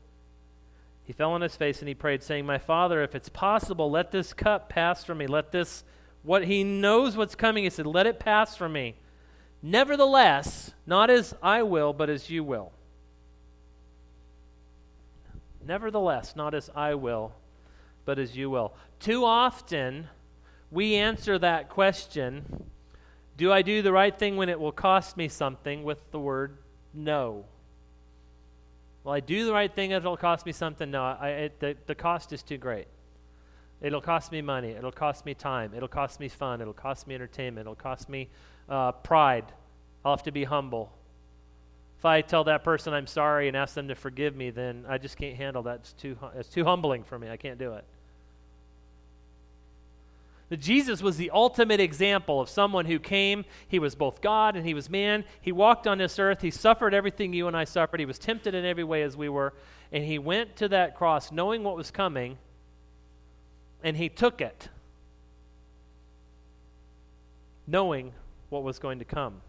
he 1.09 1.14
fell 1.14 1.33
on 1.33 1.40
his 1.40 1.57
face 1.57 1.79
and 1.79 1.88
he 1.88 1.94
prayed, 1.94 2.23
saying, 2.23 2.44
My 2.44 2.59
Father, 2.59 3.03
if 3.03 3.14
it's 3.14 3.31
possible, 3.31 3.90
let 3.90 4.12
this 4.12 4.35
cup 4.35 4.68
pass 4.68 5.05
from 5.05 5.16
me. 5.16 5.27
Let 5.27 5.53
this, 5.53 5.83
what 6.23 6.44
he 6.44 6.62
knows 6.62 7.16
what's 7.16 7.35
coming, 7.35 7.64
he 7.64 7.71
said, 7.71 7.87
Let 7.87 8.07
it 8.07 8.21
pass 8.21 8.57
from 8.57 8.75
me. 8.75 8.94
Nevertheless, 9.62 10.73
not 10.87 11.09
as 11.09 11.35
I 11.42 11.62
will, 11.62 11.94
but 11.94 12.11
as 12.11 12.29
you 12.29 12.44
will. 12.44 12.73
Nevertheless, 15.66 16.37
not 16.37 16.53
as 16.53 16.68
I 16.77 16.94
will, 16.94 17.33
but 18.05 18.18
as 18.18 18.37
you 18.37 18.51
will. 18.51 18.75
Too 19.01 19.25
often, 19.25 20.09
we 20.71 20.94
answer 20.97 21.38
that 21.38 21.71
question 21.71 22.64
Do 23.38 23.51
I 23.51 23.62
do 23.62 23.81
the 23.81 23.92
right 23.92 24.16
thing 24.16 24.37
when 24.37 24.51
it 24.51 24.61
will 24.61 24.73
cost 24.73 25.16
me 25.16 25.29
something? 25.29 25.85
with 25.85 26.11
the 26.11 26.21
word 26.21 26.59
no. 26.92 27.47
Will 29.09 29.14
I 29.14 29.21
do 29.21 29.47
the 29.47 29.55
right 29.55 29.75
thing 29.75 29.93
if 29.93 30.03
it'll 30.03 30.18
cost 30.18 30.45
me 30.45 30.53
something? 30.53 30.91
No, 30.91 31.03
I, 31.03 31.28
it, 31.30 31.61
the, 31.61 31.74
the 31.87 31.95
cost 31.95 32.30
is 32.35 32.43
too 32.43 32.59
great. 32.59 32.89
It'll 33.80 34.03
cost 34.03 34.30
me 34.30 34.43
money. 34.43 34.72
It'll 34.72 34.93
cost 34.93 35.24
me 35.24 35.33
time. 35.33 35.72
It'll 35.74 35.89
cost 35.89 36.20
me 36.20 36.28
fun. 36.28 36.61
It'll 36.61 36.74
cost 36.74 37.07
me 37.07 37.14
entertainment. 37.14 37.64
It'll 37.64 37.74
cost 37.74 38.11
me 38.11 38.28
uh, 38.68 38.93
pride. 38.93 39.47
I'll 40.05 40.14
have 40.14 40.24
to 40.24 40.30
be 40.30 40.45
humble. 40.45 40.93
If 41.97 42.05
I 42.05 42.20
tell 42.20 42.45
that 42.45 42.64
person 42.64 42.93
I'm 42.93 43.07
sorry 43.07 43.49
and 43.49 43.57
ask 43.57 43.74
them 43.74 43.89
to 43.89 43.95
forgive 43.95 44.37
me, 44.37 44.51
then 44.51 44.85
I 44.87 44.99
just 44.99 45.16
can't 45.16 45.39
handle 45.39 45.62
that. 45.62 45.76
It's 45.76 45.93
too, 45.95 46.18
it's 46.37 46.51
too 46.51 46.64
humbling 46.64 47.03
for 47.03 47.18
me. 47.18 47.30
I 47.30 47.39
can't 47.39 47.59
do 47.59 47.72
it. 47.72 47.87
That 50.49 50.61
Jesus 50.61 51.03
was 51.03 51.16
the 51.16 51.30
ultimate 51.30 51.80
example 51.80 52.40
of 52.40 52.49
someone 52.49 52.86
who 52.86 52.99
came, 52.99 53.44
he 53.66 53.78
was 53.78 53.94
both 53.94 54.20
God 54.20 54.57
and 54.57 54.66
he 54.66 54.74
was 54.74 54.88
man. 54.88 55.24
He 55.40 55.53
walked 55.53 55.86
on 55.86 55.99
this 55.99 56.18
earth, 56.18 56.40
he 56.40 56.51
suffered 56.51 56.94
everything 56.94 57.32
you 57.32 57.49
and 57.49 57.57
I 57.57 57.64
suffered, 57.64 58.01
he 58.01 58.07
was 58.07 58.18
tempted 58.18 58.55
in 58.55 58.64
every 58.64 58.84
way 58.84 59.03
as 59.03 59.16
we 59.16 59.28
were, 59.28 59.53
and 59.92 60.05
he 60.05 60.18
went 60.18 60.57
to 60.57 60.68
that 60.68 60.96
cross 60.96 61.30
knowing 61.30 61.64
what 61.64 61.76
was 61.76 61.90
coming, 61.90 62.38
and 63.82 63.96
he 63.96 64.09
took 64.09 64.40
it. 64.40 64.68
knowing 67.68 68.12
what 68.49 68.62
was 68.62 68.78
going 68.78 68.99
to 68.99 69.05
come. 69.05 69.42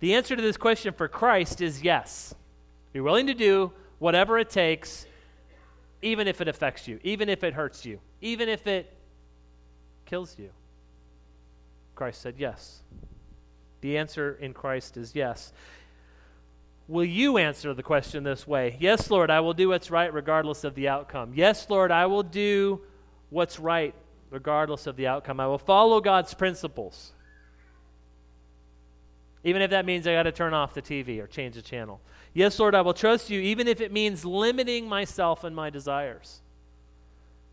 The 0.00 0.14
answer 0.14 0.34
to 0.34 0.42
this 0.42 0.56
question 0.56 0.92
for 0.92 1.08
Christ 1.08 1.60
is 1.60 1.82
yes. 1.82 2.34
Be 2.92 3.00
willing 3.00 3.28
to 3.28 3.34
do 3.34 3.72
whatever 4.00 4.38
it 4.38 4.50
takes, 4.50 5.06
even 6.02 6.26
if 6.26 6.40
it 6.40 6.48
affects 6.48 6.88
you, 6.88 6.98
even 7.04 7.28
if 7.28 7.44
it 7.44 7.54
hurts 7.54 7.86
you, 7.86 8.00
even 8.20 8.48
if 8.48 8.66
it 8.66 8.92
kills 10.12 10.36
you. 10.38 10.50
Christ 11.94 12.20
said 12.20 12.34
yes. 12.36 12.82
The 13.80 13.96
answer 13.96 14.36
in 14.38 14.52
Christ 14.52 14.98
is 14.98 15.14
yes. 15.14 15.54
Will 16.86 17.06
you 17.06 17.38
answer 17.38 17.72
the 17.72 17.82
question 17.82 18.22
this 18.22 18.46
way? 18.46 18.76
Yes, 18.78 19.10
Lord, 19.10 19.30
I 19.30 19.40
will 19.40 19.54
do 19.54 19.70
what's 19.70 19.90
right 19.90 20.12
regardless 20.12 20.64
of 20.64 20.74
the 20.74 20.86
outcome. 20.86 21.32
Yes, 21.34 21.70
Lord, 21.70 21.90
I 21.90 22.04
will 22.04 22.22
do 22.22 22.82
what's 23.30 23.58
right 23.58 23.94
regardless 24.28 24.86
of 24.86 24.96
the 24.96 25.06
outcome. 25.06 25.40
I 25.40 25.46
will 25.46 25.56
follow 25.56 25.98
God's 26.02 26.34
principles. 26.34 27.12
Even 29.44 29.62
if 29.62 29.70
that 29.70 29.86
means 29.86 30.06
I 30.06 30.12
got 30.12 30.24
to 30.24 30.32
turn 30.32 30.52
off 30.52 30.74
the 30.74 30.82
TV 30.82 31.22
or 31.22 31.26
change 31.26 31.54
the 31.54 31.62
channel. 31.62 32.02
Yes, 32.34 32.58
Lord, 32.58 32.74
I 32.74 32.82
will 32.82 32.92
trust 32.92 33.30
you, 33.30 33.40
even 33.40 33.66
if 33.66 33.80
it 33.80 33.90
means 33.90 34.26
limiting 34.26 34.86
myself 34.86 35.42
and 35.42 35.56
my 35.56 35.70
desires. 35.70 36.41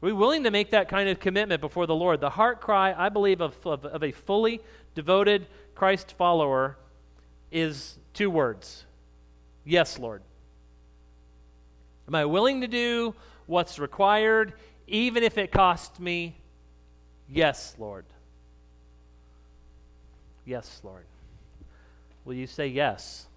Are 0.02 0.06
we 0.06 0.14
willing 0.14 0.43
to 0.43 0.52
make 0.52 0.72
that 0.72 0.88
kind 0.88 1.10
of 1.10 1.20
commitment 1.20 1.60
before 1.60 1.86
the 1.86 1.95
Lord? 1.95 2.22
The 2.22 2.30
heart 2.30 2.62
cry, 2.62 2.93
I 2.97 3.10
believe, 3.10 3.41
of, 3.41 3.58
of, 3.66 3.84
of 3.86 4.02
a 4.02 4.12
fully 4.12 4.62
devoted 4.95 5.47
Christ 5.76 6.14
follower 6.18 6.78
is 7.52 7.97
two 8.14 8.30
words 8.30 8.86
Yes, 9.66 10.00
Lord. 10.00 10.24
Am 12.08 12.16
I 12.16 12.26
willing 12.26 12.62
to 12.62 12.68
do 12.68 13.14
what's 13.45 13.78
required, 13.78 14.54
even 14.88 15.22
if 15.22 15.38
it 15.38 15.52
costs 15.52 16.00
me? 16.00 16.36
Yes, 17.30 17.76
Lord. 17.78 18.06
Yes, 20.45 20.82
Lord. 20.84 21.06
Will 22.26 22.34
you 22.34 22.47
say 22.47 22.68
yes 22.68 23.28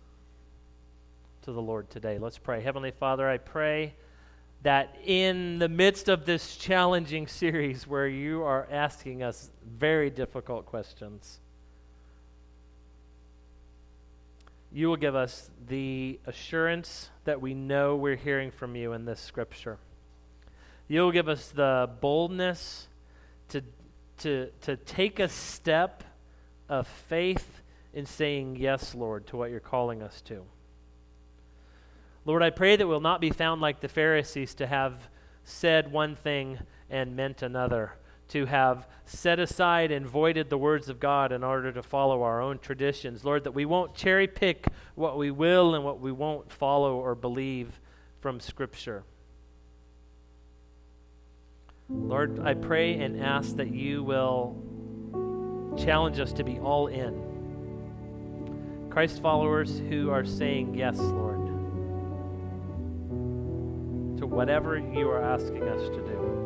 to 1.42 1.52
the 1.52 1.60
Lord 1.60 1.90
today? 1.90 2.18
Let's 2.18 2.38
pray. 2.38 2.62
Heavenly 2.62 2.92
Father, 2.92 3.28
I 3.28 3.36
pray 3.36 3.92
that 4.62 4.96
in 5.04 5.58
the 5.58 5.68
midst 5.68 6.08
of 6.08 6.24
this 6.24 6.56
challenging 6.56 7.26
series 7.26 7.86
where 7.86 8.06
you 8.06 8.42
are 8.42 8.68
asking 8.70 9.22
us 9.22 9.50
very 9.66 10.08
difficult 10.08 10.66
questions, 10.66 11.40
you 14.72 14.88
will 14.88 14.96
give 14.96 15.14
us 15.14 15.50
the 15.68 16.18
assurance 16.26 17.10
that 17.24 17.40
we 17.40 17.54
know 17.54 17.96
we're 17.96 18.16
hearing 18.16 18.50
from 18.50 18.76
you 18.76 18.92
in 18.92 19.04
this 19.04 19.20
scripture. 19.20 19.78
You'll 20.88 21.12
give 21.12 21.28
us 21.28 21.48
the 21.48 21.90
boldness 22.00 22.86
to, 23.48 23.62
to, 24.18 24.50
to 24.62 24.76
take 24.76 25.18
a 25.18 25.28
step 25.28 26.04
of 26.68 26.86
faith 26.86 27.60
in 27.92 28.06
saying 28.06 28.56
yes, 28.56 28.94
Lord, 28.94 29.26
to 29.28 29.36
what 29.36 29.50
you're 29.50 29.60
calling 29.60 30.02
us 30.02 30.20
to. 30.22 30.44
Lord, 32.24 32.42
I 32.42 32.50
pray 32.50 32.76
that 32.76 32.86
we'll 32.86 33.00
not 33.00 33.20
be 33.20 33.30
found 33.30 33.60
like 33.60 33.80
the 33.80 33.88
Pharisees 33.88 34.54
to 34.56 34.66
have 34.66 35.08
said 35.44 35.90
one 35.90 36.14
thing 36.14 36.58
and 36.88 37.16
meant 37.16 37.42
another, 37.42 37.94
to 38.28 38.46
have 38.46 38.86
set 39.04 39.40
aside 39.40 39.90
and 39.90 40.06
voided 40.06 40.48
the 40.48 40.58
words 40.58 40.88
of 40.88 41.00
God 41.00 41.32
in 41.32 41.42
order 41.42 41.72
to 41.72 41.82
follow 41.82 42.22
our 42.22 42.40
own 42.40 42.60
traditions. 42.60 43.24
Lord, 43.24 43.42
that 43.44 43.52
we 43.52 43.64
won't 43.64 43.94
cherry 43.94 44.28
pick 44.28 44.68
what 44.94 45.18
we 45.18 45.32
will 45.32 45.74
and 45.74 45.84
what 45.84 45.98
we 46.00 46.12
won't 46.12 46.52
follow 46.52 46.94
or 46.94 47.16
believe 47.16 47.80
from 48.20 48.38
Scripture. 48.38 49.02
Lord, 51.88 52.38
I 52.40 52.54
pray 52.54 52.94
and 53.00 53.20
ask 53.20 53.56
that 53.56 53.74
you 53.74 54.04
will 54.04 54.56
challenge 55.76 56.20
us 56.20 56.32
to 56.34 56.44
be 56.44 56.60
all 56.60 56.86
in. 56.86 57.30
Christ 58.90 59.20
followers 59.20 59.80
who 59.88 60.10
are 60.10 60.24
saying 60.24 60.74
yes, 60.74 60.98
Lord 60.98 61.31
whatever 64.32 64.78
you 64.78 65.10
are 65.10 65.22
asking 65.22 65.62
us 65.68 65.88
to 65.90 65.96
do 65.96 66.42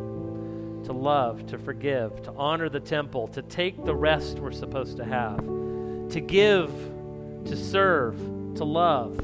to 0.86 0.92
love, 0.92 1.46
to 1.46 1.58
forgive, 1.58 2.22
to 2.22 2.32
honor 2.36 2.68
the 2.68 2.78
temple, 2.78 3.26
to 3.26 3.42
take 3.42 3.84
the 3.84 3.94
rest 3.94 4.38
we're 4.38 4.52
supposed 4.52 4.96
to 4.96 5.04
have, 5.04 5.38
to 5.38 6.20
give, 6.20 6.70
to 7.44 7.56
serve, 7.56 8.16
to 8.54 8.62
love. 8.62 9.18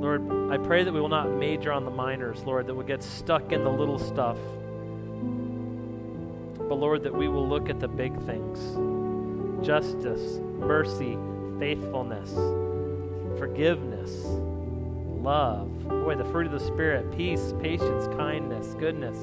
Lord, 0.00 0.52
I 0.52 0.56
pray 0.56 0.84
that 0.84 0.92
we 0.92 1.00
will 1.00 1.08
not 1.08 1.32
major 1.32 1.72
on 1.72 1.84
the 1.84 1.90
minors, 1.90 2.44
Lord, 2.44 2.68
that 2.68 2.74
we 2.74 2.84
get 2.84 3.02
stuck 3.02 3.50
in 3.50 3.64
the 3.64 3.70
little 3.70 3.98
stuff. 3.98 4.38
But 6.68 6.76
Lord, 6.76 7.02
that 7.02 7.12
we 7.12 7.26
will 7.26 7.48
look 7.48 7.70
at 7.70 7.80
the 7.80 7.88
big 7.88 8.16
things 8.22 8.60
justice, 9.66 10.38
mercy, 10.60 11.18
faithfulness, 11.58 12.30
forgiveness 13.38 14.24
love. 15.22 15.88
Boy, 15.88 16.14
the 16.14 16.24
fruit 16.24 16.46
of 16.46 16.52
the 16.52 16.60
Spirit 16.60 17.16
peace, 17.16 17.54
patience, 17.60 18.06
kindness, 18.16 18.74
goodness, 18.74 19.16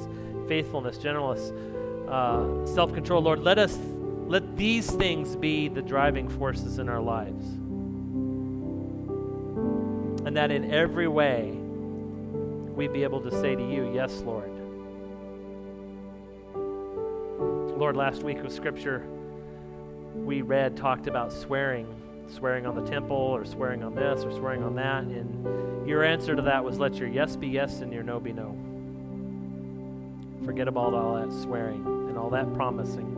faithfulness, 0.48 0.98
gentleness, 0.98 1.52
uh, 2.08 2.66
self 2.66 2.92
control. 2.92 3.22
Lord, 3.22 3.40
let 3.40 3.58
us. 3.58 3.78
Let 4.26 4.56
these 4.56 4.88
things 4.88 5.34
be 5.34 5.66
the 5.66 5.82
driving 5.82 6.28
forces 6.28 6.78
in 6.78 6.88
our 6.88 7.00
lives. 7.00 7.44
And 10.24 10.36
that 10.36 10.52
in 10.52 10.72
every 10.72 11.08
way 11.08 11.50
we 11.50 12.86
be 12.86 13.02
able 13.02 13.20
to 13.22 13.30
say 13.40 13.56
to 13.56 13.62
you, 13.62 13.92
Yes, 13.92 14.20
Lord. 14.20 14.50
Lord, 17.76 17.96
last 17.96 18.22
week 18.22 18.40
with 18.42 18.52
Scripture 18.52 19.04
we 20.14 20.42
read 20.42 20.76
talked 20.76 21.06
about 21.06 21.32
swearing 21.32 22.00
swearing 22.30 22.66
on 22.66 22.74
the 22.74 22.88
temple 22.88 23.16
or 23.16 23.44
swearing 23.44 23.82
on 23.82 23.94
this 23.94 24.24
or 24.24 24.32
swearing 24.32 24.62
on 24.62 24.74
that. 24.76 25.02
And 25.02 25.46
your 25.86 26.04
answer 26.04 26.36
to 26.36 26.42
that 26.42 26.64
was 26.64 26.78
let 26.78 26.94
your 26.96 27.08
yes 27.08 27.36
be 27.36 27.48
yes 27.48 27.80
and 27.80 27.92
your 27.92 28.02
no 28.02 28.20
be 28.20 28.32
no. 28.32 28.56
Forget 30.44 30.68
about 30.68 30.94
all 30.94 31.14
that 31.16 31.32
swearing 31.42 31.84
and 31.84 32.16
all 32.16 32.30
that 32.30 32.52
promising. 32.54 33.16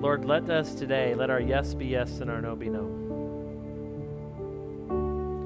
Lord, 0.00 0.24
let 0.24 0.50
us 0.50 0.74
today, 0.74 1.14
let 1.14 1.30
our 1.30 1.40
yes 1.40 1.74
be 1.74 1.86
yes 1.86 2.20
and 2.20 2.30
our 2.30 2.40
no 2.40 2.54
be 2.54 2.68
no. 2.68 3.04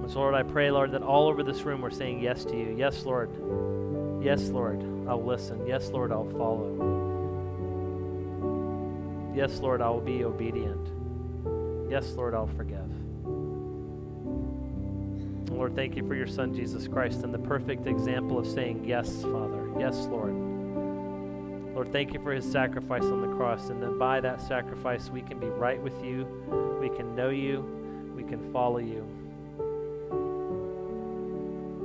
So, 0.08 0.20
Lord, 0.20 0.34
I 0.34 0.42
pray, 0.42 0.70
Lord, 0.70 0.92
that 0.92 1.02
all 1.02 1.28
over 1.28 1.42
this 1.42 1.60
room 1.62 1.82
we're 1.82 1.90
saying 1.90 2.20
yes 2.20 2.42
to 2.46 2.56
you. 2.56 2.74
Yes, 2.78 3.04
Lord. 3.04 3.28
Yes, 4.24 4.48
Lord, 4.48 4.82
I'll 5.06 5.22
listen. 5.22 5.66
Yes, 5.66 5.90
Lord, 5.90 6.12
I'll 6.12 6.30
follow. 6.30 6.96
Yes, 9.34 9.60
Lord, 9.60 9.82
I 9.82 9.90
will 9.90 10.00
be 10.00 10.24
obedient. 10.24 10.88
Yes, 11.90 12.10
Lord, 12.12 12.34
I'll 12.34 12.46
forgive. 12.46 12.87
Lord, 15.58 15.74
thank 15.74 15.96
you 15.96 16.06
for 16.06 16.14
your 16.14 16.28
Son, 16.28 16.54
Jesus 16.54 16.86
Christ, 16.86 17.24
and 17.24 17.34
the 17.34 17.38
perfect 17.40 17.88
example 17.88 18.38
of 18.38 18.46
saying, 18.46 18.84
Yes, 18.84 19.22
Father. 19.22 19.68
Yes, 19.76 20.06
Lord. 20.06 20.32
Lord, 21.74 21.90
thank 21.90 22.14
you 22.14 22.22
for 22.22 22.32
his 22.32 22.48
sacrifice 22.48 23.02
on 23.02 23.20
the 23.20 23.36
cross, 23.36 23.68
and 23.68 23.82
that 23.82 23.98
by 23.98 24.20
that 24.20 24.40
sacrifice 24.40 25.10
we 25.10 25.20
can 25.20 25.40
be 25.40 25.48
right 25.48 25.82
with 25.82 26.00
you, 26.04 26.24
we 26.80 26.88
can 26.90 27.16
know 27.16 27.30
you, 27.30 28.14
we 28.14 28.22
can 28.22 28.52
follow 28.52 28.78
you, 28.78 29.04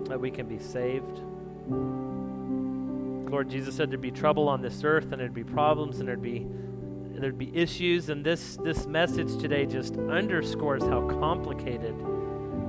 that 0.08 0.20
we 0.20 0.30
can 0.30 0.46
be 0.46 0.60
saved. 0.60 1.20
Lord, 3.32 3.50
Jesus 3.50 3.76
said 3.76 3.90
there'd 3.90 4.00
be 4.00 4.12
trouble 4.12 4.50
on 4.50 4.62
this 4.62 4.84
earth, 4.84 5.12
and 5.12 5.20
there'd 5.20 5.34
be 5.34 5.44
problems, 5.44 5.98
and 5.98 6.08
there'd 6.08 6.22
be 6.22 6.46
there'd 7.16 7.40
be 7.40 7.56
issues, 7.56 8.10
and 8.10 8.24
this, 8.24 8.56
this 8.58 8.86
message 8.86 9.36
today 9.38 9.66
just 9.66 9.98
underscores 9.98 10.84
how 10.84 11.08
complicated 11.08 11.96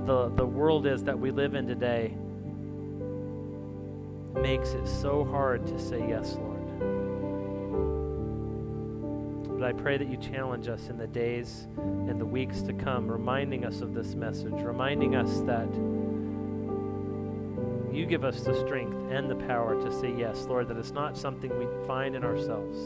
the, 0.04 0.28
the 0.30 0.44
world 0.44 0.86
is 0.86 1.04
that 1.04 1.18
we 1.18 1.30
live 1.30 1.54
in 1.54 1.66
today. 1.66 2.14
Makes 4.40 4.70
it 4.70 4.86
so 4.86 5.24
hard 5.24 5.66
to 5.66 5.78
say 5.78 6.06
yes, 6.08 6.34
Lord. 6.34 6.60
But 9.58 9.62
I 9.64 9.72
pray 9.72 9.96
that 9.96 10.08
you 10.08 10.16
challenge 10.16 10.68
us 10.68 10.88
in 10.88 10.98
the 10.98 11.06
days 11.06 11.68
and 11.76 12.20
the 12.20 12.26
weeks 12.26 12.60
to 12.62 12.72
come, 12.72 13.10
reminding 13.10 13.64
us 13.64 13.80
of 13.80 13.94
this 13.94 14.14
message, 14.14 14.54
reminding 14.54 15.14
us 15.14 15.40
that 15.42 15.72
you 17.94 18.04
give 18.06 18.24
us 18.24 18.42
the 18.42 18.54
strength 18.66 18.96
and 19.12 19.30
the 19.30 19.36
power 19.46 19.80
to 19.82 20.00
say 20.00 20.12
yes, 20.16 20.44
Lord, 20.46 20.68
that 20.68 20.76
it's 20.76 20.90
not 20.90 21.16
something 21.16 21.56
we 21.56 21.86
find 21.86 22.16
in 22.16 22.24
ourselves 22.24 22.78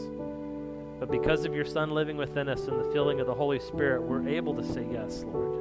but 0.99 1.09
because 1.09 1.45
of 1.45 1.55
your 1.55 1.63
Son 1.63 1.91
living 1.91 2.17
within 2.17 2.49
us 2.49 2.67
and 2.67 2.77
the 2.77 2.91
filling 2.91 3.21
of 3.21 3.27
the 3.27 3.33
Holy 3.33 3.59
Spirit, 3.59 4.01
we're 4.01 4.27
able 4.27 4.53
to 4.55 4.63
say 4.63 4.85
yes, 4.91 5.23
Lord. 5.23 5.58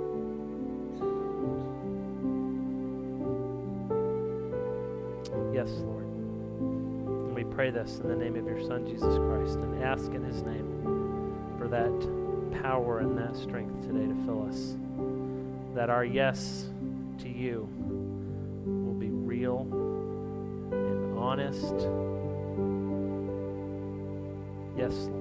Yes, 5.59 5.71
Lord. 5.81 6.05
And 6.05 7.35
we 7.35 7.43
pray 7.43 7.71
this 7.71 7.99
in 7.99 8.07
the 8.09 8.15
name 8.15 8.37
of 8.37 8.47
your 8.47 8.65
Son, 8.65 8.87
Jesus 8.87 9.19
Christ, 9.19 9.57
and 9.59 9.83
ask 9.83 10.13
in 10.13 10.23
his 10.23 10.45
name 10.45 11.35
for 11.59 11.67
that 11.67 12.63
power 12.63 13.01
and 13.01 13.19
that 13.19 13.35
strength 13.35 13.83
today 13.83 14.07
to 14.07 14.15
fill 14.25 14.47
us. 14.47 14.77
That 15.75 15.91
our 15.91 16.05
yes 16.05 16.69
to 17.23 17.29
you 17.29 17.69
will 18.67 18.95
be 18.95 19.09
real 19.09 19.63
and 20.71 21.19
honest 21.19 21.75
Yes, 24.79 24.95
Lord. 24.95 25.18